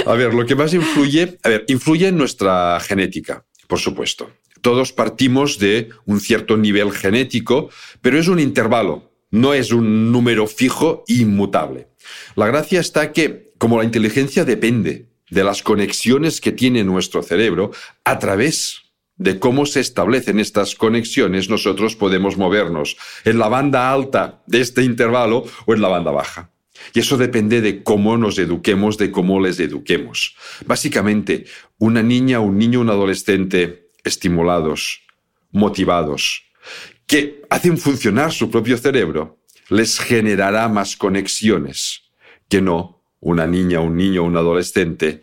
A 0.07 0.15
ver, 0.15 0.35
lo 0.35 0.45
que 0.47 0.55
más 0.55 0.75
influye, 0.75 1.39
a 1.43 1.49
ver, 1.49 1.65
influye 1.69 2.09
en 2.09 2.17
nuestra 2.17 2.79
genética, 2.81 3.45
por 3.67 3.79
supuesto. 3.79 4.31
Todos 4.61 4.93
partimos 4.93 5.59
de 5.59 5.91
un 6.05 6.21
cierto 6.21 6.57
nivel 6.57 6.93
genético, 6.93 7.71
pero 8.01 8.19
es 8.19 8.29
un 8.29 8.41
intervalo, 8.41 9.13
no 9.31 9.55
es 9.55 9.73
un 9.73 10.13
número 10.13 10.47
fijo 10.47 11.05
inmutable. 11.07 11.89
La 12.35 12.47
gracia 12.47 12.81
está 12.81 13.13
que, 13.13 13.53
como 13.59 13.79
la 13.79 13.85
inteligencia 13.85 14.45
depende 14.45 15.09
de 15.31 15.45
las 15.45 15.63
conexiones 15.63 16.41
que 16.41 16.53
tiene 16.53 16.85
nuestro 16.85 17.23
cerebro, 17.23 17.73
a 18.05 18.19
través 18.19 18.83
de 19.17 19.39
cómo 19.39 19.67
se 19.67 19.81
establecen 19.81 20.39
estas 20.39 20.75
conexiones, 20.75 21.51
nosotros 21.51 21.97
podemos 21.97 22.37
movernos 22.37 22.97
en 23.25 23.39
la 23.39 23.49
banda 23.49 23.93
alta 23.93 24.43
de 24.47 24.61
este 24.61 24.85
intervalo 24.85 25.45
o 25.67 25.75
en 25.75 25.83
la 25.83 25.89
banda 25.89 26.13
baja. 26.13 26.51
Y 26.95 27.01
eso 27.01 27.17
depende 27.17 27.61
de 27.61 27.83
cómo 27.83 28.17
nos 28.17 28.39
eduquemos, 28.39 28.97
de 28.97 29.11
cómo 29.11 29.41
les 29.41 29.59
eduquemos. 29.59 30.37
Básicamente, 30.65 31.47
una 31.79 32.03
niña, 32.03 32.39
un 32.39 32.57
niño, 32.57 32.81
un 32.81 32.91
adolescente 32.91 33.91
estimulados, 34.05 35.03
motivados, 35.51 36.45
que 37.09 37.43
hacen 37.49 37.79
funcionar 37.79 38.31
su 38.33 38.51
propio 38.51 38.77
cerebro, 38.77 39.39
les 39.71 39.99
generará 39.99 40.69
más 40.69 40.95
conexiones 40.97 42.03
que 42.49 42.61
no 42.61 43.03
una 43.21 43.47
niña, 43.47 43.81
un 43.81 43.97
niño, 43.97 44.23
un 44.23 44.37
adolescente 44.37 45.23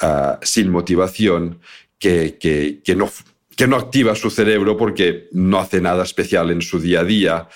ah, 0.00 0.40
sin 0.42 0.70
motivación 0.70 1.60
que, 1.98 2.38
que, 2.40 2.96
no, 2.96 3.10
que 3.54 3.66
no 3.68 3.76
activa 3.76 4.14
su 4.14 4.30
cerebro 4.30 4.76
porque 4.76 5.28
no 5.32 5.58
hace 5.58 5.80
nada 5.80 6.02
especial 6.02 6.50
en 6.50 6.62
su 6.62 6.80
día 6.80 7.00
a 7.00 7.04
día. 7.04 7.48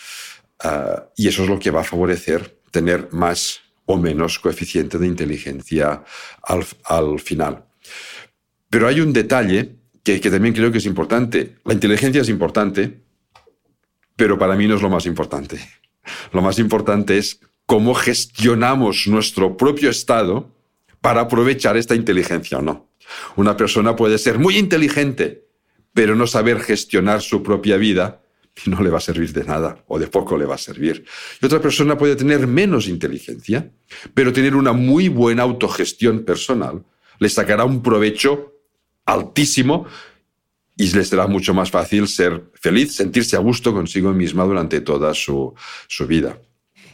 Ah, 0.60 1.06
y 1.16 1.28
eso 1.28 1.42
es 1.42 1.48
lo 1.48 1.58
que 1.58 1.70
va 1.70 1.80
a 1.80 1.84
favorecer 1.84 2.58
tener 2.70 3.08
más 3.12 3.60
o 3.86 3.96
menos 3.96 4.38
coeficiente 4.38 4.98
de 4.98 5.06
inteligencia 5.06 6.04
al, 6.42 6.64
al 6.84 7.20
final. 7.20 7.64
Pero 8.68 8.86
hay 8.86 9.00
un 9.00 9.12
detalle 9.12 9.76
que, 10.02 10.20
que, 10.20 10.30
también 10.30 10.54
creo 10.54 10.70
que 10.70 10.78
es 10.78 10.86
importante. 10.86 11.56
La 11.64 11.74
inteligencia 11.74 12.20
es 12.20 12.28
importante, 12.28 13.02
pero 14.22 14.38
para 14.38 14.54
mí 14.54 14.68
no 14.68 14.76
es 14.76 14.82
lo 14.82 14.88
más 14.88 15.04
importante. 15.06 15.58
Lo 16.32 16.42
más 16.42 16.60
importante 16.60 17.18
es 17.18 17.40
cómo 17.66 17.92
gestionamos 17.92 19.08
nuestro 19.08 19.56
propio 19.56 19.90
estado 19.90 20.48
para 21.00 21.22
aprovechar 21.22 21.76
esta 21.76 21.96
inteligencia 21.96 22.58
o 22.58 22.62
no. 22.62 22.88
Una 23.34 23.56
persona 23.56 23.96
puede 23.96 24.18
ser 24.18 24.38
muy 24.38 24.58
inteligente, 24.58 25.48
pero 25.92 26.14
no 26.14 26.28
saber 26.28 26.60
gestionar 26.60 27.20
su 27.20 27.42
propia 27.42 27.76
vida 27.78 28.22
no 28.66 28.80
le 28.80 28.90
va 28.90 28.98
a 28.98 29.00
servir 29.00 29.32
de 29.32 29.42
nada 29.42 29.82
o 29.88 29.98
de 29.98 30.06
poco 30.06 30.38
le 30.38 30.44
va 30.44 30.54
a 30.54 30.58
servir. 30.58 31.04
Y 31.40 31.46
otra 31.46 31.60
persona 31.60 31.98
puede 31.98 32.14
tener 32.14 32.46
menos 32.46 32.86
inteligencia, 32.86 33.72
pero 34.14 34.32
tener 34.32 34.54
una 34.54 34.72
muy 34.72 35.08
buena 35.08 35.42
autogestión 35.42 36.24
personal. 36.24 36.84
Le 37.18 37.28
sacará 37.28 37.64
un 37.64 37.82
provecho 37.82 38.52
altísimo 39.04 39.88
y 40.76 40.90
le 40.90 41.04
será 41.04 41.26
mucho 41.26 41.54
más 41.54 41.70
fácil 41.70 42.08
ser 42.08 42.44
feliz, 42.54 42.94
sentirse 42.94 43.36
a 43.36 43.40
gusto 43.40 43.72
consigo 43.72 44.12
misma 44.12 44.44
durante 44.44 44.80
toda 44.80 45.14
su, 45.14 45.54
su 45.88 46.06
vida. 46.06 46.38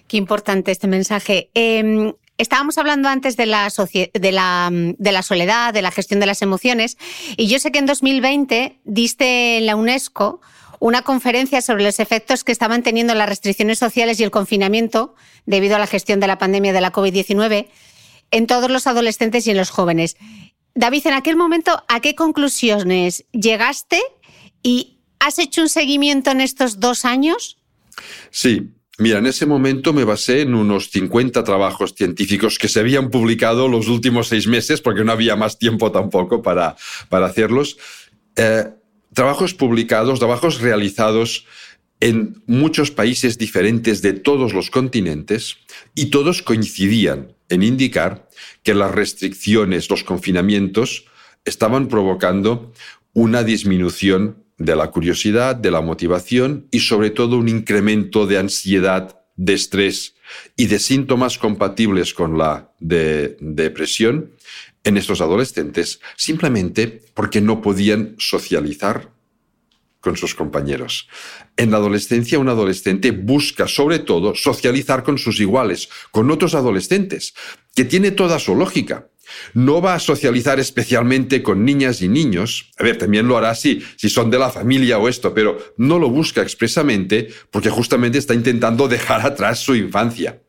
Qué 0.09 0.17
importante 0.17 0.73
este 0.73 0.89
mensaje. 0.89 1.51
Em, 1.55 2.15
estábamos 2.39 2.79
hablando 2.79 3.09
antes 3.09 3.37
de 3.37 3.47
la, 3.47 3.71
de, 4.15 4.33
la, 4.33 4.71
de 4.73 5.13
la, 5.13 5.23
soledad, 5.23 5.75
de 5.75 5.83
la 5.83 5.91
gestión 5.91 6.21
de 6.21 6.27
las 6.27 6.43
emociones, 6.43 6.97
y 7.37 7.47
yo 7.47 7.59
sé 7.59 7.71
que 7.71 7.79
en 7.79 7.87
2020 7.87 8.79
diste 8.85 9.59
en 9.59 9.67
la 9.67 9.77
UNESCO 9.77 10.41
una 10.81 11.03
conferencia 11.03 11.61
sobre 11.61 11.85
los 11.85 11.99
efectos 11.99 12.45
que 12.45 12.53
estaban 12.53 12.83
teniendo 12.83 13.15
las 13.15 13.29
restricciones 13.29 13.79
sociales 13.79 14.21
y 14.21 14.25
el 14.25 14.31
confinamiento 14.31 15.15
debido 15.45 15.77
a 15.77 15.79
la 15.79 15.87
gestión 15.87 16.21
de 16.21 16.29
la 16.29 16.39
pandemia 16.39 16.73
de 16.73 16.81
la 16.81 16.93
COVID-19 16.93 17.67
en 18.31 18.47
todos 18.47 18.71
los 18.71 18.87
adolescentes 18.87 19.47
y 19.47 19.51
en 19.51 19.57
los 19.57 19.71
jóvenes. 19.71 20.17
David, 20.79 21.09
en 21.09 21.15
aquel 21.15 21.35
momento, 21.35 21.83
¿a 21.89 21.99
qué 21.99 22.15
conclusiones 22.15 23.25
llegaste 23.33 24.01
y 24.63 25.01
has 25.19 25.41
hecho 25.41 25.63
un 25.63 25.69
seguimiento 25.69 26.31
en 26.31 26.41
estos 26.41 26.79
dos 26.79 27.05
años? 27.05 27.59
Sí, 28.31 28.71
Mira, 29.01 29.19
en 29.19 29.27
ese 29.27 29.47
momento 29.47 29.93
me 29.93 30.03
basé 30.03 30.41
en 30.41 30.55
unos 30.55 30.91
50 30.91 31.45
trabajos 31.45 31.95
científicos 31.97 32.59
que 32.59 32.67
se 32.67 32.81
habían 32.81 33.11
publicado 33.11 33.69
los 33.69 33.87
últimos 33.87 34.27
seis 34.27 34.49
meses, 34.49 34.81
porque 34.81 35.05
no 35.05 35.13
había 35.13 35.37
más 35.37 35.57
tiempo 35.57 35.93
tampoco 35.93 36.43
para, 36.43 36.75
para 37.09 37.27
hacerlos. 37.27 37.77
Eh, 38.35 38.65
trabajos 39.15 39.55
publicados, 39.55 40.19
trabajos 40.19 40.61
realizados 40.61 41.47
en 42.01 42.43
muchos 42.47 42.91
países 42.91 43.39
diferentes 43.39 44.03
de 44.03 44.15
todos 44.15 44.53
los 44.53 44.69
continentes 44.69 45.59
y 45.95 46.07
todos 46.07 46.43
coincidían 46.43 47.37
en 47.49 47.63
indicar 47.63 48.28
que 48.63 48.75
las 48.75 48.95
restricciones, 48.95 49.91
los 49.91 50.05
confinamientos, 50.05 51.05
estaban 51.45 51.89
provocando 51.89 52.73
una 53.13 53.43
disminución 53.43 54.45
de 54.59 54.77
la 54.77 54.91
curiosidad, 54.91 55.57
de 55.57 55.71
la 55.71 55.81
motivación 55.81 56.67
y 56.71 56.81
sobre 56.81 57.11
todo 57.11 57.39
un 57.39 57.49
incremento 57.49 58.27
de 58.27 58.39
ansiedad, 58.39 59.21
de 59.37 59.55
estrés 59.55 60.15
y 60.57 60.67
de 60.67 60.79
síntomas 60.79 61.39
compatibles 61.39 62.13
con 62.13 62.37
la 62.37 62.73
depresión 62.79 64.33
en 64.85 64.97
estos 64.97 65.21
adolescentes 65.21 66.01
simplemente 66.17 67.03
porque 67.15 67.41
no 67.41 67.63
podían 67.63 68.17
socializar 68.19 69.11
con 70.01 70.17
sus 70.17 70.35
compañeros. 70.35 71.09
En 71.57 71.71
la 71.71 71.79
adolescencia, 71.79 72.39
un 72.39 72.49
adolescente 72.49 73.11
busca 73.11 73.67
sobre 73.67 73.99
todo 73.99 74.35
socializar 74.35 75.03
con 75.03 75.19
sus 75.19 75.41
iguales, 75.41 75.89
con 76.11 76.31
otros 76.31 76.55
adolescentes, 76.55 77.35
que 77.75 77.85
tiene 77.85 78.11
toda 78.11 78.39
su 78.39 78.55
lógica. 78.55 79.09
No 79.53 79.83
va 79.83 79.95
a 79.95 79.99
socializar 79.99 80.59
especialmente 80.59 81.43
con 81.43 81.65
niñas 81.65 82.01
y 82.01 82.09
niños. 82.09 82.71
A 82.79 82.85
ver, 82.85 82.97
también 82.97 83.29
lo 83.29 83.37
hará 83.37 83.55
si, 83.55 83.83
si 83.97 84.09
son 84.09 84.31
de 84.31 84.39
la 84.39 84.51
familia 84.51 84.99
o 84.99 85.09
esto, 85.09 85.35
pero 85.35 85.59
no 85.77 85.99
lo 85.99 86.09
busca 86.09 86.43
expresamente 86.43 87.29
porque 87.51 87.71
justamente 87.71 88.19
está 88.19 88.35
intentando 88.35 88.89
dejar 88.89 89.27
atrás 89.27 89.59
su 89.59 89.75
infancia. 89.75 90.43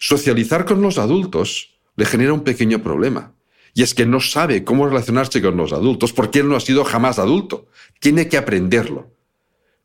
Socializar 0.00 0.64
con 0.64 0.82
los 0.82 0.98
adultos 0.98 1.78
le 1.96 2.04
genera 2.04 2.34
un 2.34 2.44
pequeño 2.44 2.82
problema. 2.82 3.35
Y 3.76 3.82
es 3.82 3.92
que 3.92 4.06
no 4.06 4.20
sabe 4.20 4.64
cómo 4.64 4.88
relacionarse 4.88 5.42
con 5.42 5.58
los 5.58 5.74
adultos 5.74 6.14
porque 6.14 6.38
él 6.38 6.48
no 6.48 6.56
ha 6.56 6.60
sido 6.60 6.82
jamás 6.82 7.18
adulto. 7.18 7.68
Tiene 8.00 8.26
que 8.26 8.38
aprenderlo 8.38 9.14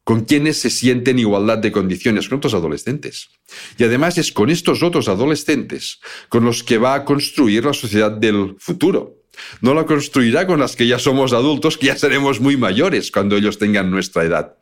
con 0.05 0.23
quienes 0.23 0.57
se 0.59 0.69
sienten 0.69 1.19
igualdad 1.19 1.57
de 1.57 1.73
condiciones 1.73 2.29
con 2.29 2.37
otros 2.37 2.53
adolescentes. 2.53 3.31
Y 3.77 3.83
además 3.83 4.17
es 4.17 4.31
con 4.31 4.49
estos 4.49 4.81
otros 4.81 5.09
adolescentes 5.09 5.99
con 6.29 6.45
los 6.45 6.63
que 6.63 6.77
va 6.77 6.93
a 6.93 7.03
construir 7.03 7.65
la 7.65 7.73
sociedad 7.73 8.11
del 8.11 8.55
futuro. 8.59 9.25
No 9.59 9.73
la 9.73 9.85
construirá 9.85 10.47
con 10.47 10.61
las 10.61 10.77
que 10.77 10.87
ya 10.87 10.97
somos 10.97 11.33
adultos, 11.33 11.77
que 11.77 11.87
ya 11.87 11.97
seremos 11.97 12.39
muy 12.39 12.55
mayores 12.55 13.11
cuando 13.11 13.35
ellos 13.35 13.59
tengan 13.59 13.91
nuestra 13.91 14.23
edad. 14.23 14.55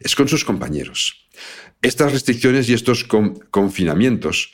Es 0.00 0.16
con 0.16 0.26
sus 0.26 0.44
compañeros. 0.44 1.28
Estas 1.82 2.10
restricciones 2.10 2.68
y 2.68 2.74
estos 2.74 3.04
confinamientos, 3.04 4.50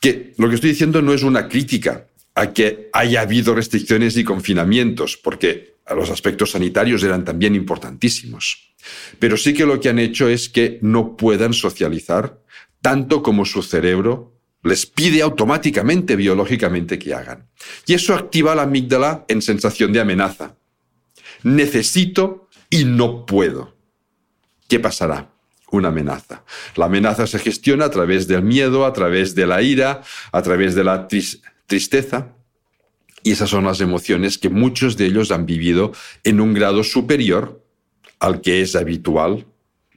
que 0.00 0.34
lo 0.36 0.48
que 0.48 0.56
estoy 0.56 0.70
diciendo 0.70 1.00
no 1.00 1.14
es 1.14 1.22
una 1.22 1.48
crítica 1.48 2.08
a 2.38 2.52
que 2.52 2.88
haya 2.92 3.22
habido 3.22 3.54
restricciones 3.54 4.16
y 4.16 4.22
confinamientos, 4.22 5.16
porque 5.16 5.78
los 5.96 6.08
aspectos 6.10 6.52
sanitarios 6.52 7.02
eran 7.02 7.24
también 7.24 7.54
importantísimos. 7.54 8.74
Pero 9.18 9.36
sí 9.36 9.54
que 9.54 9.66
lo 9.66 9.80
que 9.80 9.88
han 9.88 9.98
hecho 9.98 10.28
es 10.28 10.48
que 10.48 10.78
no 10.80 11.16
puedan 11.16 11.52
socializar 11.52 12.40
tanto 12.80 13.22
como 13.24 13.44
su 13.44 13.62
cerebro 13.62 14.38
les 14.62 14.86
pide 14.86 15.22
automáticamente, 15.22 16.14
biológicamente, 16.14 16.98
que 16.98 17.14
hagan. 17.14 17.48
Y 17.86 17.94
eso 17.94 18.14
activa 18.14 18.54
la 18.54 18.62
amígdala 18.62 19.24
en 19.28 19.42
sensación 19.42 19.92
de 19.92 20.00
amenaza. 20.00 20.56
Necesito 21.42 22.48
y 22.70 22.84
no 22.84 23.24
puedo. 23.24 23.76
¿Qué 24.68 24.78
pasará? 24.78 25.30
Una 25.70 25.88
amenaza. 25.88 26.44
La 26.76 26.86
amenaza 26.86 27.26
se 27.26 27.38
gestiona 27.38 27.86
a 27.86 27.90
través 27.90 28.26
del 28.26 28.42
miedo, 28.42 28.84
a 28.84 28.92
través 28.92 29.34
de 29.34 29.46
la 29.46 29.62
ira, 29.62 30.02
a 30.32 30.42
través 30.42 30.74
de 30.74 30.84
la 30.84 30.94
tristeza. 31.68 32.34
Y 33.22 33.32
esas 33.32 33.50
son 33.50 33.64
las 33.64 33.80
emociones 33.80 34.38
que 34.38 34.48
muchos 34.48 34.96
de 34.96 35.06
ellos 35.06 35.30
han 35.30 35.46
vivido 35.46 35.92
en 36.24 36.40
un 36.40 36.54
grado 36.54 36.82
superior 36.82 37.64
al 38.18 38.40
que 38.40 38.62
es 38.62 38.74
habitual 38.74 39.46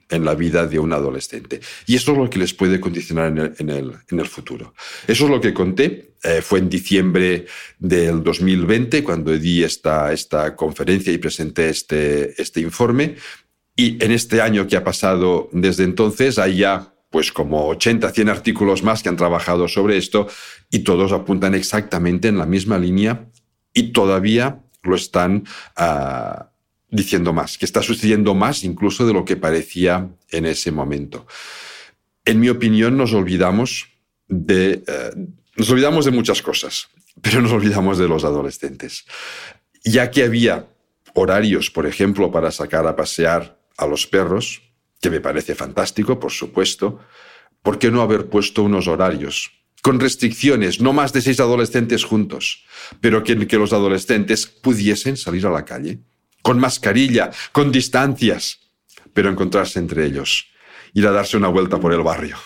en 0.09 0.25
la 0.25 0.35
vida 0.35 0.67
de 0.67 0.77
un 0.77 0.91
adolescente. 0.91 1.61
Y 1.87 1.95
eso 1.95 2.11
es 2.11 2.17
lo 2.17 2.29
que 2.29 2.39
les 2.39 2.53
puede 2.53 2.79
condicionar 2.79 3.27
en 3.27 3.69
el, 3.69 3.93
en 4.09 4.19
el, 4.19 4.27
futuro. 4.27 4.73
Eso 5.07 5.23
es 5.23 5.29
lo 5.29 5.39
que 5.39 5.53
conté. 5.53 6.15
Eh, 6.23 6.41
fue 6.41 6.59
en 6.59 6.69
diciembre 6.69 7.45
del 7.79 8.21
2020 8.21 9.03
cuando 9.03 9.31
di 9.31 9.63
esta, 9.63 10.11
esta 10.11 10.55
conferencia 10.55 11.13
y 11.13 11.17
presenté 11.17 11.69
este, 11.69 12.39
este 12.39 12.59
informe. 12.59 13.15
Y 13.75 14.03
en 14.03 14.11
este 14.11 14.41
año 14.41 14.67
que 14.67 14.75
ha 14.75 14.83
pasado 14.83 15.49
desde 15.53 15.85
entonces 15.85 16.37
hay 16.37 16.57
ya 16.57 16.93
pues 17.09 17.31
como 17.31 17.67
80, 17.67 18.09
100 18.09 18.29
artículos 18.29 18.83
más 18.83 19.03
que 19.03 19.09
han 19.09 19.17
trabajado 19.17 19.67
sobre 19.67 19.97
esto 19.97 20.27
y 20.71 20.79
todos 20.79 21.11
apuntan 21.11 21.53
exactamente 21.53 22.29
en 22.29 22.37
la 22.37 22.45
misma 22.45 22.77
línea 22.79 23.27
y 23.73 23.91
todavía 23.91 24.59
lo 24.81 24.95
están 24.95 25.43
uh, 25.77 26.45
diciendo 26.89 27.33
más, 27.33 27.57
que 27.57 27.65
está 27.65 27.83
sucediendo 27.83 28.33
más 28.33 28.63
incluso 28.63 29.05
de 29.05 29.13
lo 29.13 29.25
que 29.25 29.35
parecía 29.35 30.09
en 30.29 30.45
ese 30.45 30.71
momento. 30.71 31.27
en 32.23 32.39
mi 32.39 32.49
opinión, 32.49 32.97
nos 32.97 33.13
olvidamos 33.13 33.87
de, 34.27 34.83
eh, 34.87 35.11
nos 35.55 35.69
olvidamos 35.71 36.05
de 36.05 36.11
muchas 36.11 36.41
cosas, 36.41 36.87
pero 37.21 37.41
nos 37.41 37.51
olvidamos 37.51 37.97
de 37.97 38.07
los 38.07 38.23
adolescentes. 38.23 39.05
Ya 39.83 40.11
que 40.11 40.23
había 40.23 40.67
horarios, 41.13 41.69
por 41.69 41.87
ejemplo, 41.87 42.31
para 42.31 42.51
sacar 42.51 42.85
a 42.87 42.95
pasear 42.95 43.57
a 43.77 43.87
los 43.87 44.05
perros, 44.07 44.61
que 45.01 45.09
me 45.09 45.19
parece 45.19 45.55
fantástico, 45.55 46.19
por 46.19 46.31
supuesto, 46.31 46.99
¿por 47.63 47.79
qué 47.79 47.89
no 47.89 48.01
haber 48.01 48.29
puesto 48.29 48.63
unos 48.63 48.87
horarios? 48.87 49.51
Con 49.81 49.99
restricciones, 49.99 50.79
no 50.79 50.93
más 50.93 51.11
de 51.13 51.21
seis 51.21 51.39
adolescentes 51.39 52.03
juntos, 52.03 52.63
pero 52.99 53.23
que, 53.23 53.47
que 53.47 53.57
los 53.57 53.73
adolescentes 53.73 54.45
pudiesen 54.45 55.17
salir 55.17 55.45
a 55.47 55.49
la 55.49 55.65
calle, 55.65 55.99
con 56.41 56.59
mascarilla, 56.59 57.31
con 57.51 57.71
distancias, 57.71 58.59
pero 59.13 59.29
encontrarse 59.29 59.79
entre 59.79 60.05
ellos, 60.05 60.47
ir 60.93 61.07
a 61.07 61.11
darse 61.11 61.37
una 61.37 61.47
vuelta 61.47 61.79
por 61.79 61.93
el 61.93 62.01
barrio. 62.01 62.37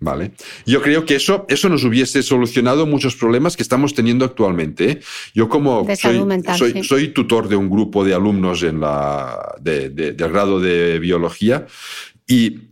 ¿Vale? 0.00 0.32
Yo 0.66 0.82
creo 0.82 1.06
que 1.06 1.14
eso, 1.14 1.46
eso 1.48 1.68
nos 1.68 1.84
hubiese 1.84 2.24
solucionado 2.24 2.86
muchos 2.86 3.14
problemas 3.14 3.56
que 3.56 3.62
estamos 3.62 3.94
teniendo 3.94 4.24
actualmente. 4.24 4.90
¿eh? 4.90 5.00
Yo 5.32 5.48
como 5.48 5.86
soy, 5.94 6.82
soy, 6.82 7.08
tutor 7.08 7.46
de 7.46 7.54
un 7.54 7.70
grupo 7.70 8.04
de 8.04 8.12
alumnos 8.12 8.64
en 8.64 8.80
la, 8.80 9.54
del 9.60 10.16
grado 10.16 10.58
de 10.58 10.98
biología 10.98 11.68
y, 12.26 12.62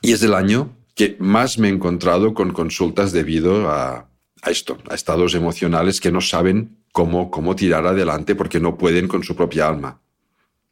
y 0.00 0.12
es 0.12 0.22
el 0.22 0.32
año 0.32 0.76
que 0.94 1.16
más 1.18 1.58
me 1.58 1.68
he 1.68 1.72
encontrado 1.72 2.34
con 2.34 2.52
consultas 2.52 3.12
debido 3.12 3.70
a, 3.70 4.08
a 4.42 4.50
esto, 4.50 4.78
a 4.88 4.94
estados 4.94 5.34
emocionales 5.34 6.00
que 6.00 6.12
no 6.12 6.20
saben 6.20 6.78
cómo, 6.92 7.30
cómo 7.30 7.56
tirar 7.56 7.86
adelante 7.86 8.34
porque 8.34 8.60
no 8.60 8.76
pueden 8.76 9.08
con 9.08 9.22
su 9.22 9.36
propia 9.36 9.68
alma. 9.68 10.00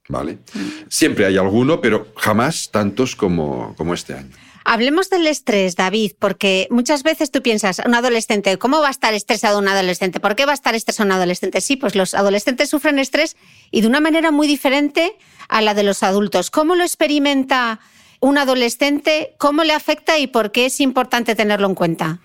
¿Vale? 0.09 0.39
Mm. 0.55 0.89
Siempre 0.89 1.27
hay 1.27 1.37
alguno, 1.37 1.83
pero 1.83 2.09
jamás 2.17 2.71
tantos 2.71 3.15
como, 3.15 3.75
como 3.77 3.93
este 3.93 4.15
año. 4.15 4.31
Hablemos 4.65 5.11
del 5.11 5.27
estrés, 5.27 5.77
David, 5.77 6.13
porque 6.19 6.67
muchas 6.71 7.03
veces 7.03 7.31
tú 7.31 7.43
piensas, 7.43 7.81
un 7.87 7.95
adolescente, 7.95 8.59
¿cómo 8.59 8.81
va 8.81 8.89
a 8.89 8.91
estar 8.91 9.15
estresado 9.15 9.59
un 9.59 9.69
adolescente? 9.69 10.21
¿Por 10.21 10.35
qué 10.35 10.45
va 10.45 10.53
a 10.53 10.55
estar 10.55 10.75
estresado 10.75 11.07
un 11.07 11.13
adolescente? 11.13 11.61
Sí, 11.61 11.77
pues 11.77 11.95
los 11.95 12.15
adolescentes 12.15 12.69
sufren 12.69 12.99
estrés 12.99 13.37
y 13.71 13.81
de 13.81 13.87
una 13.87 14.01
manera 14.01 14.31
muy 14.31 14.47
diferente 14.47 15.17
a 15.49 15.63
la 15.63 15.75
de 15.75 15.85
los 15.85 16.03
adultos. 16.03 16.51
¿Cómo 16.51 16.75
lo 16.75 16.85
experimenta 16.85 17.81
un 18.21 18.39
adolescente? 18.39 19.35
¿Cómo 19.39 19.65
le 19.65 19.73
afecta 19.73 20.19
y 20.19 20.27
por 20.27 20.53
qué 20.53 20.67
es 20.67 20.81
importante 20.81 21.35
tenerlo 21.35 21.67
en 21.67 21.75
cuenta? 21.75 22.21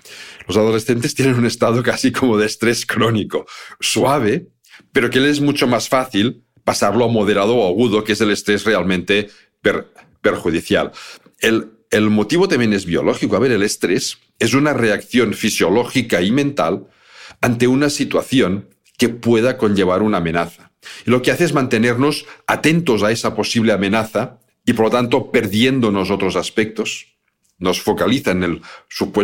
Los 0.47 0.57
adolescentes 0.57 1.15
tienen 1.15 1.35
un 1.35 1.45
estado 1.45 1.81
casi 1.83 2.11
como 2.11 2.37
de 2.37 2.45
estrés 2.45 2.85
crónico, 2.85 3.45
suave, 3.79 4.47
pero 4.91 5.09
que 5.09 5.19
les 5.19 5.33
es 5.33 5.41
mucho 5.41 5.67
más 5.67 5.89
fácil 5.89 6.43
pasarlo 6.63 7.05
a 7.05 7.07
moderado 7.07 7.55
o 7.55 7.67
agudo, 7.67 8.03
que 8.03 8.13
es 8.13 8.21
el 8.21 8.31
estrés 8.31 8.63
realmente 8.63 9.29
perjudicial. 10.21 10.91
El 11.39 11.73
el 11.93 12.09
motivo 12.09 12.47
también 12.47 12.73
es 12.73 12.85
biológico. 12.85 13.35
A 13.35 13.39
ver, 13.39 13.51
el 13.51 13.61
estrés 13.61 14.17
es 14.39 14.55
una 14.55 14.73
reacción 14.73 15.35
fisiológica 15.35 16.23
y 16.23 16.31
mental 16.31 16.87
ante 17.39 17.67
una 17.67 17.91
situación 17.91 18.69
que 18.97 19.09
pueda 19.09 19.57
conllevar 19.57 20.01
una 20.01 20.17
amenaza. 20.17 20.71
Y 21.05 21.11
lo 21.11 21.21
que 21.21 21.29
hace 21.29 21.45
es 21.45 21.53
mantenernos 21.53 22.25
atentos 22.47 23.03
a 23.03 23.11
esa 23.11 23.35
posible 23.35 23.73
amenaza 23.73 24.39
y 24.65 24.73
por 24.73 24.85
lo 24.85 24.91
tanto 24.91 25.31
perdiéndonos 25.31 26.11
otros 26.11 26.35
aspectos. 26.35 27.07
Nos 27.59 27.81
focaliza 27.81 28.31
en 28.31 28.43
el, 28.43 28.61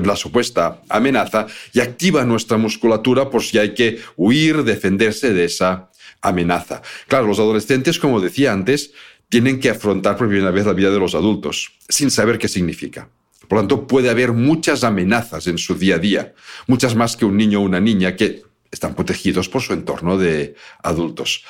la 0.04 0.16
supuesta 0.16 0.82
amenaza 0.88 1.48
y 1.74 1.80
activa 1.80 2.24
nuestra 2.26 2.58
musculatura 2.58 3.30
por 3.30 3.44
si 3.44 3.58
hay 3.58 3.74
que 3.74 4.00
huir, 4.16 4.64
defenderse 4.64 5.34
de 5.34 5.46
esa 5.46 5.90
amenaza. 6.22 6.82
Claro, 7.08 7.28
los 7.28 7.40
adolescentes, 7.40 8.00
como 8.00 8.22
decía 8.22 8.54
antes, 8.54 8.94
tienen 9.30 9.60
que 9.60 9.70
afrontar 9.70 10.16
por 10.18 10.28
primera 10.28 10.52
vez 10.52 10.66
la 10.66 10.74
vida 10.74 10.90
de 10.90 11.00
los 11.00 11.16
adultos, 11.16 11.74
sin 11.88 12.12
saber 12.12 12.38
qué 12.38 12.48
significa. 12.48 13.10
Por 13.48 13.58
lo 13.58 13.62
tanto, 13.62 13.88
puede 13.88 14.10
haber 14.10 14.32
muchas 14.32 14.84
amenazas 14.84 15.48
en 15.48 15.58
su 15.58 15.76
día 15.76 15.96
a 15.96 16.00
día, 16.00 16.34
muchas 16.68 16.96
más 16.96 17.18
que 17.18 17.26
un 17.26 17.36
niño 17.36 17.60
o 17.60 17.64
una 17.64 17.80
niña 17.80 18.16
que 18.16 18.44
están 18.72 18.96
protegidos 18.96 19.50
por 19.50 19.62
su 19.62 19.74
entorno 19.74 20.18
de 20.18 20.56
adultos. 20.84 21.44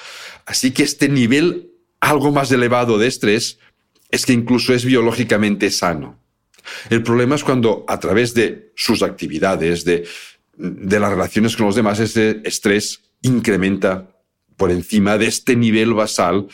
Así 0.45 0.71
que 0.71 0.83
este 0.83 1.09
nivel 1.09 1.71
algo 1.99 2.31
más 2.31 2.51
elevado 2.51 2.97
de 2.97 3.07
estrés 3.07 3.59
es 4.10 4.26
que 4.26 4.34
incluso 4.34 4.74
es 4.74 4.86
biológicamente 4.86 5.70
sano. 5.72 6.20
El 6.89 7.03
problema 7.03 7.36
es 7.36 7.43
cuando 7.43 7.86
a 7.88 7.99
través 7.99 8.34
de 8.34 8.72
sus 8.76 9.01
actividades, 9.01 9.86
de, 9.86 10.05
las 10.57 11.10
relaciones 11.10 11.55
con 11.55 11.68
los 11.68 11.76
demás, 11.76 11.99
ese 11.99 12.41
estrés 12.43 13.01
incrementa 13.22 14.16
por 14.57 14.72
encima 14.72 15.18
de 15.18 15.28
este 15.28 15.55
nivel 15.55 15.93
basal, 15.93 16.47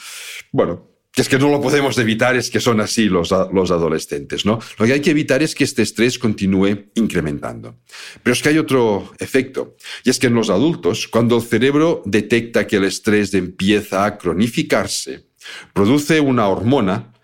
bueno, 0.51 0.91
que 1.11 1.21
es 1.21 1.29
que 1.29 1.39
no 1.39 1.49
lo 1.49 1.61
podemos 1.61 1.97
evitar, 1.97 2.35
es 2.35 2.49
que 2.49 2.59
son 2.59 2.81
así 2.81 3.05
los 3.05 3.31
adolescentes, 3.31 4.45
¿no? 4.45 4.59
Lo 4.77 4.85
que 4.85 4.93
hay 4.93 4.99
que 4.99 5.11
evitar 5.11 5.41
es 5.41 5.55
que 5.55 5.63
este 5.63 5.81
estrés 5.81 6.19
continúe 6.19 6.89
incrementando. 6.95 7.77
Pero 8.21 8.33
es 8.33 8.41
que 8.41 8.49
hay 8.49 8.57
otro 8.57 9.13
efecto, 9.17 9.77
y 10.03 10.09
es 10.09 10.19
que 10.19 10.27
en 10.27 10.33
los 10.33 10.49
adultos, 10.49 11.07
cuando 11.07 11.37
el 11.37 11.41
cerebro 11.41 12.03
detecta 12.05 12.67
que 12.67 12.75
el 12.75 12.83
estrés 12.83 13.33
empieza 13.33 14.03
a 14.03 14.17
cronificarse, 14.17 15.27
produce 15.73 16.19
una 16.19 16.49
hormona 16.49 17.14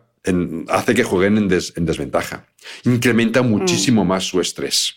hace 0.67 0.95
que 0.95 1.03
jueguen 1.03 1.37
en, 1.37 1.47
desventaja. 1.47 2.47
Incrementa 2.83 3.41
muchísimo 3.41 4.03
mm. 4.03 4.07
más 4.07 4.25
su 4.25 4.41
estrés. 4.41 4.95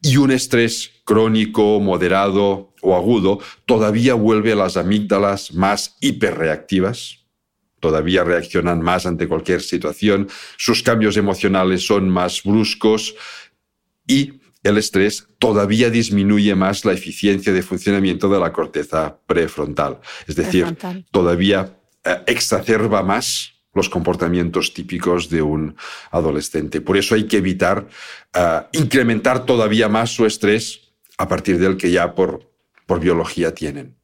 Y 0.00 0.16
un 0.16 0.30
estrés 0.30 0.90
crónico, 1.04 1.80
moderado 1.80 2.74
o 2.80 2.96
agudo 2.96 3.40
todavía 3.66 4.14
vuelve 4.14 4.52
a 4.52 4.56
las 4.56 4.76
amígdalas 4.76 5.52
más 5.52 5.96
hiperreactivas. 6.00 7.18
Todavía 7.82 8.22
reaccionan 8.22 8.80
más 8.80 9.06
ante 9.06 9.26
cualquier 9.26 9.60
situación. 9.60 10.28
Sus 10.56 10.84
cambios 10.84 11.16
emocionales 11.16 11.84
son 11.84 12.08
más 12.08 12.44
bruscos. 12.44 13.16
Y 14.06 14.40
el 14.62 14.78
estrés 14.78 15.26
todavía 15.40 15.90
disminuye 15.90 16.54
más 16.54 16.84
la 16.84 16.92
eficiencia 16.92 17.52
de 17.52 17.60
funcionamiento 17.62 18.28
de 18.28 18.38
la 18.38 18.52
corteza 18.52 19.18
prefrontal. 19.26 19.98
Es 20.28 20.36
decir, 20.36 20.76
todavía 21.10 21.76
eh, 22.04 22.22
exacerba 22.28 23.02
más 23.02 23.54
los 23.74 23.88
comportamientos 23.88 24.72
típicos 24.74 25.28
de 25.28 25.42
un 25.42 25.74
adolescente. 26.12 26.80
Por 26.80 26.96
eso 26.96 27.16
hay 27.16 27.24
que 27.24 27.38
evitar 27.38 27.88
eh, 28.32 28.60
incrementar 28.74 29.44
todavía 29.44 29.88
más 29.88 30.10
su 30.10 30.24
estrés 30.24 30.92
a 31.18 31.26
partir 31.26 31.58
del 31.58 31.76
que 31.76 31.90
ya 31.90 32.14
por, 32.14 32.48
por 32.86 33.00
biología 33.00 33.52
tienen. 33.52 33.96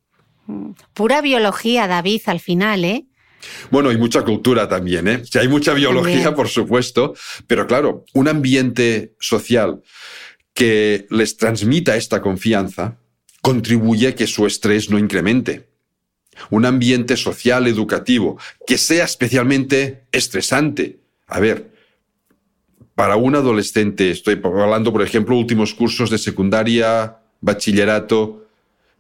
Pura 0.95 1.21
biología, 1.21 1.87
David, 1.87 2.23
al 2.27 2.41
final, 2.41 2.85
¿eh? 2.85 3.07
Bueno, 3.71 3.91
hay 3.91 3.97
mucha 3.97 4.23
cultura 4.23 4.69
también, 4.69 5.09
¿eh? 5.09 5.23
hay 5.35 5.49
mucha 5.49 5.75
biología, 5.75 6.35
por 6.35 6.49
supuesto, 6.49 7.15
pero 7.47 7.67
claro, 7.67 8.05
un 8.15 8.29
ambiente 8.29 9.15
social 9.21 9.83
que 10.55 11.07
les 11.11 11.37
transmita 11.37 11.97
esta 11.97 12.21
confianza 12.21 12.99
contribuye 13.43 14.09
a 14.09 14.15
que 14.15 14.27
su 14.27 14.47
estrés 14.47 14.91
no 14.91 14.99
incremente 14.99 15.69
un 16.51 16.65
ambiente 16.65 17.17
social 17.17 17.67
educativo 17.67 18.39
que 18.67 18.79
sea 18.79 19.05
especialmente 19.05 20.05
estresante. 20.13 21.01
A 21.27 21.41
ver, 21.41 21.73
para 22.95 23.17
un 23.17 23.35
adolescente, 23.35 24.11
estoy 24.11 24.41
hablando, 24.43 24.93
por 24.93 25.03
ejemplo, 25.03 25.37
últimos 25.37 25.75
cursos 25.75 26.11
de 26.11 26.19
secundaria, 26.19 27.19
bachillerato, 27.41 28.47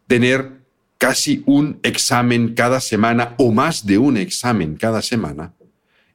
tener 0.06 0.57
casi 0.98 1.42
un 1.46 1.78
examen 1.82 2.54
cada 2.54 2.80
semana 2.80 3.34
o 3.38 3.52
más 3.52 3.86
de 3.86 3.98
un 3.98 4.16
examen 4.16 4.76
cada 4.76 5.00
semana, 5.00 5.54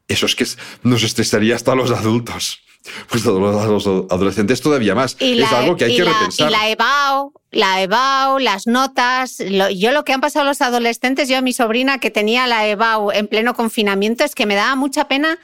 eso 0.07 0.25
es 0.25 0.35
que 0.35 0.45
nos 0.83 1.03
estresaría 1.03 1.55
hasta 1.55 1.73
los 1.73 1.91
adultos. 1.91 2.59
Pues 3.09 3.25
a 3.25 3.29
los 3.29 3.87
adolescentes 3.87 4.59
todavía 4.59 4.93
más. 4.93 5.15
es 5.17 5.51
algo 5.53 5.77
que 5.77 5.85
hay 5.85 5.95
que 5.95 6.03
repensar. 6.03 6.49
Y 6.49 6.51
la 6.51 6.69
EBAO, 6.69 7.31
la 7.51 7.81
EBAU, 7.81 8.39
las 8.39 8.67
notas. 8.67 9.37
yo 9.37 9.91
lo 9.93 10.03
que 10.03 10.11
han 10.11 10.19
pasado 10.19 10.43
los 10.43 10.61
adolescentes, 10.61 11.29
yo 11.29 11.37
a 11.37 11.41
mi 11.41 11.53
sobrina 11.53 11.99
que 11.99 12.11
tenía 12.11 12.45
la 12.45 12.67
EBAU 12.67 13.11
en 13.11 13.27
pleno 13.27 13.53
confinamiento, 13.53 14.25
es 14.25 14.35
que 14.35 14.45
me 14.45 14.55
daba 14.55 14.75
mucha 14.75 15.07
pena 15.07 15.39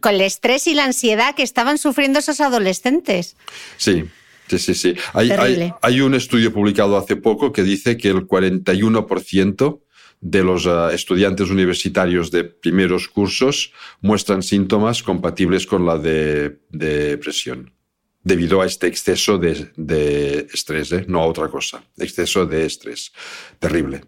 con 0.00 0.14
el 0.14 0.22
estrés 0.22 0.66
y 0.66 0.74
la 0.74 0.84
ansiedad 0.84 1.36
que 1.36 1.44
estaban 1.44 1.78
sufriendo 1.78 2.18
esos 2.18 2.40
adolescentes. 2.40 3.36
Sí. 3.76 4.04
Sí, 4.48 4.58
sí, 4.58 4.74
sí. 4.74 4.94
Hay, 5.14 5.30
hay, 5.80 6.00
un 6.00 6.14
estudio 6.14 6.52
publicado 6.52 6.96
hace 6.96 7.16
poco 7.16 7.52
que 7.52 7.62
dice 7.62 7.96
que 7.96 8.08
el 8.08 8.26
41% 8.26 9.80
de 10.22 10.42
los 10.42 10.66
eh, 10.66 10.94
estudiantes 10.94 11.50
universitarios 11.50 12.30
de 12.30 12.44
primeros 12.44 13.08
cursos 13.08 13.72
muestran 14.00 14.42
síntomas 14.42 15.02
compatibles 15.02 15.66
con 15.66 15.84
la 15.84 15.98
de, 15.98 16.60
depresión, 16.70 17.74
debido 18.22 18.62
a 18.62 18.66
este 18.66 18.86
exceso 18.86 19.36
de, 19.36 20.46
estrés, 20.52 20.92
¿eh? 20.92 21.04
no 21.08 21.20
a 21.20 21.26
otra 21.26 21.48
cosa, 21.48 21.82
exceso 21.98 22.46
de 22.46 22.64
estrés. 22.64 23.12
Terrible. 23.58 24.02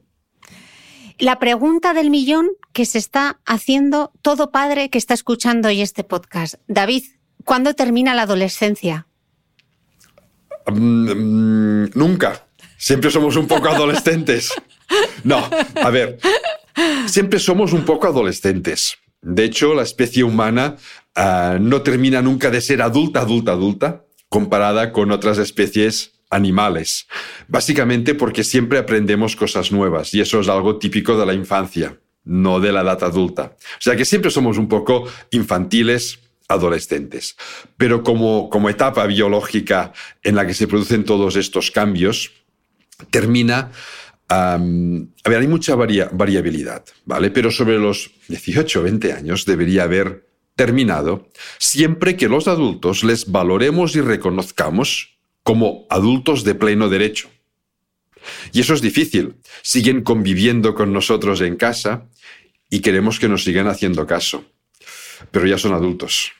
La 1.18 1.38
pregunta 1.38 1.94
del 1.94 2.10
millón 2.10 2.48
que 2.72 2.86
se 2.86 2.98
está 2.98 3.40
haciendo 3.44 4.12
todo 4.22 4.50
padre 4.50 4.90
que 4.90 4.98
está 4.98 5.14
escuchando 5.14 5.68
hoy 5.68 5.80
este 5.80 6.02
podcast. 6.04 6.56
David, 6.66 7.04
¿cuándo 7.44 7.74
termina 7.74 8.14
la 8.14 8.22
adolescencia? 8.22 9.06
Mm, 10.72 11.10
mm, 11.10 11.90
nunca. 11.94 12.46
Siempre 12.76 13.10
somos 13.10 13.36
un 13.36 13.46
poco 13.46 13.68
adolescentes. 13.68 14.52
No, 15.22 15.48
a 15.82 15.90
ver, 15.90 16.18
siempre 17.06 17.38
somos 17.38 17.72
un 17.72 17.84
poco 17.84 18.06
adolescentes. 18.06 18.98
De 19.22 19.44
hecho, 19.44 19.74
la 19.74 19.82
especie 19.82 20.22
humana 20.22 20.76
ah, 21.14 21.56
no 21.58 21.80
termina 21.80 22.20
nunca 22.20 22.50
de 22.50 22.60
ser 22.60 22.82
adulta, 22.82 23.20
adulta, 23.20 23.52
adulta, 23.52 24.04
comparada 24.28 24.92
con 24.92 25.10
otras 25.10 25.38
especies 25.38 26.12
animales. 26.28 27.06
Básicamente 27.48 28.14
porque 28.14 28.44
siempre 28.44 28.78
aprendemos 28.78 29.36
cosas 29.36 29.72
nuevas 29.72 30.12
y 30.12 30.20
eso 30.20 30.40
es 30.40 30.48
algo 30.48 30.78
típico 30.78 31.16
de 31.16 31.26
la 31.26 31.32
infancia, 31.32 31.98
no 32.24 32.60
de 32.60 32.72
la 32.72 32.82
edad 32.82 33.02
adulta. 33.04 33.56
O 33.78 33.80
sea 33.80 33.96
que 33.96 34.04
siempre 34.04 34.30
somos 34.30 34.58
un 34.58 34.68
poco 34.68 35.08
infantiles, 35.30 36.18
adolescentes. 36.48 37.36
Pero 37.76 38.02
como, 38.02 38.50
como 38.50 38.68
etapa 38.68 39.06
biológica 39.06 39.92
en 40.22 40.34
la 40.34 40.46
que 40.46 40.54
se 40.54 40.66
producen 40.66 41.04
todos 41.04 41.36
estos 41.36 41.70
cambios, 41.70 42.32
termina... 43.10 43.70
a 44.28 44.58
ver, 44.58 45.40
hay 45.40 45.46
mucha 45.46 45.74
variabilidad, 45.74 46.84
¿vale? 47.04 47.30
Pero 47.30 47.50
sobre 47.50 47.78
los 47.78 48.10
18 48.28 48.80
o 48.80 48.82
20 48.82 49.12
años 49.12 49.44
debería 49.44 49.84
haber 49.84 50.26
terminado 50.56 51.28
siempre 51.58 52.16
que 52.16 52.28
los 52.28 52.46
adultos 52.46 53.02
les 53.04 53.30
valoremos 53.30 53.96
y 53.96 54.00
reconozcamos 54.00 55.18
como 55.42 55.86
adultos 55.90 56.44
de 56.44 56.54
pleno 56.54 56.88
derecho. 56.88 57.28
Y 58.52 58.60
eso 58.60 58.72
es 58.72 58.80
difícil. 58.80 59.34
Siguen 59.62 60.02
conviviendo 60.02 60.74
con 60.74 60.92
nosotros 60.92 61.40
en 61.42 61.56
casa 61.56 62.06
y 62.70 62.80
queremos 62.80 63.18
que 63.18 63.28
nos 63.28 63.44
sigan 63.44 63.66
haciendo 63.66 64.06
caso 64.06 64.44
pero 65.34 65.48
ya 65.48 65.58
son 65.58 65.74
adultos. 65.74 66.30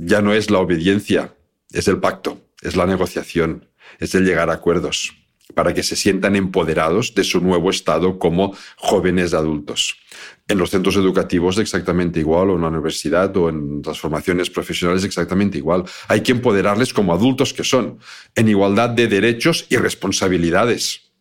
Ya 0.00 0.22
no 0.22 0.32
es 0.32 0.50
la 0.50 0.58
obediencia, 0.58 1.34
es 1.70 1.86
el 1.86 1.98
pacto, 1.98 2.40
es 2.62 2.74
la 2.74 2.86
negociación, 2.86 3.68
es 3.98 4.14
el 4.14 4.24
llegar 4.24 4.48
a 4.48 4.54
acuerdos 4.54 5.12
para 5.54 5.74
que 5.74 5.82
se 5.82 5.96
sientan 5.96 6.34
empoderados 6.34 7.14
de 7.14 7.24
su 7.24 7.40
nuevo 7.40 7.68
estado 7.68 8.18
como 8.18 8.56
jóvenes 8.76 9.34
adultos. 9.34 9.96
En 10.48 10.56
los 10.56 10.70
centros 10.70 10.96
educativos 10.96 11.58
exactamente 11.58 12.20
igual, 12.20 12.48
o 12.50 12.54
en 12.54 12.62
la 12.62 12.68
universidad, 12.68 13.36
o 13.36 13.50
en 13.50 13.82
las 13.84 14.00
formaciones 14.00 14.48
profesionales 14.48 15.04
exactamente 15.04 15.58
igual. 15.58 15.84
Hay 16.08 16.22
que 16.22 16.32
empoderarles 16.32 16.94
como 16.94 17.12
adultos 17.12 17.52
que 17.52 17.64
son, 17.64 17.98
en 18.34 18.48
igualdad 18.48 18.90
de 18.90 19.08
derechos 19.08 19.66
y 19.68 19.76
responsabilidades. 19.76 21.12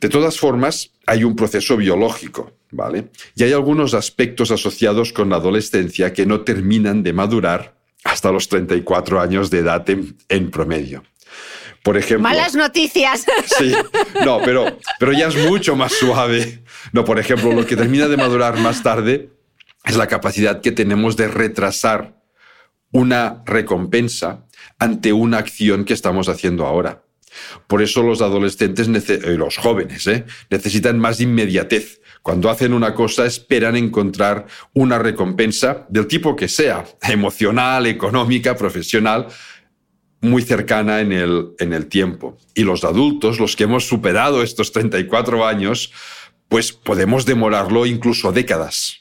De 0.00 0.08
todas 0.08 0.40
formas, 0.40 0.90
hay 1.06 1.22
un 1.22 1.36
proceso 1.36 1.76
biológico, 1.76 2.57
¿vale? 2.70 3.10
Y 3.34 3.44
hay 3.44 3.52
algunos 3.52 3.94
aspectos 3.94 4.50
asociados 4.50 5.12
con 5.12 5.30
la 5.30 5.36
adolescencia 5.36 6.12
que 6.12 6.26
no 6.26 6.42
terminan 6.42 7.02
de 7.02 7.12
madurar 7.12 7.76
hasta 8.04 8.30
los 8.32 8.48
34 8.48 9.20
años 9.20 9.50
de 9.50 9.58
edad 9.58 9.84
en, 9.90 10.50
promedio. 10.50 11.02
Por 11.82 11.96
ejemplo. 11.96 12.22
Malas 12.22 12.54
noticias. 12.54 13.24
Sí, 13.58 13.74
no, 14.24 14.40
pero, 14.44 14.78
pero 14.98 15.12
ya 15.12 15.28
es 15.28 15.36
mucho 15.36 15.76
más 15.76 15.92
suave. 15.92 16.62
No, 16.92 17.04
por 17.04 17.18
ejemplo, 17.18 17.52
lo 17.52 17.66
que 17.66 17.76
termina 17.76 18.08
de 18.08 18.16
madurar 18.16 18.58
más 18.58 18.82
tarde 18.82 19.30
es 19.84 19.96
la 19.96 20.06
capacidad 20.06 20.60
que 20.60 20.72
tenemos 20.72 21.16
de 21.16 21.28
retrasar 21.28 22.18
una 22.92 23.42
recompensa 23.46 24.46
ante 24.78 25.12
una 25.12 25.38
acción 25.38 25.84
que 25.84 25.94
estamos 25.94 26.28
haciendo 26.28 26.66
ahora. 26.66 27.02
Por 27.66 27.82
eso 27.82 28.02
los 28.02 28.22
adolescentes, 28.22 28.88
eh, 29.08 29.36
los 29.36 29.56
jóvenes, 29.56 30.06
¿eh? 30.06 30.24
necesitan 30.50 30.98
más 30.98 31.20
inmediatez. 31.20 32.00
Cuando 32.28 32.50
hacen 32.50 32.74
una 32.74 32.92
cosa 32.92 33.24
esperan 33.24 33.74
encontrar 33.74 34.46
una 34.74 34.98
recompensa 34.98 35.86
del 35.88 36.06
tipo 36.06 36.36
que 36.36 36.46
sea, 36.46 36.84
emocional, 37.00 37.86
económica, 37.86 38.54
profesional, 38.54 39.28
muy 40.20 40.42
cercana 40.42 41.00
en 41.00 41.12
el, 41.12 41.52
en 41.58 41.72
el 41.72 41.86
tiempo. 41.86 42.36
Y 42.54 42.64
los 42.64 42.84
adultos, 42.84 43.40
los 43.40 43.56
que 43.56 43.64
hemos 43.64 43.88
superado 43.88 44.42
estos 44.42 44.72
34 44.72 45.46
años, 45.46 45.90
pues 46.50 46.70
podemos 46.70 47.24
demorarlo 47.24 47.86
incluso 47.86 48.30
décadas. 48.30 48.98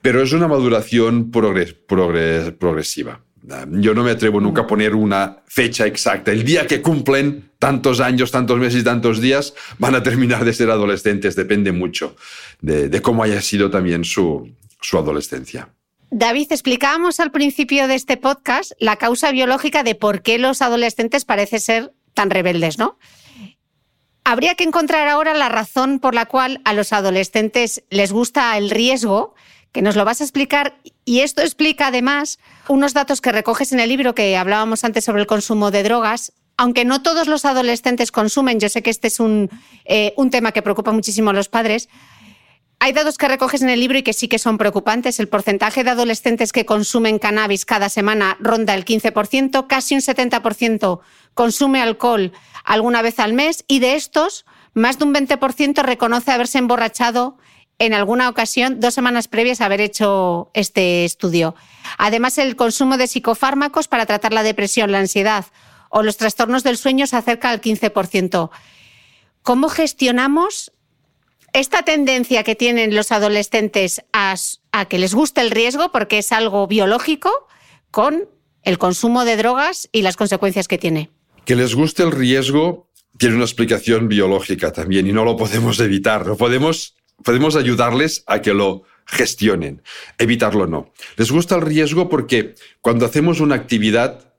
Pero 0.00 0.22
es 0.22 0.32
una 0.32 0.48
maduración 0.48 1.30
progresiva. 1.30 3.22
Yo 3.42 3.94
no 3.94 4.02
me 4.02 4.10
atrevo 4.10 4.40
nunca 4.40 4.62
a 4.62 4.66
poner 4.66 4.94
una 4.94 5.42
fecha 5.46 5.86
exacta. 5.86 6.32
El 6.32 6.44
día 6.44 6.66
que 6.66 6.82
cumplen 6.82 7.50
tantos 7.58 8.00
años, 8.00 8.32
tantos 8.32 8.58
meses 8.58 8.80
y 8.80 8.84
tantos 8.84 9.20
días, 9.20 9.54
van 9.78 9.94
a 9.94 10.02
terminar 10.02 10.44
de 10.44 10.52
ser 10.52 10.70
adolescentes. 10.70 11.36
Depende 11.36 11.70
mucho 11.70 12.16
de, 12.60 13.00
cómo 13.02 13.22
haya 13.22 13.40
sido 13.40 13.70
también 13.70 14.04
su, 14.04 14.50
su 14.80 14.98
adolescencia. 14.98 15.68
David, 16.10 16.48
explicábamos 16.50 17.20
al 17.20 17.30
principio 17.30 17.88
de 17.88 17.94
este 17.94 18.16
podcast 18.16 18.72
la 18.78 18.96
causa 18.96 19.30
biológica 19.32 19.82
de 19.82 19.94
por 19.94 20.22
qué 20.22 20.38
los 20.38 20.62
adolescentes 20.62 21.24
parecen 21.24 21.60
ser 21.60 21.94
tan 22.14 22.30
rebeldes, 22.30 22.78
¿no? 22.78 22.98
Habría 24.24 24.56
que 24.56 24.64
encontrar 24.64 25.06
ahora 25.08 25.34
la 25.34 25.48
razón 25.48 26.00
por 26.00 26.14
la 26.14 26.26
cual 26.26 26.60
a 26.64 26.72
los 26.72 26.92
adolescentes 26.92 27.84
les 27.90 28.10
gusta 28.10 28.56
el 28.58 28.70
riesgo 28.70 29.36
que 29.76 29.82
nos 29.82 29.94
lo 29.94 30.06
vas 30.06 30.22
a 30.22 30.24
explicar. 30.24 30.78
Y 31.04 31.20
esto 31.20 31.42
explica 31.42 31.88
además 31.88 32.38
unos 32.66 32.94
datos 32.94 33.20
que 33.20 33.30
recoges 33.30 33.72
en 33.72 33.80
el 33.80 33.90
libro 33.90 34.14
que 34.14 34.34
hablábamos 34.34 34.84
antes 34.84 35.04
sobre 35.04 35.20
el 35.20 35.26
consumo 35.26 35.70
de 35.70 35.82
drogas. 35.82 36.32
Aunque 36.56 36.86
no 36.86 37.02
todos 37.02 37.28
los 37.28 37.44
adolescentes 37.44 38.10
consumen, 38.10 38.58
yo 38.58 38.70
sé 38.70 38.82
que 38.82 38.88
este 38.88 39.08
es 39.08 39.20
un, 39.20 39.50
eh, 39.84 40.14
un 40.16 40.30
tema 40.30 40.52
que 40.52 40.62
preocupa 40.62 40.92
muchísimo 40.92 41.28
a 41.28 41.34
los 41.34 41.50
padres. 41.50 41.90
Hay 42.78 42.94
datos 42.94 43.18
que 43.18 43.28
recoges 43.28 43.60
en 43.60 43.68
el 43.68 43.78
libro 43.78 43.98
y 43.98 44.02
que 44.02 44.14
sí 44.14 44.28
que 44.28 44.38
son 44.38 44.56
preocupantes. 44.56 45.20
El 45.20 45.28
porcentaje 45.28 45.84
de 45.84 45.90
adolescentes 45.90 46.52
que 46.52 46.64
consumen 46.64 47.18
cannabis 47.18 47.66
cada 47.66 47.90
semana 47.90 48.38
ronda 48.40 48.72
el 48.72 48.86
15%, 48.86 49.66
casi 49.66 49.94
un 49.94 50.00
70% 50.00 51.00
consume 51.34 51.82
alcohol 51.82 52.32
alguna 52.64 53.02
vez 53.02 53.18
al 53.18 53.34
mes 53.34 53.62
y 53.68 53.80
de 53.80 53.94
estos, 53.94 54.46
más 54.72 54.98
de 54.98 55.04
un 55.04 55.14
20% 55.14 55.82
reconoce 55.82 56.32
haberse 56.32 56.56
emborrachado 56.56 57.36
en 57.78 57.94
alguna 57.94 58.28
ocasión 58.28 58.80
dos 58.80 58.94
semanas 58.94 59.28
previas 59.28 59.60
a 59.60 59.66
haber 59.66 59.80
hecho 59.80 60.50
este 60.54 61.04
estudio. 61.04 61.54
Además, 61.98 62.38
el 62.38 62.56
consumo 62.56 62.96
de 62.96 63.06
psicofármacos 63.06 63.88
para 63.88 64.06
tratar 64.06 64.32
la 64.32 64.42
depresión, 64.42 64.92
la 64.92 64.98
ansiedad 64.98 65.46
o 65.90 66.02
los 66.02 66.16
trastornos 66.16 66.62
del 66.62 66.76
sueño 66.76 67.06
se 67.06 67.16
acerca 67.16 67.50
al 67.50 67.60
15%. 67.60 68.50
¿Cómo 69.42 69.68
gestionamos 69.68 70.72
esta 71.52 71.82
tendencia 71.82 72.42
que 72.42 72.54
tienen 72.54 72.94
los 72.94 73.12
adolescentes 73.12 74.02
a, 74.12 74.36
que 74.88 74.98
les 74.98 75.14
guste 75.14 75.40
el 75.40 75.50
riesgo, 75.50 75.92
porque 75.92 76.18
es 76.18 76.32
algo 76.32 76.66
biológico, 76.66 77.30
con 77.90 78.28
el 78.62 78.78
consumo 78.78 79.24
de 79.24 79.36
drogas 79.36 79.88
y 79.92 80.02
las 80.02 80.16
consecuencias 80.16 80.68
que 80.68 80.78
tiene? 80.78 81.10
Que 81.44 81.54
les 81.56 81.74
guste 81.74 82.02
el 82.02 82.12
riesgo 82.12 82.90
tiene 83.18 83.36
una 83.36 83.44
explicación 83.44 84.08
biológica 84.08 84.72
también 84.72 85.06
y 85.06 85.12
no 85.12 85.24
lo 85.24 85.36
podemos 85.36 85.80
evitar. 85.80 86.26
No 86.26 86.36
podemos 86.36 86.94
podemos 87.22 87.56
ayudarles 87.56 88.22
a 88.26 88.40
que 88.40 88.54
lo 88.54 88.84
gestionen, 89.06 89.82
evitarlo 90.18 90.66
no. 90.66 90.92
Les 91.16 91.30
gusta 91.30 91.56
el 91.56 91.62
riesgo 91.62 92.08
porque 92.08 92.54
cuando 92.80 93.06
hacemos 93.06 93.40
una 93.40 93.54
actividad 93.54 94.32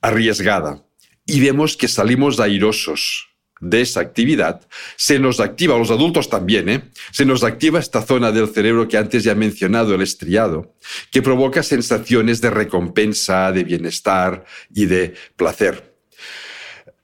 arriesgada 0.00 0.84
y 1.26 1.40
vemos 1.40 1.76
que 1.76 1.88
salimos 1.88 2.40
airosos 2.40 3.28
de 3.60 3.80
esa 3.80 4.00
actividad, 4.00 4.66
se 4.96 5.20
nos 5.20 5.38
activa, 5.38 5.78
los 5.78 5.92
adultos 5.92 6.28
también, 6.28 6.68
¿eh? 6.68 6.90
se 7.12 7.24
nos 7.24 7.44
activa 7.44 7.78
esta 7.78 8.02
zona 8.02 8.32
del 8.32 8.48
cerebro 8.48 8.88
que 8.88 8.98
antes 8.98 9.22
ya 9.22 9.32
he 9.32 9.36
mencionado, 9.36 9.94
el 9.94 10.02
estriado, 10.02 10.74
que 11.12 11.22
provoca 11.22 11.62
sensaciones 11.62 12.40
de 12.40 12.50
recompensa, 12.50 13.52
de 13.52 13.62
bienestar 13.62 14.44
y 14.74 14.86
de 14.86 15.14
placer. 15.36 15.94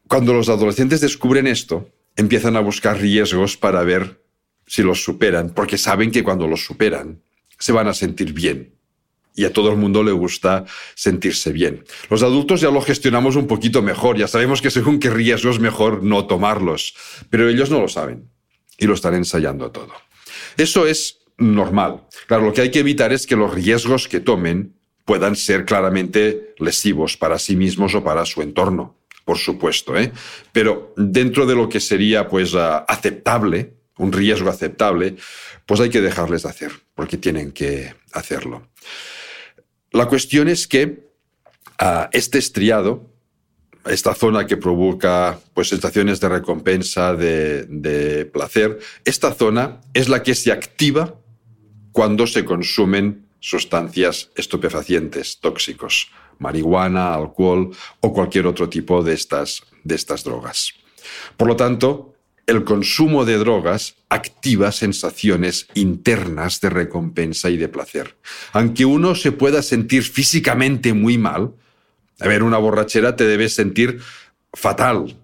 Cuando 0.09 0.33
los 0.33 0.49
adolescentes 0.49 1.01
descubren 1.01 1.47
esto, 1.47 1.91
empiezan 2.17 2.57
a 2.57 2.61
buscar 2.61 2.99
riesgos 2.99 3.57
para 3.57 3.85
ver 3.85 4.21
si 4.69 4.83
los 4.83 5.03
superan, 5.03 5.51
porque 5.51 5.79
saben 5.79 6.13
que 6.13 6.23
cuando 6.23 6.47
los 6.47 6.65
superan 6.65 7.21
se 7.59 7.73
van 7.73 7.89
a 7.89 7.95
sentir 7.95 8.33
bien. 8.33 8.75
Y 9.35 9.45
a 9.45 9.53
todo 9.53 9.71
el 9.71 9.77
mundo 9.77 10.03
le 10.03 10.13
gusta 10.13 10.65
sentirse 10.95 11.53
bien. 11.53 11.85
Los 12.11 12.23
adultos 12.23 12.61
ya 12.61 12.71
lo 12.71 12.81
gestionamos 12.81 13.37
un 13.37 13.47
poquito 13.47 13.83
mejor, 13.83 14.17
ya 14.17 14.29
sabemos 14.29 14.63
que 14.63 14.71
según 14.71 14.99
qué 14.99 15.11
riesgos 15.11 15.61
mejor 15.61 16.03
no 16.03 16.27
tomarlos, 16.27 16.95
pero 17.31 17.49
ellos 17.49 17.71
no 17.71 17.81
lo 17.81 17.89
saben 17.89 18.29
y 18.79 18.87
lo 18.87 18.95
están 18.95 19.15
ensayando 19.15 19.71
todo. 19.71 19.93
Eso 20.57 20.87
es 20.87 21.19
normal. 21.37 22.07
Claro, 22.27 22.47
lo 22.47 22.53
que 22.53 22.63
hay 22.63 22.71
que 22.71 22.81
evitar 22.81 23.13
es 23.13 23.27
que 23.27 23.37
los 23.37 23.55
riesgos 23.55 24.09
que 24.09 24.21
tomen 24.21 24.75
puedan 25.05 25.37
ser 25.37 25.65
claramente 25.65 26.55
lesivos 26.59 27.17
para 27.17 27.39
sí 27.39 27.57
mismos 27.57 27.95
o 27.95 28.05
para 28.05 28.27
su 28.27 28.43
entorno, 28.43 28.99
por 29.25 29.39
supuesto. 29.39 29.97
¿eh? 29.97 30.13
Pero 30.53 30.93
dentro 30.97 31.47
de 31.47 31.55
lo 31.55 31.69
que 31.69 31.81
sería 31.81 32.29
pues 32.29 32.55
ah, 32.55 32.85
aceptable, 32.89 33.78
un 33.99 34.13
riesgo 34.13 34.51
aceptable, 34.51 35.17
pues 35.67 35.81
hay 35.81 35.91
que 35.91 36.01
dejarles 36.01 36.47
hacer, 36.47 36.73
porque 36.95 37.17
tienen 37.17 37.53
que 37.53 37.95
hacerlo. 38.13 38.69
La 39.93 40.07
cuestión 40.07 40.49
es 40.49 40.67
que 40.67 41.09
ah, 41.79 42.09
este 42.13 42.39
estriado, 42.39 43.11
esta 43.87 44.15
zona 44.15 44.47
que 44.47 44.57
provoca 44.57 45.39
pues, 45.55 45.69
sensaciones 45.69 46.21
de 46.21 46.29
recompensa, 46.29 47.15
de, 47.15 47.65
de 47.65 48.25
placer, 48.27 48.79
esta 49.05 49.33
zona 49.35 49.81
es 49.95 50.09
la 50.09 50.23
que 50.23 50.35
se 50.35 50.53
activa 50.53 51.15
cuando 51.93 52.27
se 52.27 52.45
consumen 52.45 53.29
sustancias 53.41 54.31
estupefacientes, 54.37 55.41
tóxicos, 55.41 56.11
marihuana, 56.39 57.15
alcohol 57.15 57.71
o 58.01 58.13
cualquier 58.13 58.47
otro 58.47 58.69
tipo 58.69 59.03
de 59.03 59.15
estas, 59.15 59.63
de 59.85 59.95
estas 59.95 60.25
drogas. 60.25 60.73
Por 61.37 61.49
lo 61.49 61.57
tanto, 61.57 62.15
el 62.49 62.65
consumo 62.65 63.27
de 63.27 63.37
drogas 63.37 63.97
activa 64.09 64.73
sensaciones 64.73 65.69
internas 65.75 66.63
de 66.63 66.71
recompensa 66.71 67.51
y 67.51 67.59
de 67.59 67.69
placer. 67.69 68.17
Aunque 68.53 68.87
uno 68.87 69.15
se 69.15 69.33
pueda 69.33 69.61
sentir 69.61 70.03
físicamente 70.03 70.95
muy 70.95 71.19
mal, 71.19 71.53
a 72.19 72.27
ver, 72.27 72.43
una 72.43 72.57
borrachera 72.57 73.17
te 73.17 73.27
debes 73.27 73.55
sentir 73.55 74.01
fatal. 74.55 75.15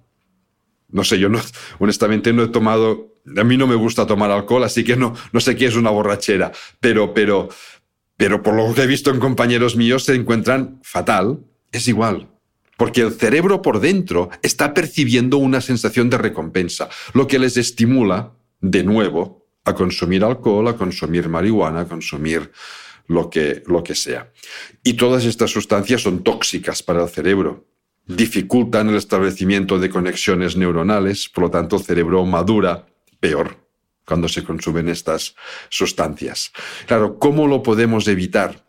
No 0.91 1.03
sé, 1.03 1.19
yo 1.19 1.31
no, 1.31 1.41
honestamente 1.79 2.35
no 2.35 2.43
he 2.43 2.49
tomado, 2.49 3.15
a 3.35 3.43
mí 3.43 3.57
no 3.57 3.67
me 3.67 3.75
gusta 3.75 4.07
tomar 4.07 4.31
alcohol, 4.31 4.63
así 4.63 4.85
que 4.85 4.95
no, 4.95 5.15
no 5.33 5.41
sé 5.41 5.57
qué 5.57 5.65
es 5.65 5.77
una 5.77 5.91
borrachera, 5.91 6.53
pero, 6.79 7.15
pero, 7.15 7.49
pero 8.19 8.43
por 8.43 8.55
lo 8.55 8.75
que 8.75 8.83
he 8.83 8.87
visto 8.87 9.11
en 9.11 9.19
compañeros 9.19 9.77
míos 9.77 10.05
se 10.05 10.15
encuentran 10.15 10.79
fatal, 10.83 11.41
es 11.73 11.89
igual. 11.89 12.34
Porque 12.77 13.03
el 13.03 13.13
cerebro 13.13 13.63
por 13.63 13.81
dentro 13.81 14.31
está 14.43 14.75
percibiendo 14.75 15.39
una 15.39 15.61
sensación 15.61 16.11
de 16.11 16.19
recompensa, 16.19 16.89
lo 17.13 17.27
que 17.27 17.39
les 17.39 17.57
estimula, 17.57 18.33
de 18.61 18.83
nuevo, 18.83 19.47
a 19.65 19.75
consumir 19.75 20.25
alcohol, 20.25 20.69
a 20.69 20.77
consumir 20.77 21.29
marihuana, 21.29 21.81
a 21.81 21.89
consumir 21.89 22.51
lo 23.07 23.31
que, 23.31 23.63
lo 23.67 23.83
que 23.83 23.95
sea. 23.95 24.33
Y 24.83 24.95
todas 24.95 25.25
estas 25.25 25.51
sustancias 25.51 26.03
son 26.03 26.23
tóxicas 26.23 26.83
para 26.83 27.03
el 27.03 27.09
cerebro, 27.09 27.67
dificultan 28.07 28.89
el 28.89 28.97
establecimiento 28.97 29.79
de 29.79 29.91
conexiones 29.91 30.57
neuronales, 30.57 31.29
por 31.29 31.45
lo 31.45 31.51
tanto 31.51 31.77
el 31.77 31.83
cerebro 31.83 32.25
madura 32.25 32.87
peor 33.21 33.65
cuando 34.05 34.29
se 34.29 34.45
consumen 34.45 34.89
estas 34.89 35.35
sustancias. 35.71 36.53
Claro, 36.87 37.19
¿cómo 37.19 37.47
lo 37.47 37.63
podemos 37.63 38.07
evitar? 38.09 38.65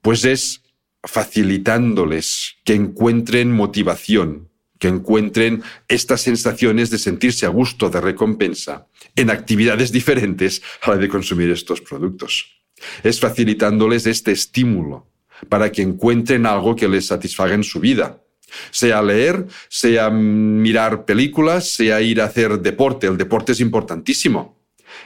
Pues 0.00 0.24
es 0.24 0.62
facilitándoles 1.06 2.56
que 2.64 2.74
encuentren 2.74 3.52
motivación, 3.52 4.50
que 4.78 4.88
encuentren 4.88 5.62
estas 5.88 6.20
sensaciones 6.20 6.90
de 6.90 6.98
sentirse 6.98 7.46
a 7.46 7.50
gusto, 7.50 7.88
de 7.88 8.00
recompensa, 8.00 8.88
en 9.14 9.30
actividades 9.30 9.92
diferentes 9.92 10.62
a 10.82 10.90
la 10.90 10.96
de 10.96 11.08
consumir 11.08 11.50
estos 11.50 11.80
productos. 11.80 12.60
Es 13.02 13.20
facilitándoles 13.20 14.06
este 14.06 14.32
estímulo 14.32 15.10
para 15.48 15.72
que 15.72 15.82
encuentren 15.82 16.46
algo 16.46 16.76
que 16.76 16.88
les 16.88 17.06
satisfaga 17.06 17.54
en 17.54 17.64
su 17.64 17.80
vida. 17.80 18.22
Sea 18.70 19.02
leer, 19.02 19.46
sea 19.68 20.10
mirar 20.10 21.04
películas, 21.04 21.70
sea 21.70 22.00
ir 22.00 22.20
a 22.20 22.26
hacer 22.26 22.60
deporte. 22.60 23.06
El 23.06 23.16
deporte 23.16 23.52
es 23.52 23.60
importantísimo. 23.60 24.55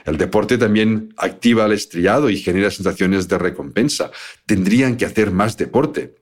El 0.05 0.17
deporte 0.17 0.57
también 0.57 1.13
activa 1.17 1.65
el 1.65 1.73
estriado 1.73 2.29
y 2.29 2.37
genera 2.37 2.71
sensaciones 2.71 3.27
de 3.27 3.37
recompensa. 3.37 4.11
Tendrían 4.45 4.97
que 4.97 5.05
hacer 5.05 5.31
más 5.31 5.57
deporte. 5.57 6.15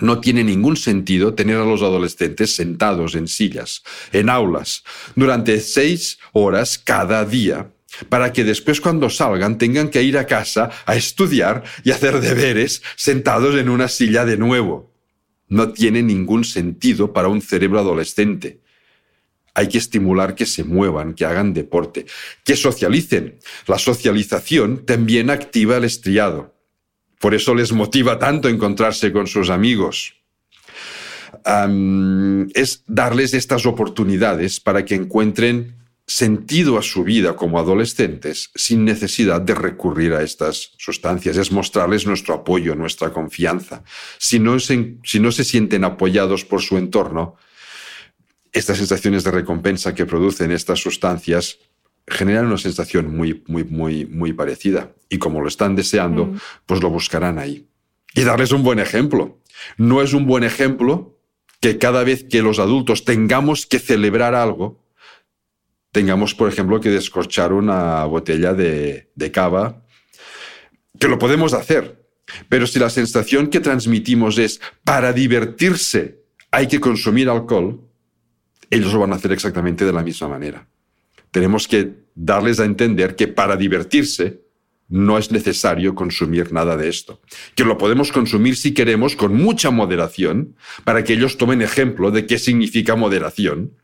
No 0.00 0.20
tiene 0.20 0.42
ningún 0.42 0.76
sentido 0.76 1.34
tener 1.34 1.56
a 1.56 1.66
los 1.66 1.82
adolescentes 1.82 2.54
sentados 2.56 3.14
en 3.14 3.28
sillas, 3.28 3.82
en 4.12 4.30
aulas, 4.30 4.84
durante 5.14 5.60
seis 5.60 6.18
horas 6.32 6.78
cada 6.78 7.26
día, 7.26 7.70
para 8.08 8.32
que 8.32 8.42
después 8.42 8.80
cuando 8.80 9.10
salgan 9.10 9.58
tengan 9.58 9.90
que 9.90 10.02
ir 10.02 10.16
a 10.16 10.26
casa 10.26 10.70
a 10.86 10.96
estudiar 10.96 11.62
y 11.84 11.90
hacer 11.90 12.20
deberes 12.20 12.82
sentados 12.96 13.54
en 13.56 13.68
una 13.68 13.88
silla 13.88 14.24
de 14.24 14.38
nuevo. 14.38 14.94
No 15.48 15.72
tiene 15.74 16.02
ningún 16.02 16.44
sentido 16.44 17.12
para 17.12 17.28
un 17.28 17.42
cerebro 17.42 17.78
adolescente. 17.78 18.61
Hay 19.54 19.68
que 19.68 19.78
estimular 19.78 20.34
que 20.34 20.46
se 20.46 20.64
muevan, 20.64 21.14
que 21.14 21.24
hagan 21.24 21.52
deporte, 21.52 22.06
que 22.44 22.56
socialicen. 22.56 23.38
La 23.66 23.78
socialización 23.78 24.86
también 24.86 25.30
activa 25.30 25.76
el 25.76 25.84
estriado. 25.84 26.54
Por 27.20 27.34
eso 27.34 27.54
les 27.54 27.72
motiva 27.72 28.18
tanto 28.18 28.48
encontrarse 28.48 29.12
con 29.12 29.26
sus 29.26 29.50
amigos. 29.50 30.16
es 32.54 32.84
darles 32.86 33.34
estas 33.34 33.66
oportunidades 33.66 34.60
para 34.60 34.84
que 34.84 34.94
encuentren 34.94 35.76
sentido 36.06 36.78
a 36.78 36.82
su 36.82 37.04
vida 37.04 37.36
como 37.36 37.58
adolescentes 37.58 38.50
sin 38.54 38.84
necesidad 38.84 39.40
de 39.40 39.54
recurrir 39.54 40.12
a 40.14 40.22
estas 40.22 40.72
sustancias. 40.78 41.36
Es 41.36 41.52
mostrarles 41.52 42.06
nuestro 42.06 42.34
apoyo, 42.34 42.74
nuestra 42.74 43.12
confianza. 43.12 43.82
Si 44.18 44.38
no 44.38 44.58
si 44.58 45.20
no 45.20 45.32
se 45.32 45.44
sienten 45.44 45.84
apoyados 45.84 46.44
por 46.44 46.60
su 46.60 46.76
entorno, 46.76 47.36
estas 48.52 48.78
sensaciones 48.78 49.24
de 49.24 49.30
recompensa 49.30 49.94
que 49.94 50.06
producen 50.06 50.52
estas 50.52 50.80
sustancias 50.80 51.58
generan 52.06 52.46
una 52.46 52.58
sensación 52.58 53.16
muy, 53.16 53.42
muy, 53.46 53.64
muy, 53.64 54.06
muy 54.06 54.32
parecida. 54.32 54.92
Y 55.08 55.18
como 55.18 55.40
lo 55.40 55.48
están 55.48 55.76
deseando, 55.76 56.26
mm. 56.26 56.38
pues 56.66 56.82
lo 56.82 56.90
buscarán 56.90 57.38
ahí. 57.38 57.68
Y 58.14 58.22
darles 58.22 58.52
un 58.52 58.62
buen 58.62 58.78
ejemplo. 58.78 59.38
No 59.76 60.02
es 60.02 60.12
un 60.12 60.26
buen 60.26 60.44
ejemplo 60.44 61.18
que 61.60 61.78
cada 61.78 62.04
vez 62.04 62.24
que 62.24 62.42
los 62.42 62.58
adultos 62.58 63.04
tengamos 63.04 63.66
que 63.66 63.78
celebrar 63.78 64.34
algo, 64.34 64.84
tengamos, 65.92 66.34
por 66.34 66.48
ejemplo, 66.48 66.80
que 66.80 66.90
descorchar 66.90 67.52
una 67.52 68.04
botella 68.04 68.52
de, 68.52 69.10
de 69.14 69.30
cava, 69.30 69.82
que 70.98 71.08
lo 71.08 71.18
podemos 71.18 71.54
hacer. 71.54 72.04
Pero 72.48 72.66
si 72.66 72.78
la 72.78 72.90
sensación 72.90 73.48
que 73.48 73.60
transmitimos 73.60 74.38
es 74.38 74.60
para 74.84 75.12
divertirse 75.12 76.22
hay 76.50 76.68
que 76.68 76.80
consumir 76.80 77.28
alcohol, 77.28 77.80
ellos 78.72 78.94
lo 78.94 79.00
van 79.00 79.12
a 79.12 79.16
hacer 79.16 79.32
exactamente 79.32 79.84
de 79.84 79.92
la 79.92 80.02
misma 80.02 80.28
manera. 80.28 80.66
Tenemos 81.30 81.68
que 81.68 81.92
darles 82.14 82.58
a 82.58 82.64
entender 82.64 83.14
que 83.16 83.28
para 83.28 83.56
divertirse 83.56 84.40
no 84.88 85.18
es 85.18 85.30
necesario 85.30 85.94
consumir 85.94 86.52
nada 86.52 86.78
de 86.78 86.88
esto. 86.88 87.20
Que 87.54 87.64
lo 87.64 87.76
podemos 87.76 88.12
consumir 88.12 88.56
si 88.56 88.72
queremos 88.72 89.14
con 89.14 89.34
mucha 89.34 89.70
moderación 89.70 90.56
para 90.84 91.04
que 91.04 91.12
ellos 91.12 91.36
tomen 91.36 91.60
ejemplo 91.60 92.10
de 92.10 92.26
qué 92.26 92.38
significa 92.38 92.96
moderación 92.96 93.76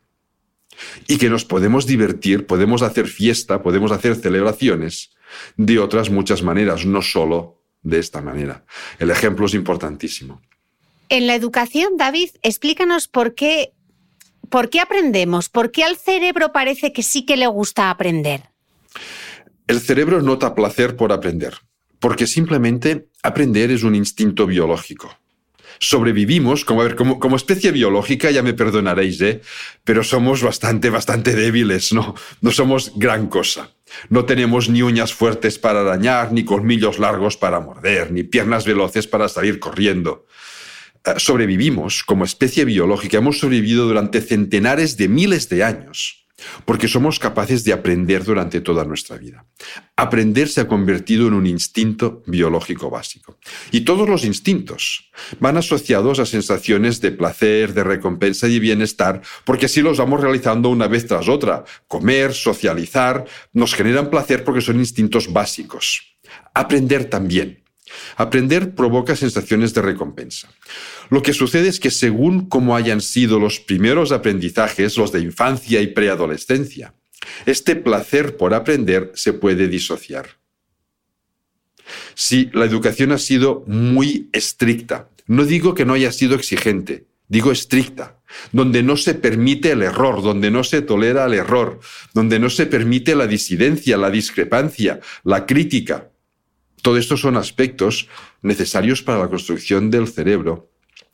y 1.07 1.17
que 1.19 1.29
nos 1.29 1.45
podemos 1.45 1.85
divertir, 1.85 2.47
podemos 2.47 2.81
hacer 2.81 3.07
fiesta, 3.07 3.61
podemos 3.61 3.91
hacer 3.91 4.15
celebraciones 4.15 5.11
de 5.55 5.77
otras 5.77 6.09
muchas 6.09 6.41
maneras, 6.41 6.87
no 6.87 7.03
solo 7.03 7.61
de 7.83 7.99
esta 7.99 8.21
manera. 8.21 8.65
El 8.97 9.11
ejemplo 9.11 9.45
es 9.45 9.53
importantísimo. 9.53 10.41
En 11.09 11.27
la 11.27 11.35
educación, 11.35 11.97
David, 11.97 12.29
explícanos 12.41 13.07
por 13.07 13.35
qué 13.35 13.73
¿por 14.49 14.69
qué 14.69 14.79
aprendemos? 14.79 15.49
¿Por 15.49 15.71
qué 15.71 15.83
al 15.83 15.97
cerebro 15.97 16.51
parece 16.51 16.91
que 16.93 17.03
sí 17.03 17.25
que 17.25 17.37
le 17.37 17.47
gusta 17.47 17.89
aprender? 17.89 18.43
El 19.67 19.79
cerebro 19.79 20.21
nota 20.21 20.55
placer 20.55 20.95
por 20.95 21.11
aprender, 21.11 21.53
porque 21.99 22.27
simplemente 22.27 23.07
aprender 23.23 23.71
es 23.71 23.83
un 23.83 23.95
instinto 23.95 24.47
biológico. 24.47 25.15
Sobrevivimos, 25.81 26.65
como, 26.65 26.81
a 26.81 26.83
ver, 26.83 26.95
como, 26.95 27.19
como 27.19 27.37
especie 27.37 27.71
biológica, 27.71 28.31
ya 28.31 28.43
me 28.43 28.53
perdonaréis, 28.53 29.21
¿eh? 29.21 29.41
pero 29.85 30.03
somos 30.03 30.43
bastante, 30.43 30.89
bastante 30.89 31.33
débiles, 31.33 31.93
¿no? 31.93 32.15
No 32.41 32.51
somos 32.51 32.91
gran 32.97 33.27
cosa. 33.27 33.71
No 34.09 34.25
tenemos 34.25 34.69
ni 34.69 34.81
uñas 34.81 35.13
fuertes 35.13 35.57
para 35.57 35.81
arañar, 35.81 36.33
ni 36.33 36.43
colmillos 36.43 36.99
largos 36.99 37.37
para 37.37 37.61
morder, 37.61 38.11
ni 38.11 38.23
piernas 38.23 38.65
veloces 38.65 39.07
para 39.07 39.29
salir 39.29 39.59
corriendo. 39.59 40.25
Eh, 41.05 41.13
sobrevivimos 41.17 42.03
como 42.03 42.25
especie 42.25 42.65
biológica, 42.65 43.17
hemos 43.17 43.39
sobrevivido 43.39 43.87
durante 43.87 44.21
centenares 44.21 44.97
de 44.97 45.07
miles 45.07 45.49
de 45.49 45.63
años 45.63 46.19
porque 46.65 46.87
somos 46.87 47.19
capaces 47.19 47.63
de 47.63 47.73
aprender 47.73 48.23
durante 48.23 48.61
toda 48.61 48.85
nuestra 48.85 49.17
vida. 49.17 49.45
Aprender 49.95 50.47
se 50.47 50.61
ha 50.61 50.67
convertido 50.67 51.27
en 51.27 51.33
un 51.33 51.45
instinto 51.45 52.23
biológico 52.25 52.89
básico. 52.89 53.37
Y 53.71 53.81
todos 53.81 54.07
los 54.07 54.23
instintos 54.23 55.09
van 55.39 55.57
asociados 55.57 56.19
a 56.19 56.25
sensaciones 56.25 57.01
de 57.01 57.11
placer, 57.11 57.73
de 57.73 57.83
recompensa 57.83 58.47
y 58.47 58.59
bienestar, 58.59 59.21
porque 59.45 59.65
así 59.65 59.81
los 59.81 59.97
vamos 59.97 60.21
realizando 60.21 60.69
una 60.69 60.87
vez 60.87 61.07
tras 61.07 61.27
otra. 61.27 61.63
Comer, 61.87 62.33
socializar, 62.33 63.25
nos 63.53 63.73
generan 63.73 64.09
placer 64.09 64.43
porque 64.43 64.61
son 64.61 64.79
instintos 64.79 65.31
básicos. 65.31 66.17
Aprender 66.53 67.05
también. 67.05 67.58
Aprender 68.15 68.75
provoca 68.75 69.15
sensaciones 69.15 69.73
de 69.73 69.81
recompensa. 69.81 70.49
Lo 71.09 71.21
que 71.21 71.33
sucede 71.33 71.69
es 71.69 71.79
que 71.79 71.91
según 71.91 72.47
cómo 72.47 72.75
hayan 72.75 73.01
sido 73.01 73.39
los 73.39 73.59
primeros 73.59 74.11
aprendizajes, 74.11 74.97
los 74.97 75.11
de 75.11 75.21
infancia 75.21 75.81
y 75.81 75.87
preadolescencia, 75.87 76.93
este 77.45 77.75
placer 77.75 78.37
por 78.37 78.53
aprender 78.53 79.11
se 79.15 79.33
puede 79.33 79.67
disociar. 79.67 80.39
Si 82.13 82.49
la 82.53 82.65
educación 82.65 83.11
ha 83.11 83.17
sido 83.17 83.63
muy 83.67 84.29
estricta, 84.31 85.09
no 85.25 85.45
digo 85.45 85.73
que 85.73 85.85
no 85.85 85.93
haya 85.93 86.11
sido 86.11 86.35
exigente, 86.35 87.07
digo 87.27 87.51
estricta, 87.51 88.19
donde 88.51 88.83
no 88.83 88.97
se 88.97 89.15
permite 89.15 89.71
el 89.71 89.81
error, 89.81 90.21
donde 90.21 90.51
no 90.51 90.63
se 90.63 90.81
tolera 90.81 91.25
el 91.25 91.33
error, 91.33 91.79
donde 92.13 92.39
no 92.39 92.49
se 92.49 92.65
permite 92.65 93.15
la 93.15 93.27
disidencia, 93.27 93.97
la 93.97 94.09
discrepancia, 94.09 94.99
la 95.23 95.45
crítica, 95.45 96.09
todo 96.81 96.97
esto 96.97 97.17
son 97.17 97.37
aspectos 97.37 98.07
necesarios 98.41 99.01
para 99.01 99.19
la 99.19 99.29
construcción 99.29 99.89
del 99.91 100.07
cerebro 100.07 100.71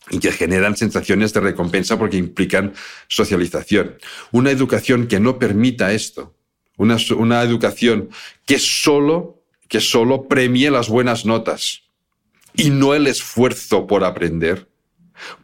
y 0.10 0.20
que 0.20 0.32
generan 0.32 0.78
sensaciones 0.78 1.34
de 1.34 1.40
recompensa 1.40 1.98
porque 1.98 2.18
implican 2.18 2.74
socialización. 3.08 3.98
Una 4.32 4.52
educación 4.52 5.08
que 5.08 5.20
no 5.20 5.40
permita 5.40 5.94
esto, 5.94 6.36
una, 6.78 6.98
una 7.18 7.42
educación 7.42 8.10
que 8.46 8.60
solo, 8.60 9.44
que 9.68 9.82
solo 9.82 10.28
premie 10.28 10.70
las 10.70 10.90
buenas 10.90 11.26
notas 11.26 11.82
y 12.54 12.70
no 12.70 12.94
el 12.94 13.08
esfuerzo 13.08 13.88
por 13.88 14.04
aprender, 14.04 14.70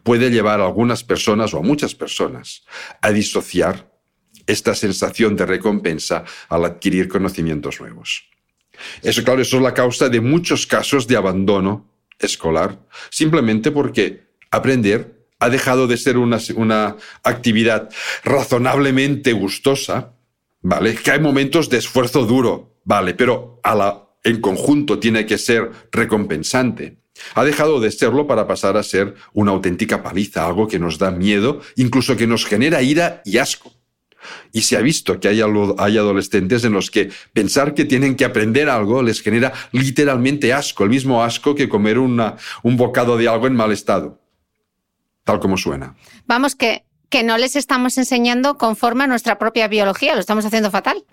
puede 0.02 0.30
llevar 0.30 0.60
a 0.60 0.66
algunas 0.66 1.02
personas 1.02 1.54
o 1.54 1.58
a 1.58 1.62
muchas 1.62 1.94
personas 1.94 2.64
a 3.00 3.10
disociar 3.10 3.90
esta 4.46 4.74
sensación 4.74 5.36
de 5.36 5.46
recompensa 5.46 6.24
al 6.48 6.64
adquirir 6.64 7.08
conocimientos 7.08 7.80
nuevos. 7.80 8.31
Eso, 9.02 9.22
claro, 9.22 9.42
eso 9.42 9.56
es 9.56 9.62
la 9.62 9.74
causa 9.74 10.08
de 10.08 10.20
muchos 10.20 10.66
casos 10.66 11.06
de 11.06 11.16
abandono 11.16 11.88
escolar, 12.18 12.78
simplemente 13.10 13.70
porque 13.70 14.22
aprender 14.50 15.22
ha 15.38 15.50
dejado 15.50 15.88
de 15.88 15.96
ser 15.96 16.16
una, 16.18 16.96
actividad 17.24 17.90
razonablemente 18.22 19.32
gustosa, 19.32 20.12
¿vale? 20.60 20.94
Que 20.94 21.10
hay 21.10 21.20
momentos 21.20 21.68
de 21.68 21.78
esfuerzo 21.78 22.24
duro, 22.24 22.76
¿vale? 22.84 23.14
Pero 23.14 23.60
en 24.22 24.40
conjunto 24.40 25.00
tiene 25.00 25.26
que 25.26 25.38
ser 25.38 25.70
recompensante. 25.90 26.98
Ha 27.34 27.44
dejado 27.44 27.80
de 27.80 27.90
serlo 27.90 28.26
para 28.28 28.46
pasar 28.46 28.76
a 28.76 28.84
ser 28.84 29.14
una 29.32 29.50
auténtica 29.50 30.02
paliza, 30.02 30.46
algo 30.46 30.68
que 30.68 30.78
nos 30.78 30.98
da 30.98 31.10
miedo, 31.10 31.60
incluso 31.74 32.16
que 32.16 32.28
nos 32.28 32.46
genera 32.46 32.82
ira 32.82 33.20
y 33.24 33.38
asco. 33.38 33.72
Y 34.52 34.62
se 34.62 34.76
ha 34.76 34.80
visto 34.80 35.18
que 35.20 35.28
hay, 35.28 35.40
hay, 35.40 35.98
adolescentes 35.98 36.64
en 36.64 36.72
los 36.72 36.90
que 36.90 37.10
pensar 37.32 37.74
que 37.74 37.84
tienen 37.84 38.16
que 38.16 38.24
aprender 38.24 38.68
algo 38.68 39.02
les 39.02 39.20
genera 39.22 39.52
literalmente 39.72 40.52
asco, 40.52 40.84
el 40.84 40.90
mismo 40.90 41.22
asco 41.22 41.54
que 41.54 41.68
comer 41.68 41.98
una, 41.98 42.36
un 42.62 42.76
bocado 42.76 43.16
de 43.16 43.28
algo 43.28 43.46
en 43.46 43.54
mal 43.54 43.72
estado, 43.72 44.20
tal 45.24 45.40
como 45.40 45.56
suena. 45.56 45.96
Vamos, 46.26 46.54
que, 46.54 46.84
que 47.08 47.22
no 47.22 47.38
les 47.38 47.56
estamos 47.56 47.98
enseñando 47.98 48.58
conforme 48.58 49.04
a 49.04 49.06
nuestra 49.06 49.38
propia 49.38 49.68
biología, 49.68 50.14
lo 50.14 50.20
estamos 50.20 50.44
haciendo 50.44 50.70
fatal. 50.70 51.04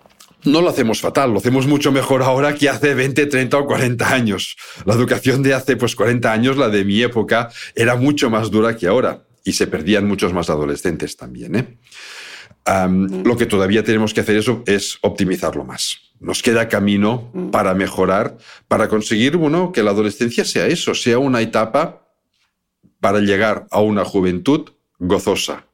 No 0.44 0.62
lo 0.62 0.70
hacemos 0.70 1.00
fatal, 1.00 1.32
lo 1.32 1.38
hacemos 1.38 1.66
mucho 1.66 1.92
mejor 1.92 2.22
ahora 2.22 2.54
que 2.54 2.70
hace 2.70 2.94
20, 2.94 3.26
30 3.26 3.58
o 3.58 3.66
40 3.66 4.10
años. 4.10 4.56
La 4.86 4.94
educación 4.94 5.42
de 5.42 5.52
hace 5.52 5.76
pues 5.76 5.94
40 5.94 6.32
años, 6.32 6.56
la 6.56 6.70
de 6.70 6.84
mi 6.84 7.02
época, 7.02 7.50
era 7.74 7.96
mucho 7.96 8.30
más 8.30 8.50
dura 8.50 8.74
que 8.74 8.86
ahora 8.86 9.24
y 9.44 9.52
se 9.52 9.66
perdían 9.66 10.06
muchos 10.06 10.32
más 10.32 10.48
adolescentes 10.48 11.16
también. 11.16 11.56
¿eh? 11.56 11.78
Mm. 12.66 13.22
Lo 13.24 13.36
que 13.36 13.46
todavía 13.46 13.84
tenemos 13.84 14.14
que 14.14 14.20
hacer 14.20 14.36
eso 14.36 14.62
es 14.66 14.98
optimizarlo 15.02 15.64
más. 15.64 15.98
Nos 16.20 16.42
queda 16.42 16.68
camino 16.68 17.30
mm. 17.32 17.50
para 17.50 17.74
mejorar, 17.74 18.36
para 18.68 18.88
conseguir 18.88 19.38
que 19.72 19.82
la 19.82 19.90
adolescencia 19.90 20.44
sea 20.44 20.66
eso, 20.66 20.94
sea 20.94 21.18
una 21.18 21.40
etapa 21.40 22.06
para 23.00 23.20
llegar 23.20 23.66
a 23.70 23.80
una 23.80 24.04
juventud 24.04 24.70
gozosa. 24.98 25.64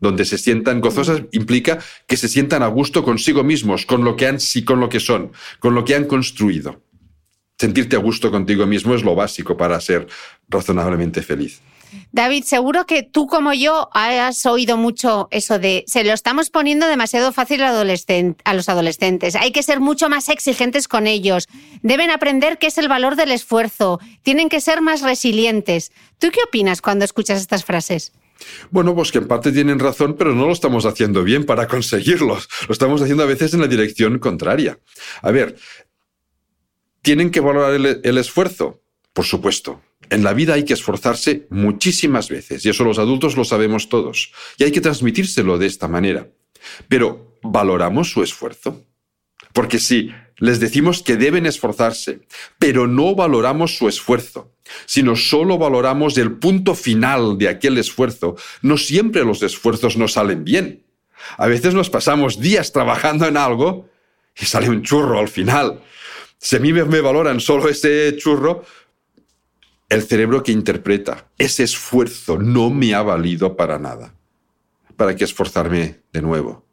Donde 0.00 0.24
se 0.24 0.38
sientan 0.38 0.80
gozosas 0.80 1.22
implica 1.32 1.78
que 2.06 2.16
se 2.16 2.28
sientan 2.28 2.62
a 2.62 2.66
gusto 2.68 3.04
consigo 3.04 3.42
mismos, 3.42 3.86
con 3.86 4.04
lo 4.04 4.16
que 4.16 4.26
han, 4.26 4.38
con 4.64 4.80
lo 4.80 4.88
que 4.88 5.00
son, 5.00 5.32
con 5.58 5.74
lo 5.74 5.84
que 5.84 5.94
han 5.94 6.04
construido. 6.04 6.82
Sentirte 7.58 7.96
a 7.96 8.00
gusto 8.00 8.30
contigo 8.30 8.66
mismo 8.66 8.94
es 8.94 9.02
lo 9.02 9.14
básico 9.14 9.56
para 9.56 9.80
ser 9.80 10.06
razonablemente 10.48 11.22
feliz. 11.22 11.60
David, 12.12 12.44
seguro 12.44 12.86
que 12.86 13.02
tú 13.02 13.26
como 13.26 13.52
yo 13.52 13.88
has 13.92 14.46
oído 14.46 14.76
mucho 14.76 15.28
eso 15.30 15.58
de 15.58 15.84
se 15.86 16.04
lo 16.04 16.12
estamos 16.12 16.50
poniendo 16.50 16.86
demasiado 16.86 17.32
fácil 17.32 17.62
a, 17.62 17.72
los 18.54 18.68
adolescentes. 18.68 19.36
Hay 19.36 19.52
que 19.52 19.62
ser 19.62 19.80
mucho 19.80 20.08
más 20.08 20.28
exigentes 20.28 20.88
con 20.88 21.06
ellos. 21.06 21.48
Deben 21.82 22.10
aprender 22.10 22.58
qué 22.58 22.68
es 22.68 22.78
el 22.78 22.88
valor 22.88 23.16
del 23.16 23.32
esfuerzo. 23.32 24.00
Tienen 24.22 24.48
que 24.48 24.60
ser 24.60 24.80
más 24.80 25.02
resilientes. 25.02 25.92
¿Tú 26.18 26.28
qué 26.30 26.40
opinas 26.46 26.80
cuando 26.80 27.04
escuchas 27.04 27.40
estas 27.40 27.64
frases? 27.64 28.12
Bueno, 28.70 28.94
pues 28.94 29.12
que 29.12 29.18
en 29.18 29.28
parte 29.28 29.52
tienen 29.52 29.78
razón, 29.78 30.16
pero 30.16 30.34
no 30.34 30.46
lo 30.46 30.52
estamos 30.52 30.86
haciendo 30.86 31.22
bien 31.24 31.44
para 31.44 31.66
conseguirlos. 31.66 32.48
Lo 32.68 32.72
estamos 32.72 33.00
haciendo 33.02 33.22
a 33.22 33.26
veces 33.26 33.54
en 33.54 33.60
la 33.60 33.68
dirección 33.68 34.18
contraria. 34.18 34.78
A 35.22 35.30
ver, 35.30 35.56
¿tienen 37.02 37.30
que 37.30 37.40
valorar 37.40 37.74
el 37.74 38.18
esfuerzo? 38.18 38.80
Por 39.12 39.24
supuesto. 39.24 39.80
En 40.10 40.24
la 40.24 40.32
vida 40.32 40.54
hay 40.54 40.64
que 40.64 40.74
esforzarse 40.74 41.46
muchísimas 41.50 42.28
veces, 42.28 42.64
y 42.64 42.70
eso 42.70 42.84
los 42.84 42.98
adultos 42.98 43.36
lo 43.36 43.44
sabemos 43.44 43.88
todos, 43.88 44.32
y 44.58 44.64
hay 44.64 44.72
que 44.72 44.80
transmitírselo 44.80 45.58
de 45.58 45.66
esta 45.66 45.88
manera. 45.88 46.28
Pero, 46.88 47.38
¿valoramos 47.42 48.10
su 48.10 48.22
esfuerzo? 48.22 48.84
Porque 49.52 49.78
si 49.78 50.10
les 50.38 50.58
decimos 50.60 51.02
que 51.02 51.16
deben 51.16 51.46
esforzarse, 51.46 52.26
pero 52.58 52.86
no 52.86 53.14
valoramos 53.14 53.76
su 53.76 53.88
esfuerzo, 53.88 54.52
sino 54.86 55.14
solo 55.14 55.58
valoramos 55.58 56.18
el 56.18 56.32
punto 56.32 56.74
final 56.74 57.38
de 57.38 57.48
aquel 57.48 57.78
esfuerzo, 57.78 58.36
no 58.62 58.76
siempre 58.76 59.24
los 59.24 59.42
esfuerzos 59.42 59.96
nos 59.96 60.14
salen 60.14 60.44
bien. 60.44 60.84
A 61.38 61.46
veces 61.46 61.74
nos 61.74 61.88
pasamos 61.88 62.40
días 62.40 62.72
trabajando 62.72 63.26
en 63.26 63.36
algo 63.36 63.88
y 64.36 64.44
sale 64.44 64.68
un 64.68 64.82
churro 64.82 65.18
al 65.18 65.28
final. 65.28 65.80
Si 66.38 66.56
a 66.56 66.58
mí 66.58 66.72
me 66.72 67.00
valoran 67.00 67.40
solo 67.40 67.68
ese 67.68 68.16
churro, 68.16 68.64
el 69.94 70.02
cerebro 70.02 70.42
que 70.42 70.52
interpreta 70.52 71.28
ese 71.38 71.62
esfuerzo 71.62 72.38
no 72.38 72.70
me 72.70 72.94
ha 72.94 73.02
valido 73.02 73.56
para 73.56 73.78
nada. 73.78 74.14
¿Para 74.96 75.14
qué 75.14 75.24
esforzarme 75.24 76.00
de 76.12 76.22
nuevo? 76.22 76.66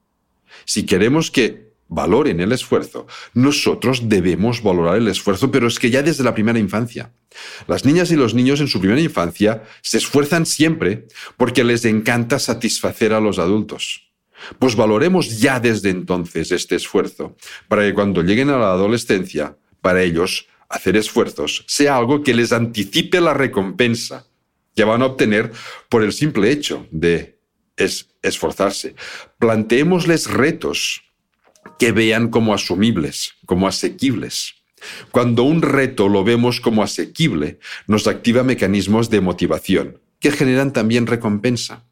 Si 0.66 0.86
queremos 0.86 1.30
que 1.30 1.72
valoren 1.88 2.40
el 2.40 2.52
esfuerzo, 2.52 3.06
nosotros 3.34 4.10
debemos 4.10 4.64
valorar 4.64 4.98
el 4.98 5.08
esfuerzo, 5.08 5.52
pero 5.52 5.68
es 5.68 5.78
que 5.78 5.92
ya 5.92 6.02
desde 6.02 6.24
la 6.24 6.34
primera 6.34 6.58
infancia. 6.58 7.12
Las 7.68 7.86
niñas 7.86 8.12
y 8.12 8.16
los 8.16 8.34
niños 8.34 8.60
en 8.60 8.68
su 8.68 8.80
primera 8.80 9.02
infancia 9.02 9.64
se 9.82 9.98
esfuerzan 9.98 10.46
siempre 10.46 11.08
porque 11.38 11.64
les 11.64 11.86
encanta 11.86 12.40
satisfacer 12.40 13.14
a 13.14 13.20
los 13.20 13.40
adultos. 13.40 14.12
Pues 14.58 14.76
valoremos 14.76 15.40
ya 15.40 15.60
desde 15.60 15.92
entonces 15.92 16.52
este 16.52 16.76
esfuerzo, 16.76 17.36
para 17.68 17.84
que 17.84 17.94
cuando 17.94 18.24
lleguen 18.24 18.50
a 18.50 18.58
la 18.58 18.72
adolescencia, 18.72 19.58
para 19.82 20.02
ellos 20.02 20.48
hacer 20.72 20.96
esfuerzos 20.96 21.64
sea 21.68 21.98
algo 21.98 22.24
que 22.24 22.34
les 22.34 22.52
anticipe 22.52 23.22
la 23.22 23.34
recompensa 23.34 24.28
que 24.76 24.84
van 24.84 25.02
a 25.02 25.08
obtener 25.08 25.52
por 25.90 26.04
el 26.04 26.14
simple 26.14 26.52
hecho 26.52 26.88
de 26.92 27.40
esforzarse. 28.22 28.96
Planteémosles 29.40 30.30
retos 30.30 31.04
que 31.78 31.92
vean 31.92 32.30
como 32.30 32.54
asumibles, 32.54 33.34
como 33.46 33.68
asequibles. 33.68 34.56
Cuando 35.12 35.44
un 35.44 35.62
reto 35.62 36.10
lo 36.10 36.24
vemos 36.24 36.60
como 36.60 36.84
asequible, 36.84 37.60
nos 37.88 38.08
activa 38.08 38.44
mecanismos 38.44 39.10
de 39.10 39.22
motivación 39.22 40.02
que 40.20 40.32
generan 40.32 40.72
también 40.72 41.08
recompensa. 41.08 41.86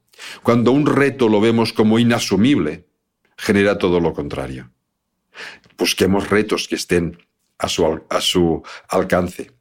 Cuando 0.43 0.71
un 0.71 0.85
reto 0.85 1.29
lo 1.29 1.41
vemos 1.41 1.73
como 1.73 1.99
inasumible, 1.99 2.85
genera 3.37 3.77
todo 3.77 3.99
lo 3.99 4.13
contrario. 4.13 4.71
Busquemos 5.77 6.29
retos 6.29 6.67
que 6.67 6.75
estén 6.75 7.17
a 7.59 7.67
su, 8.21 8.63
alcance 8.87 9.51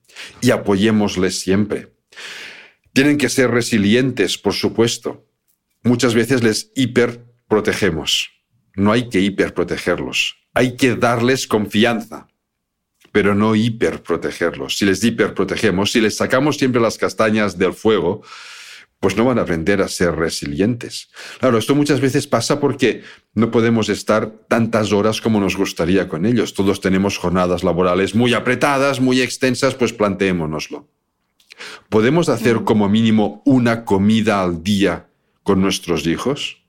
y 0.41 0.51
apoyémosles 0.51 1.39
siempre. 1.39 1.93
Tienen 2.93 3.19
que 3.19 3.29
ser 3.29 3.51
resilientes, 3.51 4.39
por 4.39 4.55
supuesto. 4.55 5.27
Muchas 5.83 6.15
veces 6.15 6.43
les 6.43 6.73
hiperprotegemos. 6.75 8.31
No 8.75 8.93
hay 8.93 9.09
que 9.09 9.21
hiperprotegerlos. 9.21 10.37
Hay 10.55 10.77
que 10.77 10.97
darles 10.97 11.47
confianza, 11.47 12.29
pero 13.13 13.35
no 13.35 13.55
hiperprotegerlos. 13.55 14.77
Si 14.77 14.85
les 14.85 15.03
hiperprotegemos, 15.05 15.93
si 15.93 16.01
les 16.01 16.17
sacamos 16.17 16.57
siempre 16.57 16.81
las 16.81 16.99
castañas 16.99 17.59
del 17.59 17.75
fuego, 17.75 18.23
pues 19.01 19.17
no 19.17 19.25
van 19.25 19.39
a 19.39 19.43
aprender 19.43 19.81
a 19.81 19.89
ser 19.89 20.17
resilientes. 20.17 21.09
Claro, 21.39 21.59
esto 21.59 21.75
muchas 21.75 22.01
veces 22.01 22.27
pasa 22.27 22.59
porque 22.59 23.03
no 23.35 23.51
podemos 23.51 23.89
estar 23.89 24.31
tantas 24.49 24.93
horas 24.93 25.21
como 25.21 25.41
nos 25.41 25.57
gustaría 25.57 26.09
con 26.09 26.27
ellos. 26.27 26.55
Todos 26.55 26.81
tenemos 26.81 27.17
jornadas 27.17 27.63
laborales 27.63 28.15
muy 28.15 28.35
apretadas, 28.35 29.01
muy 29.01 29.21
extensas, 29.21 29.75
pues 29.75 29.93
planteémonoslo. 29.93 30.89
¿Podemos 31.89 32.29
hacer 32.29 32.65
como 32.65 32.89
mínimo 32.89 33.43
una 33.45 33.85
comida 33.85 34.43
al 34.43 34.63
día 34.63 35.09
con 35.43 35.61
nuestros 35.61 36.07
hijos? 36.07 36.63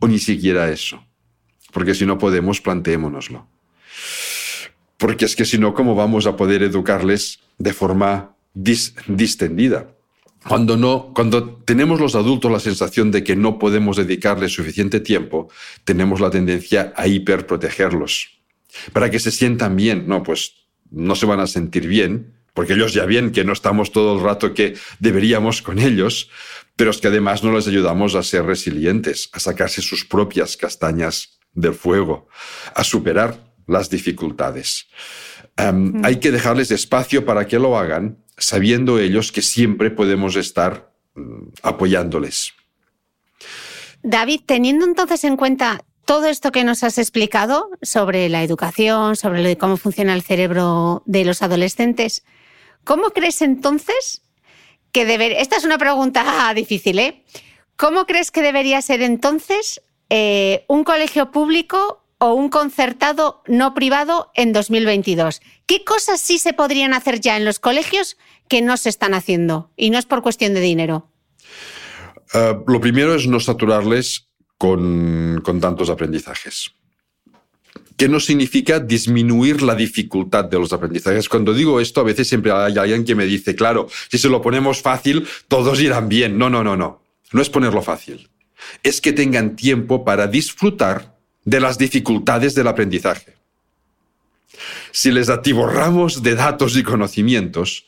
¿O 0.00 0.08
ni 0.08 0.18
siquiera 0.18 0.70
eso? 0.70 1.04
Porque 1.72 1.94
si 1.94 2.04
no 2.04 2.18
podemos, 2.18 2.60
planteémonoslo. 2.60 3.46
Porque 4.98 5.24
es 5.24 5.36
que 5.36 5.44
si 5.44 5.58
no, 5.58 5.74
¿cómo 5.74 5.94
vamos 5.94 6.26
a 6.26 6.36
poder 6.36 6.62
educarles 6.62 7.40
de 7.58 7.72
forma 7.72 8.34
distendida? 8.54 9.95
Cuando, 10.48 10.76
no, 10.76 11.12
cuando 11.14 11.56
tenemos 11.64 12.00
los 12.00 12.14
adultos 12.14 12.52
la 12.52 12.60
sensación 12.60 13.10
de 13.10 13.24
que 13.24 13.34
no 13.34 13.58
podemos 13.58 13.96
dedicarles 13.96 14.52
suficiente 14.52 15.00
tiempo, 15.00 15.50
tenemos 15.84 16.20
la 16.20 16.30
tendencia 16.30 16.92
a 16.96 17.08
hiperprotegerlos. 17.08 18.38
Para 18.92 19.10
que 19.10 19.18
se 19.18 19.30
sientan 19.30 19.74
bien, 19.74 20.06
no, 20.06 20.22
pues 20.22 20.54
no 20.90 21.16
se 21.16 21.26
van 21.26 21.40
a 21.40 21.46
sentir 21.46 21.88
bien, 21.88 22.34
porque 22.54 22.74
ellos 22.74 22.94
ya 22.94 23.06
ven 23.06 23.32
que 23.32 23.44
no 23.44 23.52
estamos 23.52 23.90
todo 23.90 24.16
el 24.16 24.24
rato 24.24 24.54
que 24.54 24.74
deberíamos 25.00 25.62
con 25.62 25.78
ellos, 25.78 26.30
pero 26.76 26.90
es 26.90 26.98
que 26.98 27.08
además 27.08 27.42
no 27.42 27.52
les 27.52 27.66
ayudamos 27.66 28.14
a 28.14 28.22
ser 28.22 28.44
resilientes, 28.44 29.30
a 29.32 29.40
sacarse 29.40 29.82
sus 29.82 30.04
propias 30.04 30.56
castañas 30.56 31.38
del 31.54 31.74
fuego, 31.74 32.28
a 32.74 32.84
superar 32.84 33.52
las 33.66 33.90
dificultades. 33.90 34.86
Em, 35.56 36.04
hay 36.04 36.16
que 36.16 36.30
dejarles 36.30 36.70
espacio 36.70 37.24
para 37.24 37.46
que 37.46 37.58
lo 37.58 37.76
hagan 37.76 38.18
sabiendo 38.36 38.98
ellos 38.98 39.32
que 39.32 39.42
siempre 39.42 39.90
podemos 39.90 40.36
estar 40.36 40.92
mm, 41.14 41.48
apoyándoles. 41.62 42.52
David, 44.02 44.42
teniendo 44.46 44.84
entonces 44.84 45.24
en 45.24 45.36
cuenta 45.36 45.82
todo 46.04 46.26
esto 46.26 46.52
que 46.52 46.64
nos 46.64 46.84
has 46.84 46.98
explicado 46.98 47.68
sobre 47.82 48.28
la 48.28 48.42
educación, 48.42 49.16
sobre 49.16 49.58
cómo 49.58 49.76
funciona 49.76 50.14
el 50.14 50.22
cerebro 50.22 51.02
de 51.06 51.24
los 51.24 51.42
adolescentes, 51.42 52.24
¿cómo 52.84 53.10
crees 53.10 53.42
entonces 53.42 54.22
que 54.92 55.04
debería... 55.04 55.40
Esta 55.40 55.56
es 55.56 55.64
una 55.64 55.78
pregunta 55.78 56.52
difícil, 56.54 56.98
¿eh? 56.98 57.24
¿Cómo 57.76 58.06
crees 58.06 58.30
que 58.30 58.42
debería 58.42 58.80
ser 58.80 59.02
entonces 59.02 59.82
eh, 60.08 60.64
un 60.68 60.84
colegio 60.84 61.32
público 61.32 62.05
o 62.18 62.32
un 62.34 62.48
concertado 62.48 63.42
no 63.46 63.74
privado 63.74 64.30
en 64.34 64.52
2022? 64.52 65.40
¿Qué 65.66 65.84
cosas 65.84 66.20
sí 66.20 66.38
se 66.38 66.52
podrían 66.52 66.94
hacer 66.94 67.20
ya 67.20 67.36
en 67.36 67.44
los 67.44 67.58
colegios 67.58 68.16
que 68.48 68.62
no 68.62 68.76
se 68.76 68.88
están 68.88 69.14
haciendo? 69.14 69.70
Y 69.76 69.90
no 69.90 69.98
es 69.98 70.06
por 70.06 70.22
cuestión 70.22 70.54
de 70.54 70.60
dinero. 70.60 71.10
Eh, 72.34 72.56
lo 72.66 72.80
primero 72.80 73.14
es 73.14 73.26
no 73.26 73.40
saturarles 73.40 74.28
con, 74.58 75.40
con 75.44 75.60
tantos 75.60 75.90
aprendizajes 75.90 76.72
que 77.96 78.08
no 78.08 78.20
significa 78.20 78.78
disminuir 78.78 79.62
la 79.62 79.74
dificultad 79.74 80.44
de 80.44 80.58
los 80.58 80.72
aprendizajes. 80.72 81.28
Cuando 81.28 81.54
digo 81.54 81.80
esto, 81.80 82.00
a 82.00 82.04
veces 82.04 82.28
siempre 82.28 82.52
hay 82.52 82.76
alguien 82.76 83.04
que 83.04 83.14
me 83.14 83.24
dice, 83.24 83.54
claro, 83.54 83.88
si 84.10 84.18
se 84.18 84.28
lo 84.28 84.42
ponemos 84.42 84.82
fácil, 84.82 85.26
todos 85.48 85.80
irán 85.80 86.08
bien. 86.08 86.36
No, 86.36 86.50
no, 86.50 86.62
no, 86.62 86.76
no. 86.76 87.02
No 87.32 87.42
es 87.42 87.50
ponerlo 87.50 87.82
fácil. 87.82 88.28
Es 88.82 89.00
que 89.00 89.12
tengan 89.12 89.56
tiempo 89.56 90.04
para 90.04 90.26
disfrutar 90.26 91.15
de 91.46 91.60
las 91.60 91.78
dificultades 91.78 92.54
del 92.54 92.66
aprendizaje. 92.66 93.36
Si 94.92 95.10
les 95.10 95.30
atiborramos 95.30 96.22
de 96.22 96.34
datos 96.34 96.76
y 96.76 96.82
conocimientos, 96.82 97.86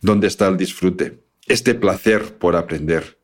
¿dónde 0.00 0.26
está 0.26 0.48
el 0.48 0.56
disfrute? 0.56 1.22
Este 1.46 1.74
placer 1.74 2.38
por 2.38 2.56
aprender. 2.56 3.18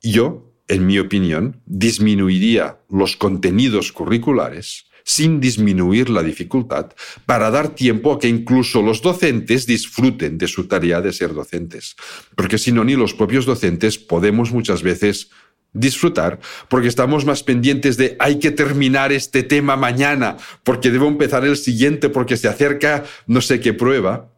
Yo, 0.00 0.54
en 0.68 0.86
mi 0.86 0.98
opinión, 0.98 1.60
disminuiría 1.66 2.78
los 2.88 3.16
contenidos 3.16 3.92
curriculares 3.92 4.86
sin 5.04 5.40
disminuir 5.40 6.10
la 6.10 6.22
dificultad 6.22 6.92
para 7.26 7.50
dar 7.50 7.74
tiempo 7.74 8.12
a 8.12 8.18
que 8.20 8.28
incluso 8.28 8.82
los 8.82 9.02
docentes 9.02 9.66
disfruten 9.66 10.38
de 10.38 10.46
su 10.46 10.68
tarea 10.68 11.00
de 11.00 11.12
ser 11.12 11.34
docentes. 11.34 11.96
Porque 12.36 12.58
si 12.58 12.70
no, 12.70 12.84
ni 12.84 12.94
los 12.94 13.14
propios 13.14 13.46
docentes 13.46 13.98
podemos 13.98 14.52
muchas 14.52 14.82
veces 14.82 15.30
disfrutar, 15.72 16.38
porque 16.68 16.88
estamos 16.88 17.24
más 17.24 17.42
pendientes 17.42 17.96
de 17.96 18.16
hay 18.18 18.38
que 18.38 18.50
terminar 18.50 19.12
este 19.12 19.42
tema 19.42 19.76
mañana, 19.76 20.36
porque 20.64 20.90
debo 20.90 21.08
empezar 21.08 21.44
el 21.44 21.56
siguiente, 21.56 22.08
porque 22.08 22.36
se 22.36 22.48
acerca 22.48 23.04
no 23.26 23.40
sé 23.40 23.60
qué 23.60 23.72
prueba. 23.72 24.30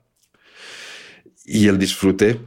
Y 1.45 1.67
el 1.67 1.79
disfrute, 1.79 2.41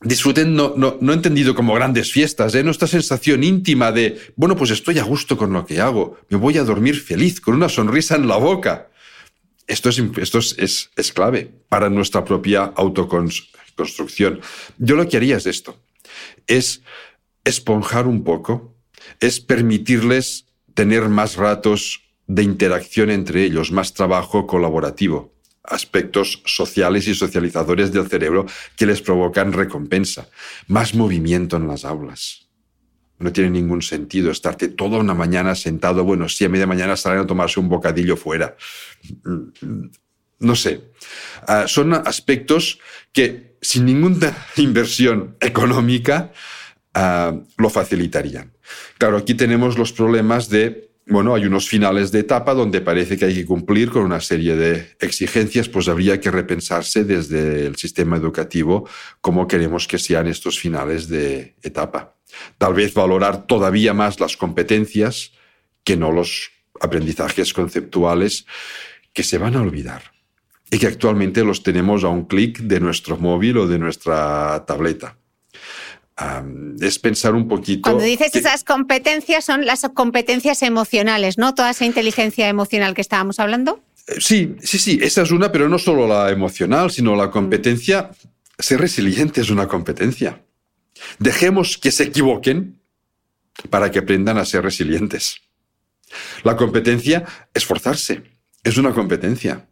disfruten 0.00 0.56
no, 0.56 0.74
no, 0.76 0.98
no 1.00 1.12
entendido 1.12 1.54
como 1.54 1.74
grandes 1.74 2.10
fiestas, 2.10 2.54
¿eh? 2.54 2.64
nuestra 2.64 2.88
sensación 2.88 3.44
íntima 3.44 3.92
de, 3.92 4.18
bueno, 4.34 4.56
pues 4.56 4.70
estoy 4.70 4.98
a 4.98 5.04
gusto 5.04 5.36
con 5.36 5.52
lo 5.52 5.64
que 5.64 5.80
hago, 5.80 6.18
me 6.28 6.38
voy 6.38 6.58
a 6.58 6.64
dormir 6.64 7.00
feliz, 7.00 7.40
con 7.40 7.54
una 7.54 7.68
sonrisa 7.68 8.16
en 8.16 8.26
la 8.26 8.36
boca. 8.36 8.88
Esto 9.68 9.90
es, 9.90 10.02
esto 10.16 10.38
es, 10.38 10.90
es 10.96 11.12
clave 11.12 11.48
para 11.68 11.88
nuestra 11.88 12.24
propia 12.24 12.64
autoconstrucción. 12.74 14.40
Yo 14.78 14.96
lo 14.96 15.08
que 15.08 15.18
haría 15.18 15.36
es 15.36 15.46
esto, 15.46 15.78
es 16.46 16.82
esponjar 17.44 18.06
un 18.06 18.24
poco, 18.24 18.76
es 19.20 19.40
permitirles 19.40 20.46
tener 20.74 21.08
más 21.08 21.36
ratos 21.36 22.02
de 22.26 22.42
interacción 22.42 23.10
entre 23.10 23.44
ellos, 23.44 23.72
más 23.72 23.94
trabajo 23.94 24.46
colaborativo, 24.46 25.34
aspectos 25.64 26.42
sociales 26.46 27.08
y 27.08 27.14
socializadores 27.14 27.92
del 27.92 28.08
cerebro 28.08 28.46
que 28.76 28.86
les 28.86 29.02
provocan 29.02 29.52
recompensa, 29.52 30.28
más 30.66 30.94
movimiento 30.94 31.56
en 31.56 31.68
las 31.68 31.84
aulas. 31.84 32.48
No 33.18 33.32
tiene 33.32 33.50
ningún 33.50 33.82
sentido 33.82 34.30
estarte 34.30 34.68
toda 34.68 34.98
una 34.98 35.14
mañana 35.14 35.54
sentado, 35.54 36.04
bueno, 36.04 36.28
si 36.28 36.44
a 36.44 36.48
media 36.48 36.66
mañana 36.66 36.96
salen 36.96 37.20
a 37.20 37.26
tomarse 37.26 37.60
un 37.60 37.68
bocadillo 37.68 38.16
fuera. 38.16 38.56
No 40.40 40.56
sé. 40.56 40.90
Ah, 41.46 41.66
son 41.68 41.94
aspectos 41.94 42.80
que 43.12 43.56
sin 43.60 43.84
ninguna 43.84 44.36
inversión 44.56 45.36
económica 45.40 46.32
Ah, 46.94 47.34
lo 47.56 47.70
facilitarían. 47.70 48.52
Claro, 48.98 49.16
aquí 49.16 49.34
tenemos 49.34 49.78
los 49.78 49.92
problemas 49.92 50.50
de, 50.50 50.90
bueno, 51.06 51.34
hay 51.34 51.46
unos 51.46 51.68
finales 51.68 52.12
de 52.12 52.20
etapa 52.20 52.52
donde 52.52 52.82
parece 52.82 53.16
que 53.16 53.24
hay 53.24 53.34
que 53.34 53.46
cumplir 53.46 53.90
con 53.90 54.02
una 54.02 54.20
serie 54.20 54.56
de 54.56 54.88
exigencias, 55.00 55.70
pues 55.70 55.88
habría 55.88 56.20
que 56.20 56.30
repensarse 56.30 57.04
desde 57.04 57.66
el 57.66 57.76
sistema 57.76 58.16
educativo 58.16 58.86
cómo 59.22 59.48
queremos 59.48 59.88
que 59.88 59.98
sean 59.98 60.26
estos 60.26 60.58
finales 60.58 61.08
de 61.08 61.56
etapa. 61.62 62.16
Tal 62.58 62.74
vez 62.74 62.92
valorar 62.92 63.46
todavía 63.46 63.94
más 63.94 64.20
las 64.20 64.36
competencias 64.36 65.32
que 65.84 65.96
no 65.96 66.12
los 66.12 66.50
aprendizajes 66.80 67.54
conceptuales 67.54 68.46
que 69.14 69.22
se 69.22 69.38
van 69.38 69.56
a 69.56 69.62
olvidar 69.62 70.12
y 70.70 70.78
que 70.78 70.86
actualmente 70.86 71.44
los 71.44 71.62
tenemos 71.62 72.04
a 72.04 72.08
un 72.08 72.26
clic 72.26 72.60
de 72.60 72.80
nuestro 72.80 73.16
móvil 73.16 73.58
o 73.58 73.66
de 73.66 73.78
nuestra 73.78 74.64
tableta 74.66 75.16
es 76.80 76.98
pensar 76.98 77.34
un 77.34 77.48
poquito. 77.48 77.82
Cuando 77.82 78.04
dices 78.04 78.34
esas 78.34 78.64
competencias, 78.64 79.44
son 79.44 79.66
las 79.66 79.86
competencias 79.94 80.62
emocionales, 80.62 81.38
¿no? 81.38 81.54
Toda 81.54 81.70
esa 81.70 81.84
inteligencia 81.84 82.48
emocional 82.48 82.94
que 82.94 83.00
estábamos 83.00 83.38
hablando. 83.38 83.80
Eh, 84.08 84.14
sí, 84.18 84.56
sí, 84.62 84.78
sí, 84.78 84.98
esa 85.02 85.22
es 85.22 85.30
una, 85.30 85.52
pero 85.52 85.68
no 85.68 85.78
solo 85.78 86.06
la 86.06 86.30
emocional, 86.30 86.90
sino 86.90 87.14
la 87.16 87.30
competencia. 87.30 88.10
Ser 88.58 88.80
resiliente 88.80 89.40
es 89.40 89.50
una 89.50 89.66
competencia. 89.68 90.42
Dejemos 91.18 91.78
que 91.78 91.90
se 91.90 92.04
equivoquen 92.04 92.80
para 93.70 93.90
que 93.90 94.00
aprendan 94.00 94.38
a 94.38 94.44
ser 94.44 94.62
resilientes. 94.62 95.40
La 96.42 96.56
competencia, 96.56 97.24
esforzarse, 97.54 98.22
es 98.64 98.76
una 98.76 98.92
competencia. 98.92 99.68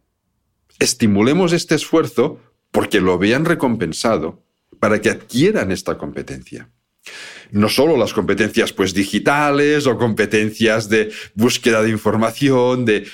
Estimulemos 0.79 1.53
este 1.53 1.75
esfuerzo 1.75 2.39
porque 2.71 3.01
lo 3.01 3.17
vean 3.17 3.45
recompensado 3.45 4.43
para 4.79 4.99
que 5.01 5.09
adquieran 5.09 5.71
esta 5.71 5.97
competencia. 5.97 6.69
No 7.51 7.67
solo 7.67 7.97
las 7.97 8.13
competencias 8.13 8.71
pues 8.71 8.93
digitales 8.93 9.87
o 9.87 9.97
competencias 9.97 10.87
de 10.89 11.11
búsqueda 11.35 11.81
de 11.83 11.89
información, 11.89 12.85
de 12.85 13.07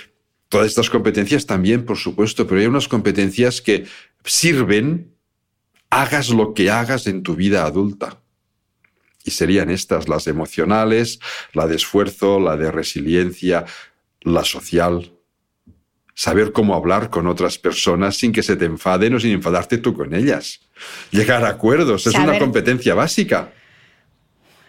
todas 0.49 0.67
estas 0.67 0.89
competencias 0.89 1.45
también, 1.45 1.85
por 1.85 1.97
supuesto, 1.97 2.45
pero 2.45 2.61
hay 2.61 2.67
unas 2.67 2.87
competencias 2.87 3.61
que 3.61 3.85
sirven 4.23 5.13
hagas 5.89 6.29
lo 6.29 6.53
que 6.53 6.69
hagas 6.69 7.07
en 7.07 7.23
tu 7.23 7.35
vida 7.35 7.65
adulta. 7.65 8.21
Y 9.23 9.31
serían 9.31 9.69
estas 9.69 10.07
las 10.07 10.27
emocionales, 10.27 11.19
la 11.53 11.67
de 11.67 11.75
esfuerzo, 11.75 12.39
la 12.39 12.55
de 12.55 12.71
resiliencia, 12.71 13.65
la 14.21 14.45
social, 14.45 15.16
saber 16.17 16.51
cómo 16.51 16.73
hablar 16.73 17.11
con 17.11 17.27
otras 17.27 17.59
personas 17.59 18.17
sin 18.17 18.31
que 18.31 18.41
se 18.41 18.55
te 18.55 18.65
enfaden 18.65 19.13
o 19.13 19.19
sin 19.19 19.33
enfadarte 19.33 19.77
tú 19.77 19.93
con 19.93 20.15
ellas. 20.15 20.59
Llegar 21.11 21.45
a 21.45 21.49
acuerdos 21.49 22.07
es 22.07 22.15
una 22.15 22.39
competencia 22.39 22.95
básica. 22.95 23.53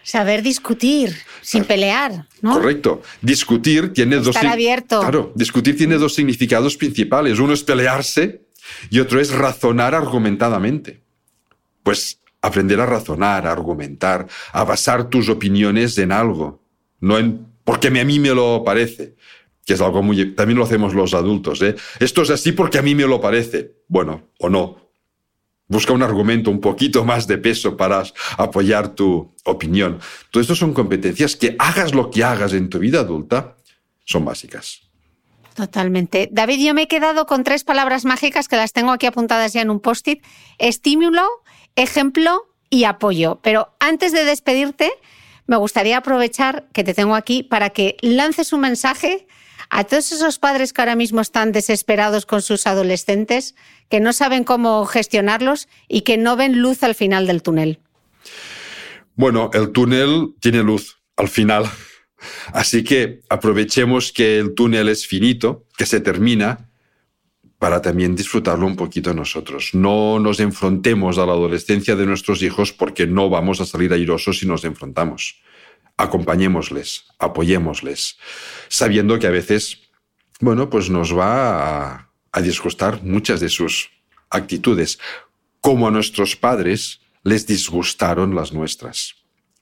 Saber 0.03 0.43
discutir 0.43 1.15
sin 1.41 1.65
pelear, 1.65 2.27
¿no? 2.43 2.53
Correcto. 2.53 3.01
Discutir 3.23 3.93
tiene 3.93 4.17
dos 4.17 4.37
abierto. 4.37 5.01
Claro, 5.01 5.33
discutir 5.35 5.75
tiene 5.75 5.97
dos 5.97 6.13
significados 6.13 6.77
principales. 6.77 7.39
Uno 7.39 7.53
es 7.53 7.63
pelearse 7.63 8.43
y 8.91 8.99
otro 8.99 9.19
es 9.19 9.31
razonar 9.31 9.95
argumentadamente. 9.95 11.01
Pues 11.81 12.19
aprender 12.43 12.79
a 12.79 12.85
razonar, 12.85 13.47
a 13.47 13.51
argumentar, 13.51 14.27
a 14.51 14.63
basar 14.63 15.09
tus 15.09 15.29
opiniones 15.29 15.97
en 15.97 16.11
algo, 16.11 16.61
no 16.99 17.17
en 17.17 17.49
porque 17.69 17.87
a 17.87 18.03
mí 18.03 18.17
me 18.17 18.29
lo 18.29 18.63
parece, 18.63 19.15
que 19.69 19.75
es 19.75 19.81
algo 19.81 20.01
muy... 20.01 20.33
También 20.33 20.57
lo 20.57 20.63
hacemos 20.65 20.95
los 20.95 21.13
adultos. 21.13 21.61
¿eh? 21.61 21.75
Esto 21.99 22.23
es 22.23 22.31
así 22.31 22.53
porque 22.53 22.79
a 22.79 22.81
mí 22.81 22.95
me 22.95 23.03
lo 23.03 23.21
parece. 23.21 23.75
Bueno, 23.87 24.29
o 24.39 24.49
no. 24.49 24.77
Busca 25.67 25.93
un 25.93 26.01
argumento 26.01 26.49
un 26.49 26.59
poquito 26.59 27.05
más 27.05 27.27
de 27.27 27.37
peso 27.37 27.77
para 27.77 28.01
apoyar 28.39 28.95
tu 28.95 29.35
opinión. 29.45 29.99
Todo 30.31 30.41
esto 30.41 30.55
son 30.55 30.73
competencias 30.73 31.35
que 31.35 31.55
hagas 31.59 31.93
lo 31.93 32.09
que 32.09 32.23
hagas 32.23 32.53
en 32.53 32.67
tu 32.67 32.79
vida 32.79 33.01
adulta, 33.01 33.57
son 34.05 34.25
básicas. 34.25 34.89
Totalmente. 35.53 36.29
David, 36.31 36.65
yo 36.65 36.73
me 36.73 36.81
he 36.83 36.87
quedado 36.87 37.27
con 37.27 37.43
tres 37.43 37.63
palabras 37.63 38.05
mágicas 38.05 38.47
que 38.47 38.55
las 38.55 38.73
tengo 38.73 38.89
aquí 38.89 39.05
apuntadas 39.05 39.53
ya 39.53 39.61
en 39.61 39.69
un 39.69 39.79
post-it. 39.79 40.25
Estímulo, 40.57 41.27
ejemplo 41.75 42.47
y 42.71 42.85
apoyo. 42.85 43.39
Pero 43.43 43.75
antes 43.79 44.13
de 44.13 44.25
despedirte, 44.25 44.91
me 45.45 45.57
gustaría 45.57 45.97
aprovechar 45.97 46.67
que 46.73 46.83
te 46.83 46.95
tengo 46.95 47.13
aquí 47.13 47.43
para 47.43 47.69
que 47.69 47.97
lances 48.01 48.51
un 48.51 48.61
mensaje 48.61 49.27
a 49.69 49.83
todos 49.83 50.11
esos 50.11 50.39
padres 50.39 50.73
que 50.73 50.81
ahora 50.81 50.95
mismo 50.95 51.21
están 51.21 51.51
desesperados 51.51 52.25
con 52.25 52.41
sus 52.41 52.67
adolescentes, 52.67 53.55
que 53.89 53.99
no 53.99 54.13
saben 54.13 54.43
cómo 54.43 54.85
gestionarlos 54.85 55.67
y 55.87 56.01
que 56.01 56.17
no 56.17 56.35
ven 56.35 56.61
luz 56.61 56.83
al 56.83 56.95
final 56.95 57.27
del 57.27 57.41
túnel. 57.41 57.79
Bueno, 59.15 59.51
el 59.53 59.71
túnel 59.71 60.33
tiene 60.39 60.63
luz 60.63 60.97
al 61.17 61.27
final. 61.27 61.69
Así 62.53 62.83
que 62.83 63.21
aprovechemos 63.29 64.11
que 64.11 64.39
el 64.39 64.53
túnel 64.53 64.89
es 64.89 65.07
finito, 65.07 65.65
que 65.77 65.85
se 65.85 65.99
termina, 66.01 66.69
para 67.59 67.81
también 67.81 68.15
disfrutarlo 68.15 68.65
un 68.65 68.77
poquito 68.77 69.13
nosotros. 69.13 69.71
No 69.73 70.19
nos 70.19 70.39
enfrentemos 70.39 71.17
a 71.17 71.25
la 71.25 71.33
adolescencia 71.33 71.95
de 71.95 72.05
nuestros 72.05 72.41
hijos 72.41 72.71
porque 72.71 73.05
no 73.05 73.29
vamos 73.29 73.59
a 73.59 73.65
salir 73.65 73.91
airosos 73.91 74.39
si 74.39 74.47
nos 74.47 74.63
enfrentamos. 74.63 75.41
Acompañémosles, 75.99 77.03
apoyémosles, 77.19 78.17
sabiendo 78.69 79.19
que 79.19 79.27
a 79.27 79.31
veces, 79.31 79.89
bueno, 80.39 80.69
pues 80.69 80.89
nos 80.89 81.15
va 81.15 81.93
a, 81.93 82.09
a 82.31 82.41
disgustar 82.41 83.03
muchas 83.03 83.41
de 83.41 83.49
sus 83.49 83.89
actitudes, 84.29 84.97
como 85.59 85.89
a 85.89 85.91
nuestros 85.91 86.37
padres 86.37 87.01
les 87.23 87.45
disgustaron 87.45 88.33
las 88.33 88.53
nuestras. 88.53 89.15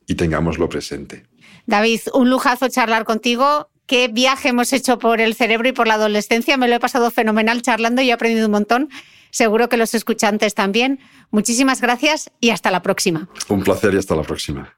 Y 0.06 0.16
tengámoslo 0.16 0.70
presente. 0.70 1.26
David, 1.66 2.02
un 2.14 2.30
lujazo 2.30 2.70
charlar 2.70 3.04
contigo 3.04 3.70
qué 3.88 4.08
viaje 4.10 4.50
hemos 4.50 4.72
hecho 4.74 5.00
por 5.00 5.20
el 5.22 5.34
cerebro 5.34 5.68
y 5.68 5.72
por 5.72 5.88
la 5.88 5.96
adolescencia. 5.96 6.58
Me 6.58 6.68
lo 6.68 6.76
he 6.76 6.80
pasado 6.80 7.10
fenomenal 7.10 7.64
charlando 7.64 8.02
y 8.04 8.10
he 8.10 8.14
aprendido 8.14 8.46
un 8.46 8.52
montón. 8.52 8.90
Seguro 9.32 9.70
que 9.70 9.78
los 9.78 9.96
escuchantes 9.96 10.54
también. 10.54 11.00
Muchísimas 11.32 11.82
gracias 11.82 12.30
y 12.40 12.52
hasta 12.52 12.70
la 12.70 12.84
próxima. 12.84 13.28
Un 13.50 13.64
placer 13.64 13.94
y 13.94 13.98
hasta 13.98 14.16
la 14.16 14.24
próxima. 14.24 14.78